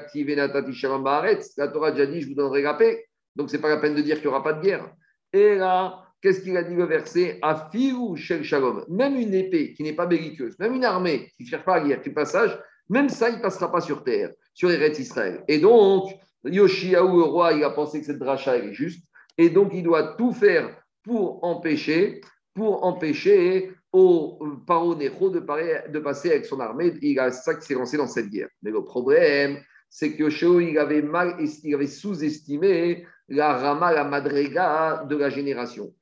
Torah 1.68 1.88
a 1.88 1.92
déjà 1.92 2.06
dit 2.06 2.22
Je 2.22 2.28
vous 2.28 2.36
donnerai 2.36 2.62
la 2.62 2.74
paix. 2.74 3.06
Donc, 3.36 3.50
ce 3.50 3.56
n'est 3.56 3.62
pas 3.62 3.70
la 3.70 3.78
peine 3.78 3.96
de 3.96 4.02
dire 4.02 4.16
qu'il 4.16 4.26
n'y 4.26 4.30
aura 4.30 4.44
pas 4.44 4.54
de 4.54 4.62
guerre. 4.62 4.90
Et 5.32 5.56
là, 5.56 6.04
qu'est-ce 6.22 6.42
qu'il 6.42 6.58
a 6.58 6.64
dit 6.64 6.76
le 6.76 6.86
verset? 6.86 7.40
Afiru 7.42 8.18
Shel 8.18 8.44
Shalom. 8.44 8.84
Même 8.90 9.16
une 9.16 9.34
épée 9.34 9.74
qui 9.74 9.84
n'est 9.84 9.96
pas 9.96 10.08
belliqueuse, 10.08 10.58
même 10.60 10.74
une 10.74 10.86
armée 10.86 11.32
qui 11.38 11.44
ne 11.44 11.48
cherche 11.48 11.64
pas 11.64 11.76
à 11.76 11.82
guerre, 11.82 12.02
qui 12.02 12.10
passage, 12.10 12.60
même 12.90 13.10
ça, 13.10 13.30
il 13.30 13.38
ne 13.38 13.42
passera 13.42 13.72
pas 13.72 13.82
sur 13.82 14.04
terre, 14.04 14.32
sur 14.54 14.72
Eretz 14.72 15.00
Israël. 15.00 15.44
Et 15.48 15.60
donc, 15.60 16.10
Yoshiaou, 16.46 17.18
le 17.18 17.24
roi, 17.24 17.54
il 17.54 17.64
a 17.64 17.70
pensé 17.70 18.00
que 18.00 18.06
cette 18.06 18.20
dracha 18.20 18.58
est 18.58 18.74
juste. 18.74 19.06
Et 19.38 19.50
donc, 19.50 19.72
il 19.74 19.84
doit 19.84 20.16
tout 20.18 20.32
faire 20.32 20.76
pour 21.04 21.44
empêcher, 21.44 22.22
pour 22.54 22.84
empêcher 22.84 23.72
au 23.94 24.40
Paro 24.66 24.96
Necho 24.96 25.30
de, 25.30 25.40
passer 25.40 26.32
avec 26.32 26.46
son 26.46 26.60
armée. 26.60 26.94
Il 27.02 27.20
a 27.20 27.32
ça 27.32 27.56
qui 27.56 27.66
s'est 27.66 27.74
lancé 27.74 27.98
dans 27.98 28.08
cette 28.08 28.30
guerre. 28.30 28.50
Mais 28.62 28.72
le 28.72 28.84
problème, 28.84 29.60
c'est 29.90 30.14
que 30.14 30.24
Yoshio, 30.24 30.60
il 30.60 30.78
avait 30.78 31.04
avait 31.08 31.88
sous-estimé 31.88 33.06
la 33.30 33.58
Rama, 33.58 33.92
la 33.94 34.04
Madrega 34.04 35.06
de 35.10 35.16
la 35.16 35.30
génération. 35.30 35.94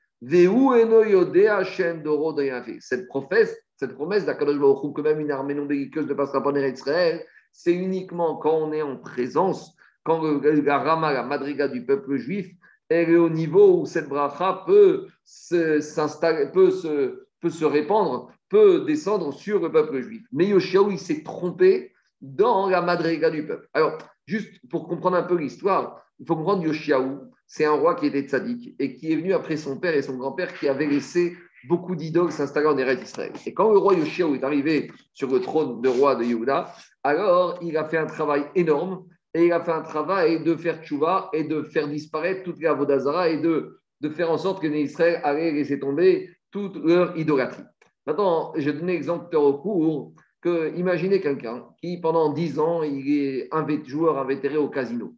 Cette 2.79 3.07
promesse, 3.07 3.57
cette 3.77 3.93
promesse 3.93 4.25
d'Akadosh 4.25 4.57
Baruch 4.57 4.95
que 4.95 5.01
même 5.01 5.19
une 5.19 5.31
armée 5.31 5.53
non 5.53 5.65
belliqueuse 5.65 6.07
ne 6.07 6.13
passera 6.13 6.41
pas 6.41 6.51
en 6.51 6.55
Israël, 6.55 7.25
c'est 7.51 7.73
uniquement 7.73 8.37
quand 8.37 8.55
on 8.55 8.73
est 8.73 8.81
en 8.81 8.97
présence, 8.97 9.75
quand 10.03 10.21
la 10.41 10.79
Rama, 10.79 11.13
la 11.13 11.23
Madriga 11.23 11.67
du 11.67 11.85
peuple 11.85 12.17
juif, 12.17 12.47
elle 12.89 13.09
est 13.09 13.17
au 13.17 13.29
niveau 13.29 13.81
où 13.81 13.85
cette 13.85 14.07
bracha 14.07 14.63
peut 14.65 15.07
s'installer, 15.23 16.51
peut 16.51 16.71
se, 16.71 17.24
se 17.49 17.65
répandre, 17.65 18.31
peut 18.49 18.85
descendre 18.85 19.33
sur 19.33 19.59
le 19.59 19.71
peuple 19.71 20.01
juif. 20.01 20.23
Mais 20.31 20.47
Yoshiaou, 20.47 20.91
il 20.91 20.99
s'est 20.99 21.23
trompé 21.23 21.93
dans 22.21 22.69
la 22.69 22.81
Madriga 22.81 23.29
du 23.29 23.45
peuple. 23.45 23.67
Alors, 23.73 23.97
juste 24.25 24.53
pour 24.69 24.87
comprendre 24.87 25.17
un 25.17 25.23
peu 25.23 25.35
l'histoire, 25.35 26.01
il 26.19 26.25
faut 26.25 26.35
comprendre 26.35 26.63
Yoshiaou, 26.63 27.31
c'est 27.47 27.65
un 27.65 27.73
roi 27.73 27.95
qui 27.95 28.07
était 28.07 28.21
tzaddik 28.21 28.75
et 28.79 28.95
qui 28.95 29.11
est 29.11 29.15
venu 29.15 29.33
après 29.33 29.57
son 29.57 29.77
père 29.77 29.95
et 29.95 30.01
son 30.01 30.17
grand-père 30.17 30.57
qui 30.57 30.67
avaient 30.67 30.87
laissé 30.87 31.35
beaucoup 31.67 31.95
d'idoles 31.95 32.31
s'installer 32.31 32.67
en 32.67 32.77
Eretz 32.77 33.03
Israël. 33.03 33.31
Et 33.45 33.53
quand 33.53 33.71
le 33.71 33.77
roi 33.77 33.93
Yoshiaou 33.93 34.35
est 34.35 34.43
arrivé 34.43 34.91
sur 35.13 35.31
le 35.31 35.41
trône 35.41 35.81
de 35.81 35.89
roi 35.89 36.15
de 36.15 36.23
Yehuda, 36.23 36.73
alors 37.03 37.59
il 37.61 37.77
a 37.77 37.85
fait 37.85 37.97
un 37.97 38.05
travail 38.05 38.45
énorme 38.55 39.05
et 39.33 39.45
il 39.47 39.51
a 39.51 39.61
fait 39.61 39.71
un 39.71 39.81
travail 39.81 40.43
de 40.43 40.55
faire 40.55 40.81
tchouva 40.83 41.29
et 41.33 41.43
de 41.43 41.63
faire 41.63 41.87
disparaître 41.87 42.43
toute 42.43 42.61
la 42.61 42.73
Vodazara 42.73 43.29
et 43.29 43.37
de, 43.37 43.79
de 44.01 44.09
faire 44.09 44.31
en 44.31 44.37
sorte 44.37 44.61
que 44.61 44.67
les 44.67 44.81
Israël 44.81 45.19
allaient 45.23 45.51
laisser 45.51 45.79
tomber 45.79 46.29
toute 46.55 46.77
leur 46.77 47.17
idolâtrie. 47.17 47.65
Maintenant, 48.07 48.53
je 48.55 48.71
donne 48.71 48.87
l'exemple 48.87 49.35
au 49.35 49.55
cours 49.55 50.13
que 50.39 50.73
imaginez 50.77 51.19
quelqu'un 51.19 51.65
qui, 51.81 51.99
pendant 51.99 52.31
10 52.31 52.59
ans, 52.59 52.81
il 52.81 53.05
est 53.13 53.49
un 53.51 53.67
joueur 53.83 54.17
invétéré 54.17 54.55
au 54.55 54.69
casino. 54.69 55.15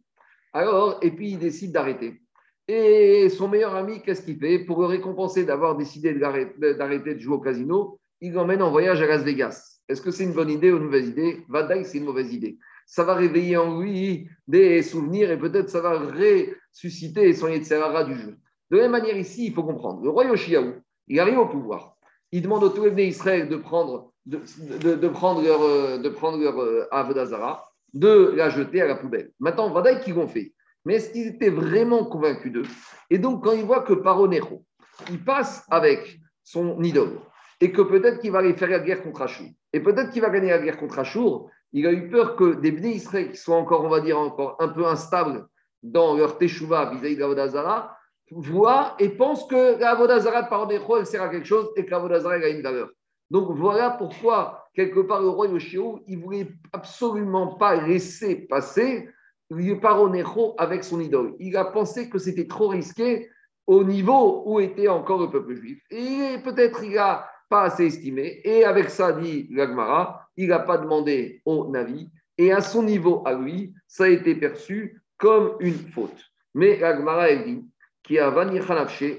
Alors, 0.52 0.98
et 1.00 1.12
puis 1.12 1.30
il 1.30 1.38
décide 1.38 1.70
d'arrêter. 1.70 2.20
Et 2.66 3.28
son 3.28 3.46
meilleur 3.46 3.76
ami, 3.76 4.02
qu'est-ce 4.02 4.22
qu'il 4.22 4.36
fait? 4.36 4.58
Pour 4.58 4.80
le 4.80 4.86
récompenser 4.86 5.44
d'avoir 5.44 5.76
décidé 5.76 6.12
d'arrêter 6.12 7.14
de 7.14 7.20
jouer 7.20 7.36
au 7.36 7.40
casino, 7.40 8.00
il 8.20 8.32
l'emmène 8.32 8.60
en 8.60 8.72
voyage 8.72 9.00
à 9.00 9.06
Las 9.06 9.22
Vegas. 9.22 9.80
Est-ce 9.88 10.02
que 10.02 10.10
c'est 10.10 10.24
une 10.24 10.32
bonne 10.32 10.50
idée 10.50 10.72
ou 10.72 10.78
une 10.78 10.86
mauvaise 10.86 11.08
idée? 11.08 11.44
Vadaï, 11.48 11.84
c'est 11.84 11.98
une 11.98 12.04
mauvaise 12.04 12.34
idée. 12.34 12.58
Ça 12.84 13.04
va 13.04 13.14
réveiller 13.14 13.56
en 13.56 13.80
lui 13.80 14.28
des 14.48 14.82
souvenirs 14.82 15.30
et 15.30 15.38
peut-être 15.38 15.70
ça 15.70 15.80
va 15.80 16.00
ressusciter 16.00 17.32
son 17.32 17.46
Yetzerara 17.46 18.02
du 18.02 18.16
jeu. 18.16 18.36
De 18.72 18.78
la 18.78 18.82
même 18.82 18.92
manière, 18.92 19.16
ici, 19.16 19.46
il 19.46 19.54
faut 19.54 19.62
comprendre. 19.62 20.02
Le 20.02 20.10
roi 20.10 20.24
Yoshiaou, 20.24 20.74
il 21.08 21.20
arrive 21.20 21.38
au 21.38 21.46
pouvoir. 21.46 21.96
Il 22.32 22.42
demande 22.42 22.64
aux 22.64 22.68
tous 22.68 22.84
les 22.84 23.06
Israël 23.06 23.48
de 23.48 23.56
prendre, 23.56 24.12
de, 24.26 24.40
de, 24.94 25.08
prendre 25.08 25.42
leur, 25.42 25.98
de 25.98 26.08
prendre 26.08 26.38
leur 26.38 26.58
euh, 26.60 26.86
de 27.94 28.32
la 28.36 28.50
jeter 28.50 28.82
à 28.82 28.86
la 28.86 28.96
poubelle. 28.96 29.32
Maintenant, 29.40 29.70
Vadaï, 29.70 30.00
qu'ils 30.00 30.14
vont 30.14 30.28
fait 30.28 30.52
Mais 30.84 30.96
est-ce 30.96 31.10
qu'ils 31.10 31.28
étaient 31.28 31.50
vraiment 31.50 32.04
convaincus 32.04 32.52
d'eux? 32.52 32.66
Et 33.08 33.18
donc, 33.18 33.44
quand 33.44 33.52
ils 33.52 33.64
voient 33.64 33.82
que 33.82 33.94
Paronero, 33.94 34.64
il 35.10 35.24
passe 35.24 35.64
avec 35.70 36.20
son 36.44 36.82
idole, 36.82 37.18
et 37.60 37.72
que 37.72 37.82
peut-être 37.82 38.20
qu'il 38.20 38.32
va 38.32 38.40
aller 38.40 38.54
faire 38.54 38.68
la 38.68 38.80
guerre 38.80 39.02
contre 39.02 39.22
Achour, 39.22 39.48
et 39.72 39.80
peut-être 39.80 40.10
qu'il 40.10 40.22
va 40.22 40.30
gagner 40.30 40.50
la 40.50 40.58
guerre 40.58 40.78
contre 40.78 40.98
Achour, 40.98 41.50
il 41.72 41.86
a 41.86 41.92
eu 41.92 42.08
peur 42.08 42.36
que 42.36 42.54
des 42.54 42.72
Bnei 42.72 42.94
Israël 42.94 43.30
qui 43.30 43.36
soient 43.36 43.56
encore, 43.56 43.84
on 43.84 43.88
va 43.88 44.00
dire, 44.00 44.18
encore 44.18 44.56
un 44.58 44.68
peu 44.68 44.86
instables 44.86 45.46
dans 45.82 46.16
leur 46.16 46.38
teshuva 46.38 46.90
vis-à-vis 46.90 47.16
de 47.16 47.20
la 47.20 47.97
voient 48.30 48.94
et 48.98 49.08
pensent 49.08 49.46
que 49.46 49.78
la 49.78 49.94
Vodazara 49.94 50.42
de 50.42 50.48
Paronero, 50.48 50.98
elle 50.98 51.06
sert 51.06 51.22
à 51.22 51.28
quelque 51.28 51.46
chose 51.46 51.70
et 51.76 51.84
que 51.84 51.90
la 51.90 51.98
Vodazara, 51.98 52.34
a 52.34 52.48
une 52.48 52.62
valeur. 52.62 52.90
Donc 53.30 53.50
voilà 53.56 53.90
pourquoi, 53.90 54.68
quelque 54.74 55.00
part, 55.00 55.20
le 55.20 55.28
roi 55.28 55.48
Yoshio, 55.48 56.00
il 56.06 56.18
ne 56.18 56.24
voulait 56.24 56.48
absolument 56.72 57.56
pas 57.56 57.76
laisser 57.86 58.36
passer 58.36 59.08
le 59.50 59.74
Paronejo 59.74 60.54
avec 60.58 60.84
son 60.84 61.00
idole. 61.00 61.34
Il 61.38 61.56
a 61.56 61.66
pensé 61.66 62.08
que 62.08 62.18
c'était 62.18 62.46
trop 62.46 62.68
risqué 62.68 63.30
au 63.66 63.84
niveau 63.84 64.42
où 64.46 64.60
était 64.60 64.88
encore 64.88 65.20
le 65.20 65.30
peuple 65.30 65.54
juif. 65.54 65.82
Et 65.90 66.36
peut-être 66.42 66.82
il 66.82 66.94
n'a 66.94 67.28
pas 67.48 67.62
assez 67.64 67.86
estimé. 67.86 68.40
Et 68.44 68.64
avec 68.64 68.90
ça, 68.90 69.12
dit 69.12 69.48
l'Agmara, 69.50 70.26
il 70.36 70.48
n'a 70.48 70.58
pas 70.58 70.78
demandé 70.78 71.42
au 71.44 71.68
Navi. 71.68 72.08
Et 72.36 72.52
à 72.52 72.60
son 72.60 72.82
niveau, 72.82 73.22
à 73.26 73.34
lui, 73.34 73.74
ça 73.86 74.04
a 74.04 74.08
été 74.08 74.34
perçu 74.34 75.02
comme 75.18 75.56
une 75.60 75.74
faute. 75.74 76.24
Mais 76.54 76.78
l'Agmara, 76.78 77.30
elle 77.30 77.44
dit, 77.44 77.64
qui 78.08 78.18
a 78.18 78.30
Vani 78.30 78.58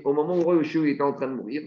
au 0.04 0.14
moment 0.14 0.34
où 0.34 0.40
le 0.40 0.44
roi 0.44 0.56
Yoshio 0.56 0.84
était 0.86 1.04
en 1.04 1.14
train 1.14 1.28
de 1.28 1.36
mourir, 1.36 1.62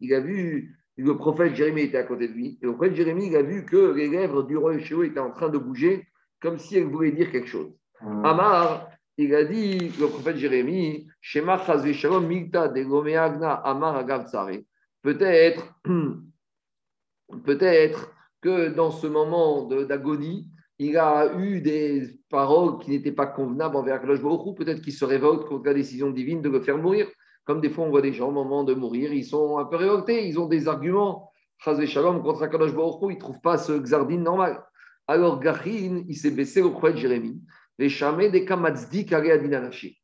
il 0.00 0.14
a 0.14 0.20
vu, 0.20 0.76
le 0.98 1.16
prophète 1.16 1.54
Jérémie 1.54 1.80
était 1.82 1.96
à 1.96 2.02
côté 2.02 2.28
de 2.28 2.34
lui, 2.34 2.58
et 2.60 2.66
le 2.66 2.74
prophète 2.74 2.94
Jérémie, 2.94 3.28
il 3.28 3.36
a 3.36 3.42
vu 3.42 3.64
que 3.64 3.94
les 3.94 4.08
lèvres 4.08 4.42
du 4.42 4.58
roi 4.58 4.74
Yeshua 4.74 5.06
étaient 5.06 5.18
en 5.18 5.30
train 5.30 5.48
de 5.48 5.56
bouger, 5.56 6.06
comme 6.42 6.58
si 6.58 6.76
elles 6.76 6.88
voulaient 6.88 7.12
dire 7.12 7.32
quelque 7.32 7.48
chose. 7.48 7.72
Hmm. 8.02 8.22
Amar, 8.26 8.90
il 9.16 9.34
a 9.34 9.44
dit, 9.44 9.78
le 9.98 10.08
prophète 10.08 10.36
Jérémie, 10.36 11.08
Shema 11.22 11.58
Milta 12.20 12.68
de 12.68 12.82
Amar 13.64 14.04
Peut-être 15.02 15.74
peut-être 17.44 18.12
que 18.42 18.68
dans 18.68 18.90
ce 18.90 19.06
moment 19.06 19.66
d'agonie, 19.66 20.50
il 20.78 20.96
a 20.96 21.34
eu 21.38 21.60
des 21.60 22.20
paroles 22.30 22.78
qui 22.78 22.90
n'étaient 22.90 23.12
pas 23.12 23.26
convenables 23.26 23.76
envers 23.76 23.96
Akadosh 23.96 24.22
Baruch 24.22 24.56
peut-être 24.56 24.80
qu'il 24.80 24.92
se 24.92 25.04
révolte 25.04 25.44
contre 25.46 25.66
la 25.66 25.74
décision 25.74 26.10
divine 26.10 26.40
de 26.40 26.48
le 26.48 26.60
faire 26.60 26.78
mourir. 26.78 27.08
Comme 27.44 27.60
des 27.60 27.70
fois, 27.70 27.84
on 27.84 27.90
voit 27.90 28.02
des 28.02 28.12
gens 28.12 28.28
au 28.28 28.32
moment 28.32 28.62
de 28.62 28.74
mourir, 28.74 29.12
ils 29.12 29.24
sont 29.24 29.58
un 29.58 29.64
peu 29.64 29.76
révoltés, 29.76 30.28
ils 30.28 30.38
ont 30.38 30.46
des 30.46 30.68
arguments. 30.68 31.32
Shalom 31.58 32.22
contre 32.22 32.42
Akadosh 32.42 32.74
Baruch 32.74 33.00
ils 33.10 33.14
ne 33.14 33.20
trouvent 33.20 33.40
pas 33.40 33.58
ce 33.58 33.72
xardine 33.72 34.22
normal. 34.22 34.62
Alors, 35.08 35.40
Gachin, 35.40 36.04
il 36.06 36.16
s'est 36.16 36.30
baissé 36.30 36.62
au 36.62 36.70
prophète 36.70 36.98
Jérémie. 36.98 37.42
Les 37.78 37.88
chamés 37.88 38.30
des 38.30 38.46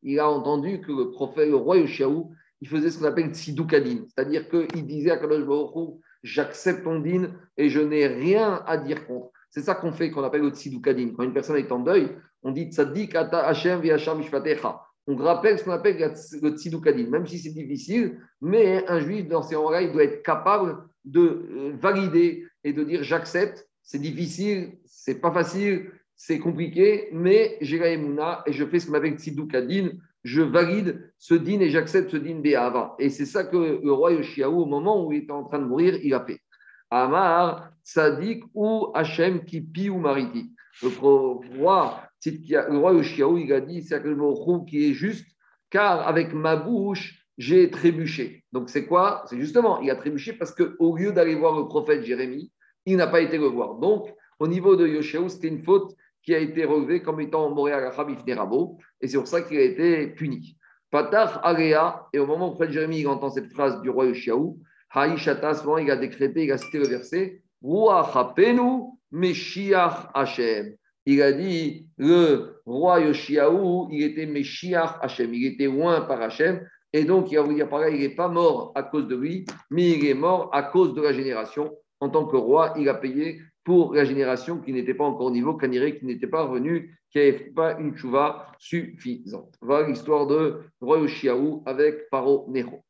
Il 0.03 0.21
a 0.21 0.31
entendu 0.31 0.81
que 0.81 0.93
le 0.93 1.11
prophète, 1.11 1.49
le 1.49 1.57
roi 1.57 1.77
Yoshiaou, 1.77 2.33
il 2.61 2.69
faisait 2.69 2.91
ce 2.91 2.99
qu'on 2.99 3.05
appelle 3.05 3.35
tzidukadin, 3.35 4.07
c'est-à-dire 4.09 4.49
qu'il 4.49 4.87
disait 4.87 5.11
à 5.11 5.19
Kadosh 5.19 5.45
Baruch 5.45 6.01
j'accepte 6.23 6.85
ton 6.85 7.01
din 7.01 7.31
et 7.59 7.69
je 7.69 7.81
n'ai 7.81 8.07
rien 8.07 8.63
à 8.67 8.79
dire 8.79 9.07
contre. 9.07 9.34
C'est 9.55 9.63
ça 9.63 9.77
qu'on 9.77 9.93
fait, 9.93 10.11
qu'on 10.11 10.25
appelle 10.25 10.41
le 10.41 10.51
tzidukadin. 10.51 11.13
Quand 11.17 11.23
une 11.23 11.33
personne 11.33 11.57
est 11.57 11.71
en 11.71 11.79
deuil, 11.79 12.09
on 12.43 12.51
dit 12.51 12.73
tzadik 12.73 13.15
ata 13.15 13.47
Hashem. 13.47 13.83
On 15.07 15.15
rappelle 15.15 15.61
ce 15.61 15.65
qu'on 15.65 15.71
appelle 15.71 15.97
le 16.43 16.51
tzidukadin, 16.51 17.09
même 17.09 17.25
si 17.25 17.39
c'est 17.39 17.53
difficile, 17.53 18.19
mais 18.41 18.85
un 18.89 18.99
juif 18.99 19.29
dans 19.29 19.43
ces 19.43 19.55
moments-là, 19.55 19.83
il 19.83 19.93
doit 19.93 20.03
être 20.03 20.25
capable 20.25 20.79
de 21.05 21.21
euh, 21.21 21.73
valider 21.81 22.45
et 22.65 22.73
de 22.73 22.83
dire 22.83 23.05
j'accepte. 23.05 23.69
C'est 23.81 24.01
difficile, 24.01 24.73
c'est 24.87 25.21
pas 25.21 25.31
facile, 25.31 25.89
c'est 26.17 26.41
compliqué, 26.41 27.09
mais 27.13 27.57
j'ai 27.61 27.79
la 27.79 28.43
et 28.47 28.53
je 28.53 28.65
fais 28.65 28.81
ce 28.81 28.89
qu'on 28.89 28.95
appelle 28.95 29.15
tzidukadin 29.15 29.91
je 30.25 30.41
valide 30.41 31.13
ce 31.19 31.35
din 31.35 31.61
et 31.61 31.69
j'accepte 31.69 32.11
ce 32.11 32.17
din 32.17 32.41
Béhava. 32.41 32.97
Et 32.99 33.11
c'est 33.11 33.27
ça 33.27 33.45
que 33.45 33.81
le 33.83 33.93
roi 33.93 34.13
Yoshiaou, 34.13 34.63
au 34.63 34.67
moment 34.67 35.07
où 35.07 35.13
il 35.13 35.25
était 35.25 35.33
en 35.33 35.45
train 35.45 35.59
de 35.59 35.67
mourir, 35.67 35.99
il 36.03 36.15
a 36.15 36.25
fait. 36.25 36.41
Amar, 36.95 37.71
Sadik 37.83 38.45
ou 38.55 38.91
Hachem 38.95 39.45
qui 39.45 39.61
pi 39.61 39.91
ou 39.91 39.99
mariti. 39.99 40.53
Le 40.83 40.89
roi, 40.89 42.03
le 42.25 43.39
il 43.39 43.53
a 43.53 43.61
dit 43.61 43.83
c'est 43.83 44.03
le 44.03 44.65
qui 44.65 44.91
est 44.91 44.93
juste, 44.95 45.27
car 45.71 46.07
avec 46.07 46.33
ma 46.33 46.57
bouche, 46.57 47.27
j'ai 47.37 47.71
trébuché. 47.71 48.45
Donc 48.53 48.71
c'est 48.71 48.87
quoi? 48.87 49.25
C'est 49.27 49.39
justement, 49.39 49.81
il 49.81 49.91
a 49.91 49.97
trébuché 49.97 50.35
parce 50.35 50.55
qu'au 50.55 50.97
lieu 50.97 51.13
d'aller 51.13 51.35
voir 51.35 51.59
le 51.59 51.67
prophète 51.67 52.05
Jérémie, 52.05 52.53
il 52.87 52.97
n'a 52.97 53.09
pas 53.09 53.21
été 53.21 53.39
le 53.39 53.47
voir. 53.47 53.75
Donc, 53.75 54.13
au 54.39 54.47
niveau 54.47 54.77
de 54.77 54.87
Yoshiaou, 54.87 55.29
c'était 55.29 55.49
une 55.49 55.65
faute 55.65 55.95
qui 56.23 56.35
a 56.35 56.39
été 56.39 56.65
relevé 56.65 57.03
comme 57.03 57.21
étant 57.21 57.51
Moréal 57.51 57.93
Rabo, 57.93 58.79
et 59.01 59.09
c'est 59.09 59.19
pour 59.19 59.27
ça 59.27 59.43
qu'il 59.43 59.59
a 59.59 59.63
été 59.63 60.09
puni. 60.09 60.57
Patach 60.91 61.39
Area, 61.43 62.07
et 62.13 62.19
au 62.19 62.27
moment 62.27 62.53
où 62.53 62.55
Fred 62.55 62.71
Jérémie 62.71 63.07
entend 63.07 63.31
cette 63.31 63.53
phrase 63.53 63.81
du 63.83 63.91
roi 63.91 64.07
Yoshiaou, 64.07 64.59
Haïshata, 64.95 65.53
moment 65.65 65.79
il 65.79 65.91
a 65.91 65.97
décrété, 65.97 66.45
il 66.45 66.53
a 66.53 66.59
cité 66.59 66.79
le 66.79 66.87
verset, 66.87 67.43
Meshiach 69.15 70.11
Hashem. 70.15 70.75
Il 71.07 71.23
a 71.23 71.33
dit, 71.33 71.87
le 71.99 72.61
roi 72.65 73.01
Yoshiaou, 73.01 73.89
il 73.91 74.03
était 74.03 74.27
Meshiach 74.27 74.99
Hashem, 75.03 75.35
il 75.35 75.47
était 75.47 75.67
loin 75.67 76.01
par 76.03 76.23
Hashem, 76.23 76.67
et 76.93 77.05
donc 77.05 77.31
il 77.31 77.37
va 77.37 77.43
vous 77.43 77.55
dire 77.55 77.69
pareil, 77.69 77.97
il 77.97 78.01
n'est 78.01 78.15
pas 78.15 78.29
mort 78.29 78.73
à 78.75 78.83
cause 78.83 79.07
de 79.09 79.17
lui, 79.17 79.45
mais 79.71 79.91
il 79.93 80.07
est 80.07 80.15
mort 80.15 80.49
à 80.53 80.63
cause 80.63 80.95
de 80.95 81.03
la 81.03 81.13
génération. 81.13 81.77
En 82.01 82.09
tant 82.09 82.27
que 82.27 82.37
roi, 82.37 82.75
il 82.79 82.89
a 82.89 82.95
payé 82.95 83.41
pour 83.65 83.95
la 83.95 84.05
génération 84.05 84.59
qui 84.59 84.73
n'était 84.73 84.95
pas 84.95 85.05
encore 85.05 85.27
au 85.27 85.31
niveau, 85.31 85.57
qui 85.57 85.69
n'était 85.69 86.27
pas 86.27 86.45
revenu, 86.45 86.97
qui 87.11 87.19
n'avait 87.19 87.51
pas 87.55 87.79
une 87.79 87.97
chouva 87.97 88.47
suffisante. 88.59 89.55
Voilà 89.61 89.89
l'histoire 89.89 90.27
de 90.27 90.61
Roi 90.81 91.07
Chiaou 91.07 91.63
avec 91.67 92.11
Paro 92.11 92.47
Nero. 92.49 92.85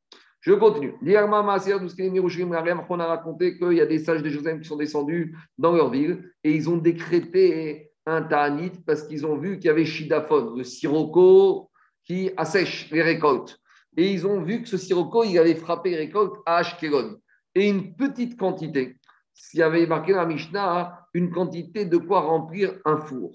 Je 0.44 0.52
continue. 0.52 0.92
On 1.00 3.00
a 3.00 3.06
raconté 3.06 3.56
qu'il 3.56 3.72
y 3.72 3.80
a 3.80 3.86
des 3.86 3.98
sages 3.98 4.22
de 4.22 4.28
Joseph 4.28 4.60
qui 4.60 4.68
sont 4.68 4.76
descendus 4.76 5.34
dans 5.56 5.72
leur 5.72 5.90
ville 5.90 6.30
et 6.44 6.52
ils 6.52 6.68
ont 6.68 6.76
décrété 6.76 7.92
un 8.04 8.20
ta'anit 8.20 8.72
parce 8.86 9.04
qu'ils 9.04 9.24
ont 9.24 9.38
vu 9.38 9.56
qu'il 9.56 9.68
y 9.68 9.70
avait 9.70 9.86
Shidaphone, 9.86 10.58
le 10.58 10.64
sirocco 10.64 11.70
qui 12.04 12.30
assèche 12.36 12.90
les 12.90 13.00
récoltes. 13.00 13.58
Et 13.96 14.12
ils 14.12 14.26
ont 14.26 14.42
vu 14.42 14.60
que 14.60 14.68
ce 14.68 14.76
sirocco, 14.76 15.24
il 15.24 15.38
avait 15.38 15.54
frappé 15.54 15.90
les 15.90 15.96
récoltes 15.96 16.36
à 16.44 16.56
Ashkelon. 16.56 17.16
Et 17.54 17.66
une 17.66 17.96
petite 17.96 18.38
quantité 18.38 18.98
s'il 19.32 19.60
y 19.60 19.62
avait 19.62 19.86
marqué 19.86 20.12
dans 20.12 20.20
la 20.20 20.26
Mishnah 20.26 21.06
une 21.14 21.30
quantité 21.30 21.86
de 21.86 21.96
quoi 21.96 22.20
remplir 22.20 22.74
un 22.84 22.98
four. 22.98 23.32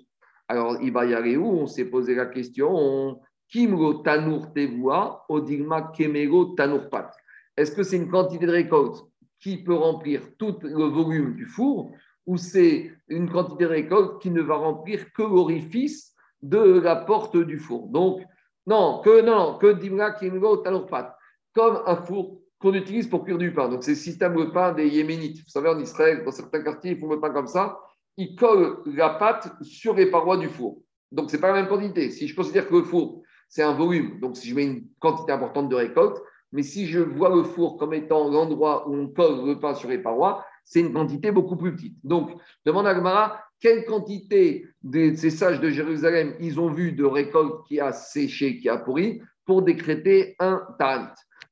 Alors, 0.48 0.78
il 0.80 0.94
va 0.94 1.08
y 1.08 1.16
aller 1.16 1.38
où? 1.38 1.48
On 1.48 1.66
s'est 1.66 1.86
posé 1.86 2.14
la 2.14 2.28
question 2.28 3.20
Kimro 3.50 3.96
Tanur 3.96 4.54
Tevoua, 4.54 5.26
Odigma 5.28 5.92
Kemego 5.96 6.56
Tanur 6.56 6.90
Pat. 6.90 7.14
Est-ce 7.58 7.72
que 7.72 7.84
c'est 7.84 7.98
une 7.98 8.10
quantité 8.10 8.46
de 8.46 8.52
récolte 8.52 9.04
qui 9.40 9.64
peut 9.64 9.76
remplir 9.76 10.22
tout 10.38 10.58
le 10.62 10.86
volume 10.86 11.36
du 11.36 11.46
four 11.46 11.92
ou 12.26 12.38
c'est 12.38 12.92
une 13.08 13.30
quantité 13.30 13.64
de 13.64 13.70
récolte 13.70 14.22
qui 14.22 14.30
ne 14.30 14.42
va 14.42 14.56
remplir 14.56 15.12
que 15.14 15.24
l'orifice 15.24 16.14
de 16.42 16.80
la 16.80 16.96
porte 16.96 17.38
du 17.38 17.58
four? 17.58 17.88
Donc, 17.88 18.22
non, 18.68 19.02
que 19.04 19.22
non, 19.22 19.58
que 19.58 19.74
Dimra 19.74 20.12
Kemego 20.12 20.58
Tanur 20.58 20.86
Pat. 20.86 21.16
Comme 21.56 21.82
un 21.88 21.96
four 21.96 22.40
qu'on 22.60 22.74
utilise 22.74 23.08
pour 23.08 23.24
cuire 23.24 23.38
du 23.38 23.54
pain. 23.54 23.70
Donc, 23.70 23.84
c'est 23.84 23.92
le 23.92 23.98
système 23.98 24.36
de 24.36 24.46
pain 24.46 24.74
des 24.74 24.88
Yéménites. 24.88 25.38
Vous 25.38 25.50
savez, 25.50 25.70
en 25.70 25.80
Israël, 25.80 26.24
dans 26.24 26.32
certains 26.32 26.62
quartiers, 26.62 26.92
ils 26.92 27.00
font 27.00 27.10
le 27.10 27.20
pain 27.20 27.32
comme 27.32 27.48
ça. 27.48 27.80
Ils 28.18 28.36
collent 28.36 28.78
la 28.86 29.12
pâte 29.12 29.52
sur 29.62 29.96
les 29.96 30.12
parois 30.12 30.38
du 30.38 30.50
four. 30.50 30.82
Donc, 31.12 31.32
ce 31.32 31.36
n'est 31.36 31.42
pas 31.42 31.48
la 31.48 31.62
même 31.62 31.68
quantité. 31.68 32.12
Si 32.12 32.28
je 32.28 32.36
considère 32.36 32.68
que 32.68 32.76
le 32.76 32.84
four, 32.84 33.24
c'est 33.50 33.64
un 33.64 33.74
volume, 33.74 34.20
donc 34.20 34.38
si 34.38 34.48
je 34.48 34.56
mets 34.56 34.66
une 34.66 34.86
quantité 35.00 35.32
importante 35.32 35.70
de 35.70 35.76
récolte, 35.76 36.22
mais 36.52 36.64
si 36.64 36.88
je 36.88 37.00
vois 37.00 37.36
le 37.36 37.44
four 37.44 37.78
comme 37.78 37.94
étant 37.94 38.30
l'endroit 38.30 38.88
où 38.88 38.96
on 38.96 39.08
colle 39.08 39.46
le 39.46 39.60
pain 39.60 39.74
sur 39.76 39.90
les 39.90 40.00
parois, 40.00 40.46
c'est 40.64 40.80
une 40.80 40.94
quantité 40.94 41.32
beaucoup 41.32 41.58
plus 41.58 41.76
petite. 41.76 41.98
Donc, 42.04 42.32
demande 42.66 42.88
à 42.88 43.44
quelle 43.60 43.86
quantité 43.86 44.68
de 44.84 45.14
ces 45.16 45.32
sages 45.32 45.60
de 45.60 45.70
Jérusalem 45.70 46.36
ils 46.40 46.60
ont 46.60 46.72
vu 46.72 46.92
de 46.92 47.04
récolte 47.04 47.66
qui 47.68 47.80
a 47.80 47.92
séché, 47.92 48.60
qui 48.60 48.70
a 48.70 48.78
pourri, 48.78 49.22
pour 49.46 49.64
décréter 49.64 50.36
un 50.40 50.62
ta'anit 50.78 51.08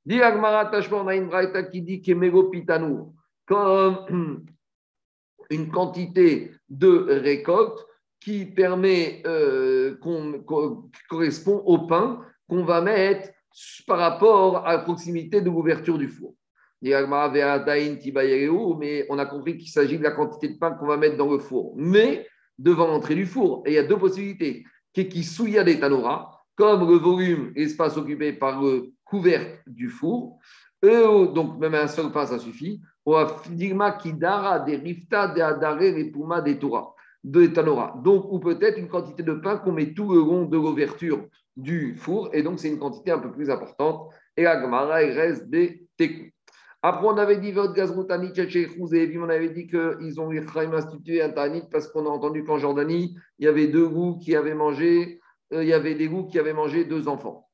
Dit 0.05 0.21
on 0.21 1.07
a 1.07 1.15
une 1.15 1.27
braïta 1.27 1.63
qui 1.63 1.81
dit 1.81 2.01
comme 3.45 4.45
une 5.49 5.71
quantité 5.71 6.51
de 6.69 7.07
récolte 7.09 7.86
qui 8.20 8.45
permet, 8.45 9.22
euh, 9.26 9.97
qu'on, 9.97 10.43
correspond 11.09 11.57
au 11.65 11.88
pain 11.88 12.22
qu'on 12.47 12.63
va 12.63 12.82
mettre 12.82 13.30
par 13.86 13.99
rapport 13.99 14.65
à 14.65 14.74
la 14.74 14.80
proximité 14.80 15.41
de 15.41 15.49
l'ouverture 15.49 15.97
du 15.97 16.07
four. 16.07 16.34
Mais 16.82 16.93
on 19.09 19.18
a 19.18 19.26
compris 19.26 19.57
qu'il 19.57 19.70
s'agit 19.70 19.97
de 19.97 20.03
la 20.03 20.11
quantité 20.11 20.49
de 20.49 20.57
pain 20.59 20.72
qu'on 20.72 20.86
va 20.86 20.97
mettre 20.97 21.18
dans 21.18 21.32
le 21.32 21.39
four, 21.39 21.74
mais 21.76 22.28
devant 22.57 22.88
l'entrée 22.88 23.15
du 23.15 23.26
four. 23.26 23.63
Et 23.65 23.72
il 23.72 23.74
y 23.76 23.80
a 23.80 23.84
deux 23.84 23.97
possibilités. 23.97 24.63
Qui 24.93 25.24
souilla 25.24 25.63
des 25.63 25.80
tanora, 25.80 26.43
comme 26.55 26.89
le 26.89 26.97
volume, 26.97 27.51
l'espace 27.55 27.97
occupé 27.97 28.34
par 28.34 28.61
le 28.61 28.93
couverte 29.05 29.61
du 29.68 29.89
four. 29.89 30.39
donc 30.82 31.59
même 31.59 31.76
un 31.76 31.88
seul 31.88 32.11
pain, 32.11 32.26
ça 32.26 32.39
suffit. 32.39 32.82
kidara 34.01 34.59
des 34.59 34.76
rifta 34.76 35.28
des 35.28 35.41
adare 35.41 35.78
des 35.78 36.11
puma 36.11 36.41
des 36.41 36.57
Torah, 36.57 36.95
de 37.28 37.47
tanora. 37.47 37.99
Donc, 38.03 38.32
ou 38.32 38.39
peut-être 38.39 38.78
une 38.78 38.88
quantité 38.88 39.21
de 39.21 39.34
pain 39.34 39.57
qu'on 39.57 39.73
met 39.73 39.93
tout 39.93 40.11
le 40.13 40.19
long 40.19 40.45
de 40.45 40.55
l'ouverture 40.55 41.28
du 41.57 41.95
four, 41.97 42.30
et 42.34 42.41
donc 42.43 42.59
c'est 42.59 42.69
une 42.69 42.80
quantité 42.80 43.11
un 43.11 43.19
peu 43.19 43.32
plus 43.32 43.49
importante. 43.49 44.09
Et 44.38 44.43
la 44.43 44.61
Gemara, 44.61 45.03
il 45.03 45.11
reste 45.11 45.49
des 45.49 45.86
tekou. 45.97 46.30
Après, 46.84 47.07
on 47.07 47.17
avait 47.17 47.38
dit 47.38 47.51
votre 47.51 47.73
gazroutani 47.73 48.32
on 49.19 49.30
avait 49.30 49.49
dit 49.49 49.67
qu'ils 49.67 50.21
ont 50.21 50.32
institué 50.32 51.21
un 51.21 51.32
tanit 51.32 51.63
parce 51.71 51.88
qu'on 51.88 52.05
a 52.05 52.09
entendu 52.09 52.43
qu'en 52.43 52.59
Jordanie, 52.59 53.15
il 53.39 53.45
y 53.45 53.47
avait 53.47 53.67
deux 53.67 53.88
goûts 53.88 54.19
qui 54.19 54.36
avaient 54.36 54.53
mangé, 54.53 55.19
euh, 55.53 55.63
il 55.63 55.69
y 55.69 55.73
avait 55.73 55.95
des 55.95 56.07
goûts 56.07 56.28
qui 56.28 56.39
avaient 56.39 56.53
mangé 56.53 56.86
deux 56.86 57.07
enfants. 57.07 57.49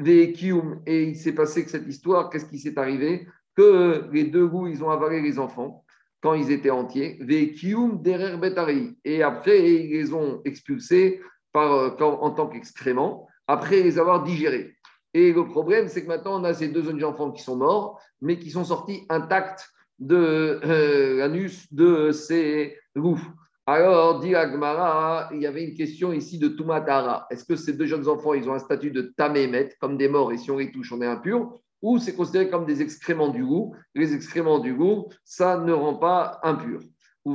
Et 0.00 1.02
il 1.04 1.16
s'est 1.16 1.34
passé 1.34 1.64
que 1.64 1.70
cette 1.70 1.86
histoire, 1.86 2.28
qu'est-ce 2.28 2.46
qui 2.46 2.58
s'est 2.58 2.78
arrivé? 2.78 3.26
Que 3.58 4.04
les 4.12 4.22
deux 4.22 4.46
goûts, 4.46 4.68
ils 4.68 4.84
ont 4.84 4.90
avalé 4.90 5.20
les 5.20 5.40
enfants 5.40 5.84
quand 6.20 6.34
ils 6.34 6.52
étaient 6.52 6.70
entiers. 6.70 7.18
Et 9.04 9.22
après, 9.24 9.72
ils 9.72 9.90
les 9.90 10.14
ont 10.14 10.40
expulsés 10.44 11.20
par, 11.52 11.72
euh, 11.72 11.90
en 11.98 12.30
tant 12.30 12.46
qu'excréments, 12.46 13.26
après 13.48 13.82
les 13.82 13.98
avoir 13.98 14.22
digérés. 14.22 14.76
Et 15.12 15.32
le 15.32 15.44
problème, 15.44 15.88
c'est 15.88 16.04
que 16.04 16.06
maintenant, 16.06 16.40
on 16.40 16.44
a 16.44 16.54
ces 16.54 16.68
deux 16.68 16.84
jeunes 16.84 17.02
enfants 17.02 17.32
qui 17.32 17.42
sont 17.42 17.56
morts, 17.56 18.00
mais 18.20 18.38
qui 18.38 18.52
sont 18.52 18.62
sortis 18.62 19.04
intacts 19.08 19.68
de 19.98 20.60
euh, 20.64 21.16
l'anus 21.16 21.66
de 21.72 22.12
ces 22.12 22.78
goûts. 22.96 23.20
Alors, 23.66 24.20
dit 24.20 24.36
Agmara, 24.36 25.30
il 25.32 25.42
y 25.42 25.46
avait 25.46 25.64
une 25.64 25.74
question 25.74 26.12
ici 26.12 26.38
de 26.38 26.46
Tumatara. 26.46 27.26
Est-ce 27.28 27.44
que 27.44 27.56
ces 27.56 27.72
deux 27.72 27.86
jeunes 27.86 28.06
enfants, 28.06 28.34
ils 28.34 28.48
ont 28.48 28.54
un 28.54 28.60
statut 28.60 28.92
de 28.92 29.12
Tamémet, 29.16 29.74
comme 29.80 29.96
des 29.96 30.08
morts, 30.08 30.30
et 30.30 30.38
si 30.38 30.48
on 30.52 30.58
les 30.58 30.70
touche, 30.70 30.92
on 30.92 31.02
est 31.02 31.06
impur? 31.06 31.58
Ou 31.82 31.98
c'est 31.98 32.14
considéré 32.14 32.50
comme 32.50 32.66
des 32.66 32.82
excréments 32.82 33.28
du 33.28 33.44
goût 33.44 33.74
Les 33.94 34.14
excréments 34.14 34.58
du 34.58 34.74
goût, 34.74 35.08
ça 35.24 35.58
ne 35.58 35.72
rend 35.72 35.94
pas 35.94 36.40
impur. 36.42 36.80
Ils 37.24 37.32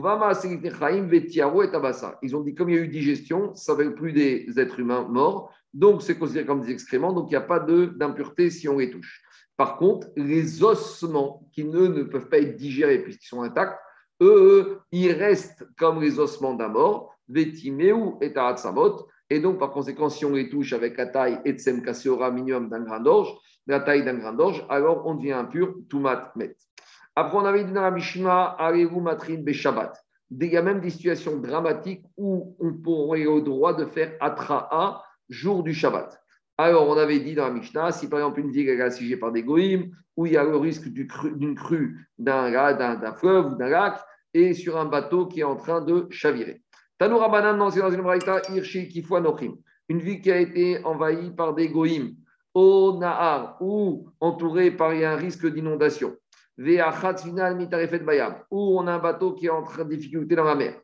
ont 2.36 2.42
dit, 2.42 2.56
comme 2.56 2.70
il 2.70 2.76
y 2.76 2.80
a 2.80 2.82
eu 2.82 2.88
digestion, 2.88 3.54
ça 3.54 3.74
ne 3.74 3.84
veut 3.84 3.94
plus 3.96 4.12
des 4.12 4.48
êtres 4.58 4.80
humains 4.80 5.08
morts, 5.08 5.54
donc 5.74 6.02
c'est 6.02 6.18
considéré 6.18 6.46
comme 6.46 6.62
des 6.62 6.72
excréments, 6.72 7.14
donc 7.14 7.28
il 7.28 7.32
n'y 7.32 7.38
a 7.38 7.42
pas 7.42 7.60
d'impureté 7.60 8.50
si 8.50 8.68
on 8.68 8.80
les 8.80 8.90
touche. 8.90 9.22
Par 9.58 9.78
contre, 9.78 10.08
les 10.16 10.64
ossements 10.64 11.48
qui 11.52 11.64
ne, 11.64 12.04
peuvent 12.04 12.30
pas 12.30 12.40
être 12.40 12.56
digérés 12.56 13.04
puisqu'ils 13.04 13.28
sont 13.28 13.44
intacts, 13.44 13.80
eux, 14.22 14.80
ils 14.92 15.12
restent 15.12 15.68
comme 15.78 16.02
les 16.02 16.20
ossements 16.20 16.54
d'un 16.54 16.70
mort, 16.70 17.16
vetimeu 17.28 18.14
et 18.22 18.34
taratsamot. 18.34 19.08
Et 19.30 19.40
donc, 19.40 19.60
par 19.60 19.72
conséquent, 19.72 20.10
si 20.10 20.26
on 20.26 20.32
les 20.32 20.50
touche 20.50 20.74
avec 20.74 20.98
la 20.98 21.08
taille 21.08 21.40
et 21.46 21.54
tsem 21.54 21.84
minimum 22.34 22.70
d'un 22.70 22.82
grain 22.82 23.00
d'orge, 23.00 23.34
la 23.68 23.80
taille 23.80 24.04
d'un 24.04 24.16
grain 24.16 24.34
d'orge, 24.34 24.66
alors 24.70 25.06
on 25.06 25.16
devient 25.16 25.34
impur, 25.34 25.76
tumat 25.90 26.32
met. 26.36 26.56
Après, 27.16 27.38
on 27.38 27.46
avait 27.46 27.64
dit 27.64 27.72
dans 27.72 27.82
la 27.82 27.92
Mishnah, 27.92 28.58
matrin 29.02 29.38
beshabbat. 29.38 29.94
Il 30.32 30.52
y 30.52 30.58
a 30.58 30.64
même 30.64 30.80
des 30.80 30.90
situations 30.90 31.38
dramatiques 31.38 32.06
où 32.18 32.56
on 32.60 32.74
pourrait 32.74 33.28
au 33.28 33.40
droit 33.40 33.76
de 33.76 33.86
faire 33.86 34.14
atra'a 34.20 35.04
jour 35.30 35.64
du 35.64 35.74
Shabbat. 35.74 36.20
Alors, 36.58 36.88
on 36.88 36.98
avait 36.98 37.20
dit 37.20 37.36
dans 37.36 37.46
la 37.46 37.54
Mishnah, 37.54 37.92
si 37.92 38.08
par 38.08 38.20
exemple 38.20 38.40
une 38.40 38.52
ville 38.52 38.70
est 38.70 38.82
assiégée 38.82 39.18
par 39.18 39.32
des 39.32 39.44
goïms, 39.44 39.92
où 40.18 40.26
il 40.26 40.34
y 40.34 40.38
a 40.38 40.44
le 40.44 40.58
risque 40.58 40.88
d'une 40.88 41.56
crue 41.56 42.08
d'un 42.18 43.14
fleuve 43.16 43.54
ou 43.54 43.56
d'un 43.56 43.70
lac, 43.70 44.00
et 44.34 44.54
sur 44.54 44.78
un 44.78 44.86
bateau 44.86 45.28
qui 45.28 45.42
est 45.42 45.44
en 45.44 45.56
train 45.56 45.82
de 45.82 46.08
chavirer. 46.10 46.62
Tanoura 46.98 47.30
Banan, 47.30 47.58
dans 47.58 47.70
une 47.70 48.02
braïta, 48.02 48.42
Irshi 48.54 48.88
Kifwa 48.88 49.20
Nochim. 49.20 49.56
Une 49.90 50.00
ville 50.00 50.22
qui 50.22 50.32
a 50.32 50.38
été 50.38 50.84
envahie 50.86 51.32
par 51.32 51.54
des 51.54 51.70
goïms, 51.70 52.16
au 52.54 52.98
Nahar, 53.00 53.58
ou 53.62 54.10
entourée 54.20 54.72
par 54.72 54.92
un 54.92 55.16
risque 55.16 55.48
d'inondation. 55.48 56.16
où 56.58 56.62
on 58.80 58.88
a 58.88 58.94
un 58.94 59.00
bateau 59.00 59.34
qui 59.34 59.48
est 59.48 59.50
en 59.50 59.64
train 59.64 59.86
de 59.86 59.96
difficulté 59.96 60.36
dans 60.36 60.44
la 60.44 60.56
mer. 60.56 60.80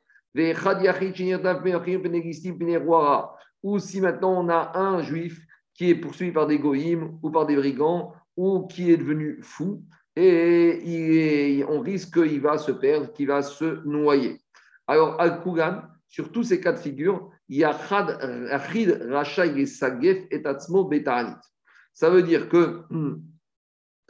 Ou 3.62 3.80
si 3.80 4.02
maintenant 4.02 4.44
on 4.44 4.50
a 4.50 4.78
un 4.78 5.02
juif 5.02 5.40
qui 5.74 5.90
est 5.90 5.96
poursuivi 5.96 6.32
par 6.32 6.48
des 6.48 6.60
goïms 6.60 7.20
ou 7.22 7.30
par 7.30 7.46
des 7.46 7.56
brigands 7.56 8.14
ou 8.36 8.68
qui 8.68 8.92
est 8.92 8.98
devenu 8.98 9.40
fou 9.42 9.84
et 10.16 11.64
on 11.68 11.80
risque 11.80 12.14
qu'il 12.14 12.42
va 12.42 12.58
se 12.58 12.72
perdre, 12.72 13.12
qu'il 13.14 13.28
va 13.28 13.42
se 13.42 13.86
noyer. 13.86 14.42
Alors, 14.88 15.20
Al-Kugan, 15.22 15.84
sur 16.08 16.32
tous 16.32 16.44
ces 16.44 16.60
cas 16.60 16.74
de 16.74 16.80
figure, 16.80 17.30
il 17.48 17.58
y 17.58 17.64
a 17.64 17.78
Achid, 18.52 19.08
Rachai 19.10 19.60
et 19.60 19.66
Sagef 19.66 20.26
et 20.32 20.42
Tatsmo 20.42 20.86
Betanit. 20.86 21.36
Ça 22.00 22.10
veut 22.10 22.24
dire 22.24 22.48
que 22.48 22.86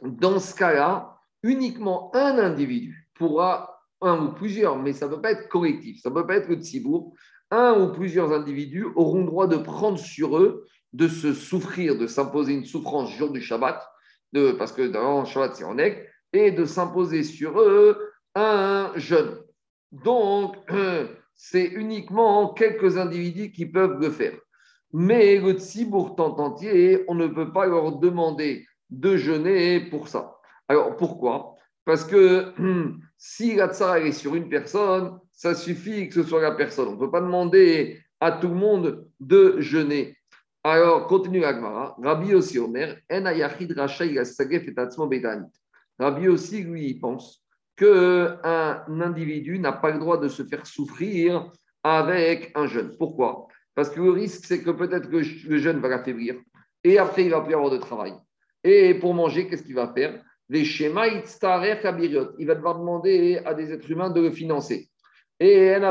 dans 0.00 0.38
ce 0.38 0.54
cas-là, 0.54 1.18
uniquement 1.42 2.14
un 2.14 2.38
individu 2.38 3.10
pourra, 3.14 3.82
un 4.00 4.26
ou 4.26 4.32
plusieurs, 4.32 4.78
mais 4.78 4.92
ça 4.92 5.08
ne 5.08 5.16
peut 5.16 5.20
pas 5.20 5.32
être 5.32 5.48
collectif, 5.48 6.00
ça 6.00 6.08
ne 6.08 6.14
peut 6.14 6.24
pas 6.24 6.36
être 6.36 6.48
le 6.48 6.54
Tzibour, 6.54 7.12
un 7.50 7.80
ou 7.80 7.92
plusieurs 7.92 8.32
individus 8.32 8.86
auront 8.94 9.24
droit 9.24 9.48
de 9.48 9.56
prendre 9.56 9.98
sur 9.98 10.38
eux, 10.38 10.68
de 10.92 11.08
se 11.08 11.34
souffrir, 11.34 11.98
de 11.98 12.06
s'imposer 12.06 12.52
une 12.52 12.64
souffrance 12.64 13.10
jour 13.10 13.32
du 13.32 13.40
Shabbat, 13.40 13.84
parce 14.56 14.70
que 14.70 14.86
dans 14.86 15.22
le 15.22 15.26
Shabbat 15.26 15.56
c'est 15.56 15.64
en 15.64 15.76
aigle, 15.76 16.06
et 16.32 16.52
de 16.52 16.66
s'imposer 16.66 17.24
sur 17.24 17.60
eux 17.60 18.12
un 18.36 18.92
jeûne. 18.94 19.36
Donc, 19.90 20.54
c'est 21.34 21.66
uniquement 21.66 22.54
quelques 22.54 22.98
individus 22.98 23.50
qui 23.50 23.66
peuvent 23.66 23.98
le 23.98 24.10
faire. 24.10 24.38
Mais 24.92 25.38
le 25.38 25.52
Tzibour 25.52 26.16
tant 26.16 26.36
entier, 26.38 27.04
on 27.08 27.14
ne 27.14 27.28
peut 27.28 27.52
pas 27.52 27.66
leur 27.66 27.98
demander 27.98 28.66
de 28.90 29.16
jeûner 29.16 29.80
pour 29.80 30.08
ça. 30.08 30.36
Alors, 30.68 30.96
pourquoi? 30.96 31.54
Parce 31.84 32.04
que 32.04 32.52
si 33.18 33.54
la 33.54 33.68
tsara 33.68 34.00
est 34.00 34.12
sur 34.12 34.34
une 34.34 34.48
personne, 34.48 35.18
ça 35.32 35.54
suffit 35.54 36.08
que 36.08 36.14
ce 36.14 36.22
soit 36.22 36.42
la 36.42 36.52
personne. 36.52 36.88
On 36.88 36.92
ne 36.92 36.98
peut 36.98 37.10
pas 37.10 37.20
demander 37.20 38.00
à 38.20 38.32
tout 38.32 38.48
le 38.48 38.54
monde 38.54 39.06
de 39.20 39.60
jeûner. 39.60 40.16
Alors, 40.62 41.06
continue 41.06 41.44
Agmara. 41.44 41.96
Rabbi 42.02 42.34
aussi 42.34 42.58
Omer, 42.58 42.98
En 43.10 43.24
ayachid 43.26 43.72
rachai 43.72 44.14
et 44.14 44.20
Rabbi 45.98 46.28
aussi, 46.28 46.62
lui, 46.62 46.94
pense 46.94 47.42
qu'un 47.76 48.84
individu 49.00 49.58
n'a 49.58 49.72
pas 49.72 49.90
le 49.90 49.98
droit 49.98 50.18
de 50.18 50.28
se 50.28 50.42
faire 50.44 50.66
souffrir 50.66 51.50
avec 51.82 52.52
un 52.54 52.66
jeûne. 52.66 52.94
Pourquoi? 52.98 53.48
Parce 53.74 53.90
que 53.90 54.00
le 54.00 54.10
risque, 54.10 54.44
c'est 54.44 54.62
que 54.62 54.70
peut-être 54.70 55.08
que 55.08 55.16
le 55.16 55.58
jeûne 55.58 55.80
va 55.80 55.88
l'affaiblir 55.88 56.36
et 56.82 56.98
après, 56.98 57.24
il 57.24 57.30
va 57.30 57.40
plus 57.40 57.54
avoir 57.54 57.70
de 57.70 57.78
travail. 57.78 58.14
Et 58.64 58.94
pour 58.94 59.14
manger, 59.14 59.46
qu'est-ce 59.48 59.62
qu'il 59.62 59.74
va 59.74 59.92
faire? 59.92 60.22
Les 60.48 60.64
schémas, 60.64 61.06
il 61.06 61.22
va 62.46 62.54
devoir 62.54 62.78
demander 62.78 63.40
à 63.44 63.54
des 63.54 63.72
êtres 63.72 63.90
humains 63.90 64.10
de 64.10 64.20
le 64.20 64.30
financer. 64.30 64.88
Et 65.38 65.74
on 65.78 65.82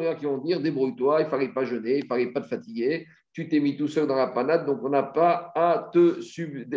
a 0.00 0.14
qui 0.16 0.24
vont 0.24 0.38
dire 0.38 0.60
débrouille-toi, 0.60 1.20
il 1.20 1.24
ne 1.24 1.30
fallait 1.30 1.52
pas 1.52 1.64
jeûner, 1.64 1.98
il 1.98 2.02
ne 2.02 2.08
fallait 2.08 2.32
pas 2.32 2.40
te 2.40 2.48
fatiguer, 2.48 3.06
tu 3.32 3.48
t'es 3.48 3.60
mis 3.60 3.76
tout 3.76 3.86
seul 3.86 4.08
dans 4.08 4.16
la 4.16 4.26
panade, 4.28 4.66
donc 4.66 4.80
on 4.82 4.88
n'a 4.88 5.04
pas 5.04 5.52
à 5.54 5.88
te, 5.92 6.18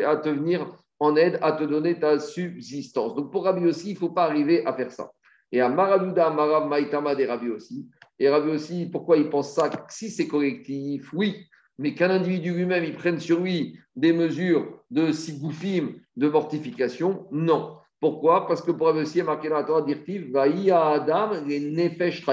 à 0.03 0.17
te 0.17 0.29
venir 0.29 0.71
en 0.99 1.15
aide, 1.15 1.39
à 1.41 1.53
te 1.53 1.63
donner 1.63 1.97
ta 1.97 2.19
subsistance. 2.19 3.15
Donc 3.15 3.31
pour 3.31 3.45
Rabbi 3.45 3.65
aussi, 3.65 3.91
il 3.91 3.93
ne 3.93 3.99
faut 3.99 4.09
pas 4.09 4.25
arriver 4.25 4.63
à 4.65 4.73
faire 4.73 4.91
ça. 4.91 5.09
Et 5.51 5.59
à 5.59 5.69
Maradouda, 5.69 6.29
Marab 6.29 6.67
Maïtama 6.67 7.15
des 7.15 7.25
Rabbi 7.25 7.49
aussi. 7.49 7.89
Et 8.19 8.29
Rabbi 8.29 8.49
aussi, 8.49 8.85
pourquoi 8.85 9.17
il 9.17 9.29
pense 9.29 9.53
ça? 9.53 9.69
Si 9.89 10.09
c'est 10.09 10.27
collectif, 10.27 11.13
oui, 11.13 11.47
mais 11.77 11.95
qu'un 11.95 12.09
individu 12.09 12.53
lui-même, 12.53 12.83
il 12.83 12.93
prenne 12.93 13.19
sur 13.19 13.39
lui 13.39 13.79
des 13.95 14.11
mesures 14.11 14.83
de 14.91 15.13
sigoufim, 15.13 15.93
de 16.17 16.27
mortification, 16.27 17.27
non. 17.31 17.77
Pourquoi? 18.01 18.47
Parce 18.47 18.61
que 18.61 18.71
pour 18.71 18.87
aussi, 18.87 19.19
il 19.19 19.21
a 19.21 19.25
marqué 19.25 19.49
dans 19.49 19.55
la 19.55 19.63
Torah 19.63 19.81
d'Irtiv, 19.81 20.35
Adam, 20.35 21.31
les 21.45 21.59
nefesh 21.59 22.25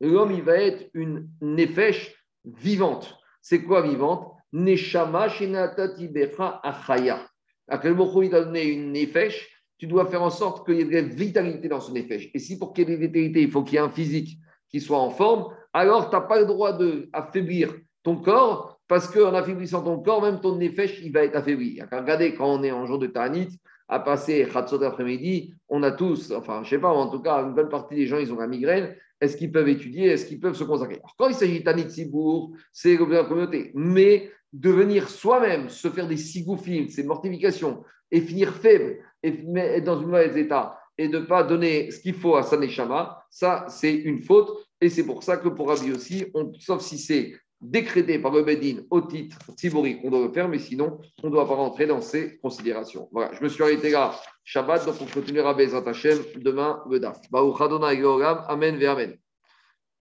L'homme, 0.00 0.32
il 0.32 0.42
va 0.42 0.56
être 0.56 0.88
une 0.94 1.28
nefesh 1.42 2.14
vivante. 2.44 3.14
C'est 3.42 3.62
quoi 3.62 3.82
vivante? 3.82 4.32
Neshama 4.52 5.28
shenatati 5.28 6.08
becha 6.08 6.60
achaya. 6.62 7.26
À 7.68 7.78
quel 7.78 7.94
moment 7.94 8.22
il 8.22 8.30
t'a 8.30 8.44
donné 8.44 8.64
une 8.64 8.92
nefesh 8.92 9.48
Tu 9.76 9.86
dois 9.86 10.06
faire 10.06 10.22
en 10.22 10.30
sorte 10.30 10.64
qu'il 10.64 10.76
y 10.76 10.80
ait 10.80 10.84
de 10.84 10.92
la 10.92 11.02
vitalité 11.02 11.68
dans 11.68 11.80
ce 11.80 11.92
nefesh. 11.92 12.30
Et 12.32 12.38
si 12.38 12.58
pour 12.58 12.72
qu'il 12.72 12.88
y 12.88 12.92
ait 12.92 12.96
de 12.96 13.00
la 13.00 13.06
vitalité, 13.06 13.42
il 13.42 13.50
faut 13.50 13.62
qu'il 13.62 13.74
y 13.74 13.76
ait 13.76 13.84
un 13.84 13.90
physique 13.90 14.38
qui 14.68 14.80
soit 14.80 14.98
en 14.98 15.10
forme, 15.10 15.54
alors 15.72 16.10
tu 16.10 16.16
n'as 16.16 16.22
pas 16.22 16.40
le 16.40 16.46
droit 16.46 16.72
d'affaiblir 16.72 17.74
ton 18.02 18.16
corps 18.16 18.78
parce 18.88 19.08
qu'en 19.08 19.34
affaiblissant 19.34 19.82
ton 19.82 20.00
corps, 20.00 20.22
même 20.22 20.40
ton 20.40 20.56
nefesh, 20.56 21.00
il 21.02 21.12
va 21.12 21.24
être 21.24 21.36
affaibli. 21.36 21.80
Regardez, 21.92 22.34
quand 22.34 22.58
on 22.58 22.62
est 22.62 22.72
en 22.72 22.86
jour 22.86 22.98
de 22.98 23.06
Ta'anit, 23.06 23.58
à 23.88 24.00
passer 24.00 24.46
Khatsot 24.50 24.82
après-midi, 24.82 25.54
on 25.68 25.82
a 25.82 25.90
tous, 25.90 26.30
enfin, 26.32 26.62
je 26.62 26.70
sais 26.70 26.78
pas, 26.78 26.88
en 26.88 27.08
tout 27.08 27.20
cas, 27.20 27.42
une 27.42 27.54
bonne 27.54 27.68
partie 27.68 27.94
des 27.94 28.06
gens, 28.06 28.18
ils 28.18 28.32
ont 28.32 28.38
la 28.38 28.46
migraine. 28.46 28.94
Est-ce 29.20 29.36
qu'ils 29.36 29.50
peuvent 29.50 29.68
étudier? 29.68 30.08
Est-ce 30.08 30.26
qu'ils 30.26 30.40
peuvent 30.40 30.54
se 30.54 30.64
consacrer? 30.64 30.96
Alors, 30.96 31.14
quand 31.18 31.28
il 31.28 31.34
s'agit 31.34 31.62
de 31.62 31.88
Sibour, 31.88 32.52
c'est 32.72 32.96
l'objet 32.96 33.16
de 33.16 33.22
la 33.22 33.28
communauté. 33.28 33.72
Mais 33.74 34.30
de 34.52 34.70
venir 34.70 35.08
soi-même 35.08 35.68
se 35.68 35.88
faire 35.88 36.06
des 36.06 36.16
sigoufilms, 36.16 36.88
ces 36.88 37.02
mortifications, 37.02 37.82
et 38.10 38.20
finir 38.20 38.52
faible, 38.54 38.98
et 39.22 39.28
être 39.28 39.84
dans 39.84 39.98
un 39.98 40.06
mauvais 40.06 40.40
état, 40.40 40.78
et 40.96 41.08
de 41.08 41.18
ne 41.18 41.24
pas 41.24 41.42
donner 41.42 41.90
ce 41.90 42.00
qu'il 42.00 42.14
faut 42.14 42.36
à 42.36 42.42
Saneshama, 42.42 43.17
ça, 43.30 43.66
c'est 43.68 43.94
une 43.94 44.22
faute. 44.22 44.50
Et 44.80 44.90
c'est 44.90 45.04
pour 45.04 45.22
ça 45.22 45.36
que 45.36 45.48
pour 45.48 45.68
Rabbi 45.68 45.92
aussi, 45.92 46.26
sauf 46.60 46.82
si 46.82 46.98
c'est 46.98 47.34
décrété 47.60 48.18
par 48.18 48.32
le 48.32 48.42
Bedin 48.42 48.82
au 48.90 49.00
titre 49.00 49.38
Tibori, 49.56 49.98
on 50.04 50.10
doit 50.10 50.26
le 50.26 50.32
faire, 50.32 50.48
mais 50.48 50.58
sinon, 50.58 50.98
on 51.22 51.26
ne 51.26 51.32
doit 51.32 51.48
pas 51.48 51.56
rentrer 51.56 51.86
dans 51.86 52.00
ces 52.00 52.38
considérations. 52.38 53.08
Voilà, 53.10 53.34
je 53.34 53.42
me 53.42 53.48
suis 53.48 53.62
arrêté 53.62 53.90
là, 53.90 54.14
Shabbat, 54.44 54.86
donc 54.86 54.96
on 55.00 55.06
continuera 55.06 55.54
Bezat 55.54 55.82
Hashem 55.84 56.18
demain, 56.36 56.82
le 56.88 57.00
Daf. 57.00 57.18
Amen 57.32 58.76
ve 58.78 58.84
Amen. 58.84 59.18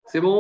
C'est 0.05 0.22
bon? 0.22 0.38